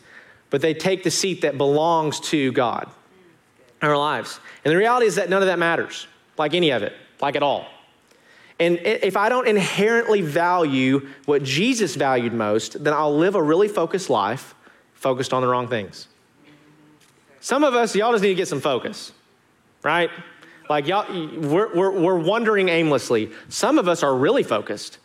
but 0.50 0.62
they 0.62 0.74
take 0.74 1.04
the 1.04 1.12
seat 1.12 1.42
that 1.42 1.58
belongs 1.58 2.20
to 2.22 2.52
God 2.52 2.90
in 3.82 3.88
our 3.88 3.98
lives. 3.98 4.40
And 4.64 4.72
the 4.72 4.78
reality 4.78 5.06
is 5.06 5.16
that 5.16 5.30
none 5.30 5.42
of 5.42 5.48
that 5.48 5.60
matters, 5.60 6.08
like 6.38 6.54
any 6.54 6.72
of 6.72 6.82
it, 6.84 6.94
like 7.22 7.36
at 7.36 7.44
all. 7.44 7.68
And 8.60 8.80
if 8.80 9.18
I 9.18 9.30
don't 9.30 9.48
inherently 9.48 10.22
value 10.22 11.08
what 11.26 11.44
Jesus 11.44 11.96
valued 11.96 12.34
most, 12.34 12.84
then 12.84 12.94
I'll 12.94 13.16
live 13.16 13.36
a 13.36 13.42
really 13.42 13.68
focused 13.68 14.10
life 14.10 14.56
focused 14.94 15.34
on 15.34 15.42
the 15.42 15.48
wrong 15.48 15.68
things. 15.68 16.08
Some 17.44 17.66
of 17.66 17.74
us, 17.76 17.94
y'all 17.94 18.14
just 18.14 18.24
need 18.24 18.30
to 18.30 18.36
get 18.36 18.48
some 18.48 18.62
focus, 18.62 19.12
right? 19.84 20.10
Like, 20.70 20.88
y'all, 20.88 21.06
we're, 21.12 21.76
we're, 21.76 21.92
we're 21.92 22.18
wandering 22.18 22.70
aimlessly. 22.70 23.32
Some 23.50 23.78
of 23.78 23.90
us 23.90 24.02
are 24.02 24.16
really 24.16 24.44
focused, 24.44 25.00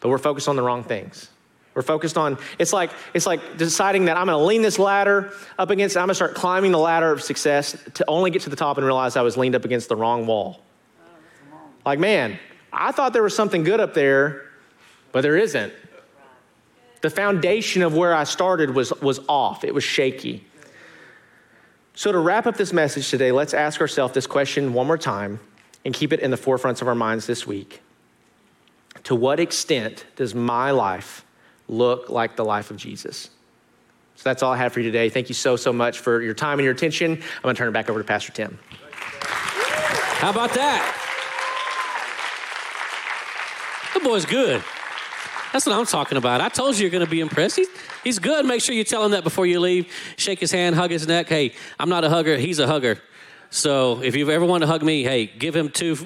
but 0.00 0.08
we're 0.08 0.18
focused 0.18 0.48
on 0.48 0.56
the 0.56 0.62
wrong 0.62 0.82
things. 0.82 1.30
We're 1.72 1.82
focused 1.82 2.18
on, 2.18 2.36
it's 2.58 2.72
like, 2.72 2.90
it's 3.14 3.26
like 3.26 3.58
deciding 3.58 4.06
that 4.06 4.16
I'm 4.16 4.26
gonna 4.26 4.42
lean 4.42 4.60
this 4.60 4.80
ladder 4.80 5.32
up 5.56 5.70
against, 5.70 5.96
I'm 5.96 6.06
gonna 6.06 6.16
start 6.16 6.34
climbing 6.34 6.72
the 6.72 6.80
ladder 6.80 7.12
of 7.12 7.22
success 7.22 7.80
to 7.94 8.04
only 8.08 8.32
get 8.32 8.42
to 8.42 8.50
the 8.50 8.56
top 8.56 8.76
and 8.76 8.84
realize 8.84 9.14
I 9.14 9.22
was 9.22 9.36
leaned 9.36 9.54
up 9.54 9.64
against 9.64 9.88
the 9.88 9.94
wrong 9.94 10.26
wall. 10.26 10.62
Like, 11.86 12.00
man, 12.00 12.40
I 12.72 12.90
thought 12.90 13.12
there 13.12 13.22
was 13.22 13.36
something 13.36 13.62
good 13.62 13.78
up 13.78 13.94
there, 13.94 14.50
but 15.12 15.20
there 15.20 15.36
isn't. 15.36 15.72
The 17.02 17.10
foundation 17.10 17.82
of 17.82 17.94
where 17.94 18.16
I 18.16 18.24
started 18.24 18.70
was, 18.70 18.92
was 19.00 19.20
off, 19.28 19.62
it 19.62 19.72
was 19.72 19.84
shaky. 19.84 20.44
So, 21.96 22.10
to 22.10 22.18
wrap 22.18 22.46
up 22.46 22.56
this 22.56 22.72
message 22.72 23.08
today, 23.08 23.30
let's 23.30 23.54
ask 23.54 23.80
ourselves 23.80 24.14
this 24.14 24.26
question 24.26 24.72
one 24.72 24.86
more 24.86 24.98
time 24.98 25.38
and 25.84 25.94
keep 25.94 26.12
it 26.12 26.20
in 26.20 26.32
the 26.32 26.36
forefronts 26.36 26.82
of 26.82 26.88
our 26.88 26.94
minds 26.94 27.26
this 27.26 27.46
week. 27.46 27.82
To 29.04 29.14
what 29.14 29.38
extent 29.38 30.04
does 30.16 30.34
my 30.34 30.72
life 30.72 31.24
look 31.68 32.08
like 32.08 32.34
the 32.34 32.44
life 32.44 32.70
of 32.70 32.78
Jesus? 32.78 33.30
So 34.16 34.22
that's 34.24 34.42
all 34.42 34.52
I 34.52 34.56
have 34.56 34.72
for 34.72 34.80
you 34.80 34.90
today. 34.90 35.08
Thank 35.08 35.28
you 35.28 35.34
so, 35.34 35.56
so 35.56 35.72
much 35.72 36.00
for 36.00 36.20
your 36.20 36.34
time 36.34 36.58
and 36.58 36.64
your 36.64 36.72
attention. 36.72 37.12
I'm 37.12 37.42
going 37.42 37.54
to 37.54 37.58
turn 37.58 37.68
it 37.68 37.72
back 37.72 37.88
over 37.88 38.00
to 38.00 38.06
Pastor 38.06 38.32
Tim. 38.32 38.58
How 39.20 40.30
about 40.30 40.54
that? 40.54 41.00
The 43.94 44.00
boy's 44.00 44.24
good. 44.24 44.64
That's 45.54 45.66
what 45.66 45.78
I'm 45.78 45.86
talking 45.86 46.18
about. 46.18 46.40
I 46.40 46.48
told 46.48 46.76
you 46.76 46.82
you're 46.82 46.90
going 46.90 47.04
to 47.04 47.10
be 47.10 47.20
impressed. 47.20 47.54
He's, 47.54 47.68
he's 48.02 48.18
good. 48.18 48.44
Make 48.44 48.60
sure 48.60 48.74
you 48.74 48.82
tell 48.82 49.04
him 49.04 49.12
that 49.12 49.22
before 49.22 49.46
you 49.46 49.60
leave. 49.60 49.86
Shake 50.16 50.40
his 50.40 50.50
hand, 50.50 50.74
hug 50.74 50.90
his 50.90 51.06
neck. 51.06 51.28
Hey, 51.28 51.52
I'm 51.78 51.88
not 51.88 52.02
a 52.02 52.08
hugger. 52.08 52.36
He's 52.36 52.58
a 52.58 52.66
hugger. 52.66 52.98
So 53.50 54.02
if 54.02 54.16
you've 54.16 54.30
ever 54.30 54.44
wanted 54.44 54.66
to 54.66 54.72
hug 54.72 54.82
me, 54.82 55.04
hey, 55.04 55.26
give 55.26 55.54
him 55.54 55.68
two. 55.68 55.96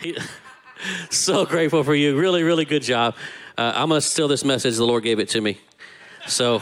He, 0.00 0.18
so 1.10 1.46
grateful 1.46 1.82
for 1.82 1.94
you. 1.94 2.20
Really, 2.20 2.42
really 2.42 2.66
good 2.66 2.82
job. 2.82 3.14
Uh, 3.56 3.72
I'm 3.74 3.88
going 3.88 4.02
to 4.02 4.06
steal 4.06 4.28
this 4.28 4.44
message. 4.44 4.76
The 4.76 4.84
Lord 4.84 5.02
gave 5.02 5.18
it 5.18 5.30
to 5.30 5.40
me. 5.40 5.58
So 6.26 6.56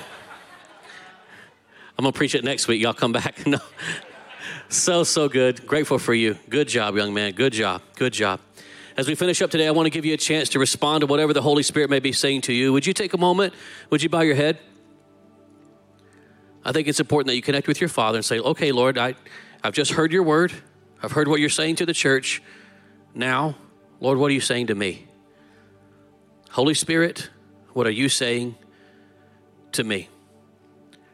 I'm 1.98 2.02
going 2.04 2.12
to 2.12 2.16
preach 2.16 2.36
it 2.36 2.44
next 2.44 2.68
week. 2.68 2.80
Y'all 2.80 2.94
come 2.94 3.10
back. 3.10 3.44
No. 3.48 3.58
So, 4.68 5.02
so 5.02 5.28
good. 5.28 5.66
Grateful 5.66 5.98
for 5.98 6.14
you. 6.14 6.38
Good 6.48 6.68
job, 6.68 6.96
young 6.96 7.12
man. 7.12 7.32
Good 7.32 7.52
job. 7.52 7.82
Good 7.96 8.12
job. 8.12 8.38
As 8.94 9.08
we 9.08 9.14
finish 9.14 9.40
up 9.40 9.50
today, 9.50 9.66
I 9.66 9.70
want 9.70 9.86
to 9.86 9.90
give 9.90 10.04
you 10.04 10.12
a 10.12 10.18
chance 10.18 10.50
to 10.50 10.58
respond 10.58 11.00
to 11.00 11.06
whatever 11.06 11.32
the 11.32 11.40
Holy 11.40 11.62
Spirit 11.62 11.88
may 11.88 11.98
be 11.98 12.12
saying 12.12 12.42
to 12.42 12.52
you. 12.52 12.72
Would 12.74 12.86
you 12.86 12.92
take 12.92 13.14
a 13.14 13.18
moment? 13.18 13.54
Would 13.88 14.02
you 14.02 14.10
bow 14.10 14.20
your 14.20 14.34
head? 14.34 14.58
I 16.64 16.72
think 16.72 16.88
it's 16.88 17.00
important 17.00 17.28
that 17.28 17.36
you 17.36 17.42
connect 17.42 17.66
with 17.68 17.80
your 17.80 17.88
Father 17.88 18.18
and 18.18 18.24
say, 18.24 18.38
okay, 18.38 18.70
Lord, 18.70 18.98
I, 18.98 19.14
I've 19.64 19.72
just 19.72 19.92
heard 19.92 20.12
your 20.12 20.22
word. 20.22 20.52
I've 21.02 21.12
heard 21.12 21.26
what 21.26 21.40
you're 21.40 21.48
saying 21.48 21.76
to 21.76 21.86
the 21.86 21.94
church. 21.94 22.42
Now, 23.14 23.56
Lord, 23.98 24.18
what 24.18 24.30
are 24.30 24.34
you 24.34 24.40
saying 24.40 24.66
to 24.66 24.74
me? 24.74 25.06
Holy 26.50 26.74
Spirit, 26.74 27.30
what 27.72 27.86
are 27.86 27.90
you 27.90 28.10
saying 28.10 28.56
to 29.72 29.84
me? 29.84 30.10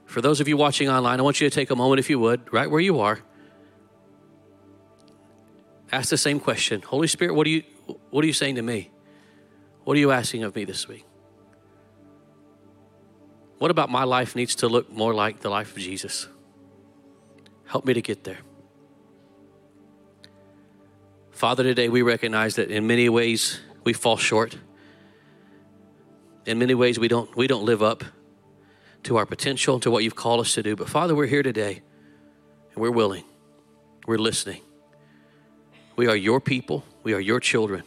For 0.04 0.20
those 0.20 0.40
of 0.40 0.48
you 0.48 0.56
watching 0.56 0.88
online, 0.88 1.20
I 1.20 1.22
want 1.22 1.40
you 1.40 1.48
to 1.48 1.54
take 1.54 1.70
a 1.70 1.76
moment, 1.76 2.00
if 2.00 2.10
you 2.10 2.18
would, 2.18 2.52
right 2.52 2.68
where 2.68 2.80
you 2.80 2.98
are, 2.98 3.20
Ask 5.90 6.10
the 6.10 6.18
same 6.18 6.40
question 6.40 6.82
Holy 6.82 7.08
Spirit, 7.08 7.34
what 7.34 7.46
are, 7.46 7.50
you, 7.50 7.62
what 8.10 8.22
are 8.24 8.26
you 8.26 8.32
saying 8.32 8.56
to 8.56 8.62
me? 8.62 8.90
What 9.84 9.96
are 9.96 10.00
you 10.00 10.10
asking 10.10 10.44
of 10.44 10.54
me 10.54 10.64
this 10.64 10.86
week? 10.86 11.04
What 13.58 13.70
about 13.70 13.90
my 13.90 14.04
life 14.04 14.36
needs 14.36 14.56
to 14.56 14.68
look 14.68 14.92
more 14.92 15.14
like 15.14 15.40
the 15.40 15.50
life 15.50 15.72
of 15.72 15.78
Jesus? 15.78 16.28
Help 17.66 17.84
me 17.84 17.94
to 17.94 18.02
get 18.02 18.24
there. 18.24 18.38
Father, 21.30 21.62
today 21.62 21.88
we 21.88 22.02
recognize 22.02 22.56
that 22.56 22.70
in 22.70 22.86
many 22.86 23.08
ways 23.08 23.60
we 23.84 23.92
fall 23.92 24.16
short. 24.16 24.56
In 26.46 26.58
many 26.58 26.74
ways 26.74 26.98
we 26.98 27.08
don't, 27.08 27.34
we 27.36 27.46
don't 27.46 27.64
live 27.64 27.82
up 27.82 28.04
to 29.04 29.16
our 29.16 29.26
potential, 29.26 29.80
to 29.80 29.90
what 29.90 30.04
you've 30.04 30.16
called 30.16 30.40
us 30.40 30.54
to 30.54 30.62
do. 30.62 30.76
But 30.76 30.88
Father, 30.88 31.14
we're 31.14 31.26
here 31.26 31.42
today 31.42 31.82
and 32.72 32.82
we're 32.82 32.90
willing, 32.90 33.24
we're 34.06 34.18
listening. 34.18 34.62
We 35.98 36.06
are 36.06 36.14
your 36.14 36.40
people, 36.40 36.84
we 37.02 37.12
are 37.12 37.18
your 37.18 37.40
children. 37.40 37.82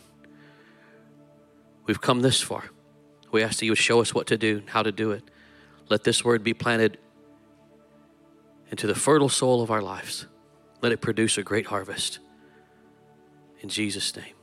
We've 1.86 2.02
come 2.02 2.20
this 2.20 2.42
far. 2.42 2.66
We 3.32 3.42
ask 3.42 3.60
that 3.60 3.66
you 3.66 3.72
would 3.72 3.78
show 3.78 4.02
us 4.02 4.14
what 4.14 4.28
to 4.28 4.38
do, 4.38 4.64
how 4.66 4.84
to 4.84 4.92
do 4.92 5.12
it. 5.12 5.24
Let 5.88 6.04
this 6.04 6.22
word 6.22 6.44
be 6.44 6.54
planted 6.54 6.98
into 8.70 8.86
the 8.86 8.96
fertile 8.96 9.30
soil 9.30 9.62
of 9.62 9.72
our 9.72 9.82
lives. 9.82 10.26
Let 10.82 10.92
it 10.92 11.00
produce 11.00 11.38
a 11.38 11.44
great 11.44 11.68
harvest. 11.68 12.20
In 13.62 13.70
Jesus' 13.70 14.14
name. 14.14 14.36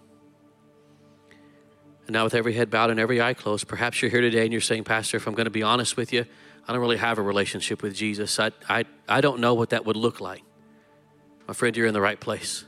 And 2.06 2.14
now, 2.14 2.24
with 2.24 2.34
every 2.34 2.54
head 2.54 2.70
bowed 2.70 2.88
and 2.88 2.98
every 2.98 3.20
eye 3.20 3.34
closed, 3.34 3.68
perhaps 3.68 4.00
you're 4.00 4.10
here 4.10 4.22
today 4.22 4.44
and 4.44 4.50
you're 4.52 4.62
saying, 4.62 4.84
Pastor, 4.84 5.18
if 5.18 5.26
I'm 5.26 5.34
going 5.34 5.44
to 5.44 5.50
be 5.50 5.62
honest 5.62 5.94
with 5.94 6.10
you, 6.10 6.24
I 6.66 6.72
don't 6.72 6.80
really 6.80 6.96
have 6.96 7.18
a 7.18 7.22
relationship 7.22 7.82
with 7.82 7.94
Jesus. 7.94 8.40
I, 8.40 8.50
I, 8.66 8.86
I 9.06 9.20
don't 9.20 9.40
know 9.40 9.52
what 9.52 9.70
that 9.70 9.84
would 9.84 9.96
look 9.96 10.22
like. 10.22 10.42
My 11.46 11.52
friend, 11.52 11.76
you're 11.76 11.86
in 11.86 11.92
the 11.92 12.00
right 12.00 12.18
place. 12.18 12.64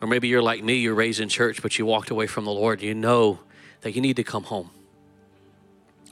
Or 0.00 0.06
maybe 0.06 0.28
you're 0.28 0.42
like 0.42 0.62
me, 0.62 0.74
you're 0.74 0.94
raised 0.94 1.20
in 1.20 1.28
church, 1.28 1.60
but 1.60 1.78
you 1.78 1.86
walked 1.86 2.10
away 2.10 2.26
from 2.26 2.44
the 2.44 2.52
Lord. 2.52 2.82
You 2.82 2.94
know 2.94 3.40
that 3.80 3.92
you 3.92 4.00
need 4.00 4.16
to 4.16 4.24
come 4.24 4.44
home. 4.44 4.70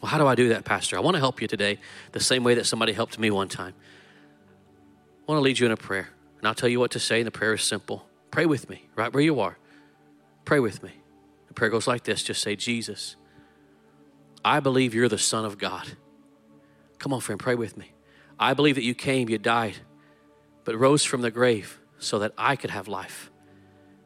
Well, 0.00 0.10
how 0.10 0.18
do 0.18 0.26
I 0.26 0.34
do 0.34 0.48
that, 0.50 0.64
Pastor? 0.64 0.96
I 0.96 1.00
want 1.00 1.14
to 1.14 1.20
help 1.20 1.40
you 1.40 1.48
today 1.48 1.78
the 2.12 2.20
same 2.20 2.44
way 2.44 2.54
that 2.54 2.66
somebody 2.66 2.92
helped 2.92 3.18
me 3.18 3.30
one 3.30 3.48
time. 3.48 3.74
I 5.26 5.32
want 5.32 5.38
to 5.38 5.42
lead 5.42 5.58
you 5.58 5.66
in 5.66 5.72
a 5.72 5.76
prayer, 5.76 6.08
and 6.38 6.48
I'll 6.48 6.54
tell 6.54 6.68
you 6.68 6.78
what 6.80 6.90
to 6.92 7.00
say, 7.00 7.20
and 7.20 7.26
the 7.26 7.30
prayer 7.30 7.54
is 7.54 7.62
simple. 7.62 8.06
Pray 8.30 8.46
with 8.46 8.68
me, 8.68 8.86
right 8.94 9.12
where 9.12 9.22
you 9.22 9.40
are. 9.40 9.56
Pray 10.44 10.60
with 10.60 10.82
me. 10.82 10.92
The 11.48 11.54
prayer 11.54 11.70
goes 11.70 11.86
like 11.86 12.04
this 12.04 12.22
just 12.22 12.42
say, 12.42 12.56
Jesus, 12.56 13.16
I 14.44 14.60
believe 14.60 14.94
you're 14.94 15.08
the 15.08 15.18
Son 15.18 15.44
of 15.44 15.58
God. 15.58 15.96
Come 16.98 17.12
on, 17.12 17.20
friend, 17.20 17.40
pray 17.40 17.54
with 17.54 17.76
me. 17.76 17.92
I 18.38 18.54
believe 18.54 18.74
that 18.74 18.84
you 18.84 18.94
came, 18.94 19.28
you 19.28 19.38
died, 19.38 19.76
but 20.64 20.76
rose 20.76 21.04
from 21.04 21.22
the 21.22 21.30
grave 21.30 21.80
so 21.98 22.18
that 22.18 22.32
I 22.36 22.56
could 22.56 22.70
have 22.70 22.86
life 22.88 23.30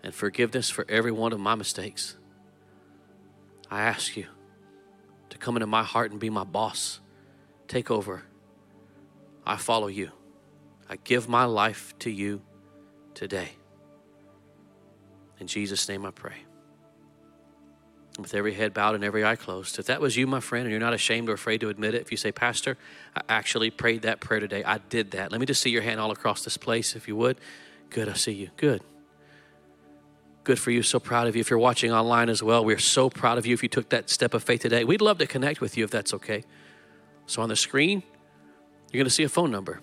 and 0.03 0.15
forgiveness 0.15 0.71
for 0.71 0.87
every 0.89 1.13
one 1.13 1.33
of 1.33 1.41
my 1.41 1.55
mistakes. 1.55 2.17
I 3.71 3.83
ask 3.83 4.17
you 4.17 4.27
to 5.31 5.39
come 5.39 5.57
into 5.57 5.67
my 5.67 5.85
heart 5.85 6.11
and 6.11 6.19
be 6.19 6.31
my 6.31 6.45
boss. 6.45 7.01
Take 7.69 7.91
over. 7.91 8.23
I 9.47 9.57
follow 9.57 9.87
you. 9.87 10.11
I 10.89 10.97
give 10.97 11.29
my 11.29 11.45
life 11.45 11.95
to 12.01 12.11
you 12.11 12.43
today. 13.15 13.51
In 15.39 15.47
Jesus' 15.47 15.89
name 15.89 16.05
I 16.05 16.11
pray. 16.11 16.35
With 18.19 18.35
every 18.35 18.55
head 18.55 18.75
bowed 18.75 18.97
and 18.97 19.05
every 19.05 19.25
eye 19.25 19.37
closed. 19.37 19.79
If 19.79 19.87
that 19.87 20.01
was 20.01 20.17
you, 20.17 20.27
my 20.27 20.41
friend, 20.41 20.65
and 20.65 20.71
you're 20.73 20.81
not 20.81 20.93
ashamed 20.93 21.29
or 21.29 21.33
afraid 21.33 21.61
to 21.61 21.69
admit 21.69 21.95
it, 21.95 22.03
if 22.03 22.11
you 22.11 22.17
say, 22.17 22.33
Pastor, 22.33 22.77
I 23.17 23.23
actually 23.29 23.71
prayed 23.71 24.03
that 24.03 24.21
prayer 24.21 24.41
today, 24.41 24.65
I 24.65 24.79
did 24.79 25.13
that. 25.13 25.31
Let 25.31 25.41
me 25.41 25.47
just 25.47 25.63
see 25.63 25.71
your 25.71 25.83
hand 25.83 26.01
all 26.01 26.11
across 26.11 26.45
this 26.45 26.57
place, 26.57 26.97
if 26.97 27.07
you 27.07 27.17
would. 27.17 27.39
Good, 27.89 28.09
I 28.09 28.15
see 28.15 28.33
you. 28.33 28.51
Good. 28.57 28.83
Good 30.45 30.59
for 30.59 30.71
you. 30.71 30.83
So 30.83 30.99
proud 30.99 31.27
of 31.27 31.37
you. 31.37 31.41
If 31.41 31.51
you're 31.51 31.59
watching 31.59 31.93
online 31.93 32.29
as 32.29 32.43
well, 32.43 32.65
we're 32.65 32.79
so 32.79 33.11
proud 33.11 33.39
of 33.39 33.47
you 33.47 33.55
if 33.55 33.63
you 33.63 33.69
took 33.69 33.91
that 33.91 34.09
step 34.09 34.35
of 34.35 34.43
faith 34.43 34.63
today. 34.63 34.85
We'd 34.85 35.03
love 35.03 35.19
to 35.19 35.27
connect 35.27 35.61
with 35.61 35.77
you 35.77 35.85
if 35.85 35.91
that's 35.91 36.15
okay. 36.15 36.45
So 37.27 37.43
on 37.43 37.49
the 37.49 37.57
screen, 37.57 38.03
you're 38.91 39.01
going 39.01 39.05
to 39.05 39.11
see 39.11 39.23
a 39.23 39.29
phone 39.29 39.51
number. 39.51 39.81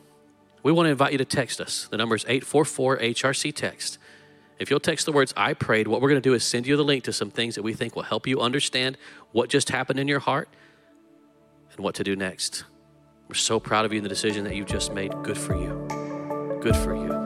We 0.64 0.72
want 0.72 0.88
to 0.88 0.92
invite 0.92 1.12
you 1.12 1.18
to 1.20 1.26
text 1.26 1.62
us. 1.62 1.88
The 1.90 1.98
number 1.98 2.16
is 2.16 2.26
844 2.26 2.98
HRC 2.98 3.56
text. 3.56 4.00
If 4.60 4.72
you'll 4.72 4.80
text 4.80 5.06
the 5.06 5.12
words 5.12 5.34
I 5.38 5.54
prayed, 5.54 5.88
what 5.88 6.02
we're 6.02 6.10
going 6.10 6.22
to 6.22 6.30
do 6.30 6.34
is 6.34 6.44
send 6.44 6.66
you 6.66 6.76
the 6.76 6.84
link 6.84 7.04
to 7.04 7.14
some 7.14 7.30
things 7.30 7.56
that 7.56 7.64
we 7.64 7.74
think 7.74 7.96
will 7.96 8.04
help 8.04 8.26
you 8.26 8.42
understand 8.42 8.98
what 9.32 9.50
just 9.50 9.70
happened 9.70 10.00
in 10.00 10.08
your 10.08 10.20
heart 10.20 10.50
and 11.76 11.84
what 11.84 11.96
to 11.96 12.04
do 12.04 12.16
next. 12.16 12.64
We're 13.28 13.36
so 13.36 13.60
proud 13.60 13.86
of 13.86 13.94
you 13.94 13.98
in 13.98 14.04
the 14.04 14.10
decision 14.10 14.44
that 14.46 14.56
you've 14.56 14.68
just 14.68 14.94
made. 14.94 15.14
Good 15.24 15.38
for 15.38 15.56
you. 15.56 15.88
Good 16.62 16.76
for 16.76 16.96
you. 16.96 17.17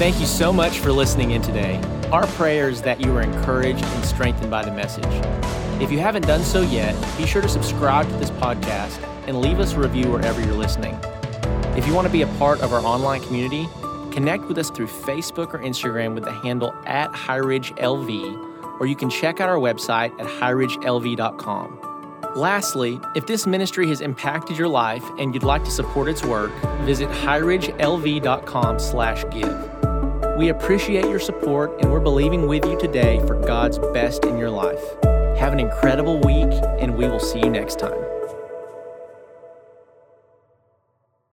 Thank 0.00 0.16
you 0.18 0.24
so 0.24 0.50
much 0.50 0.78
for 0.78 0.90
listening 0.92 1.32
in 1.32 1.42
today. 1.42 1.78
Our 2.10 2.26
prayer 2.28 2.70
is 2.70 2.80
that 2.80 3.02
you 3.02 3.14
are 3.14 3.20
encouraged 3.20 3.84
and 3.84 4.02
strengthened 4.02 4.50
by 4.50 4.64
the 4.64 4.72
message. 4.72 5.04
If 5.78 5.92
you 5.92 5.98
haven't 5.98 6.26
done 6.26 6.42
so 6.42 6.62
yet, 6.62 6.96
be 7.18 7.26
sure 7.26 7.42
to 7.42 7.48
subscribe 7.50 8.08
to 8.08 8.16
this 8.16 8.30
podcast 8.30 8.98
and 9.26 9.42
leave 9.42 9.60
us 9.60 9.74
a 9.74 9.78
review 9.78 10.10
wherever 10.10 10.40
you're 10.40 10.54
listening. 10.54 10.98
If 11.76 11.86
you 11.86 11.92
want 11.92 12.06
to 12.06 12.10
be 12.10 12.22
a 12.22 12.26
part 12.38 12.62
of 12.62 12.72
our 12.72 12.80
online 12.80 13.20
community, 13.20 13.68
connect 14.10 14.46
with 14.46 14.56
us 14.56 14.70
through 14.70 14.86
Facebook 14.86 15.52
or 15.52 15.58
Instagram 15.58 16.14
with 16.14 16.24
the 16.24 16.32
handle 16.32 16.74
at 16.86 17.12
HighRidgeLV, 17.12 18.80
or 18.80 18.86
you 18.86 18.96
can 18.96 19.10
check 19.10 19.38
out 19.38 19.50
our 19.50 19.58
website 19.58 20.18
at 20.18 20.26
highridgelv.com. 20.26 21.78
Lastly, 22.36 22.98
if 23.14 23.26
this 23.26 23.46
ministry 23.46 23.86
has 23.88 24.00
impacted 24.00 24.56
your 24.56 24.68
life 24.68 25.04
and 25.18 25.34
you'd 25.34 25.42
like 25.42 25.62
to 25.64 25.70
support 25.70 26.08
its 26.08 26.24
work, 26.24 26.52
visit 26.86 27.10
highridgelv.com/give. 27.10 29.79
We 30.40 30.48
appreciate 30.48 31.04
your 31.04 31.18
support 31.18 31.82
and 31.82 31.92
we're 31.92 32.00
believing 32.00 32.46
with 32.46 32.64
you 32.64 32.80
today 32.80 33.18
for 33.26 33.34
God's 33.34 33.78
best 33.92 34.24
in 34.24 34.38
your 34.38 34.48
life. 34.48 34.80
Have 35.36 35.52
an 35.52 35.60
incredible 35.60 36.18
week 36.20 36.48
and 36.80 36.96
we 36.96 37.06
will 37.06 37.20
see 37.20 37.40
you 37.40 37.50
next 37.50 37.78
time. 37.78 38.09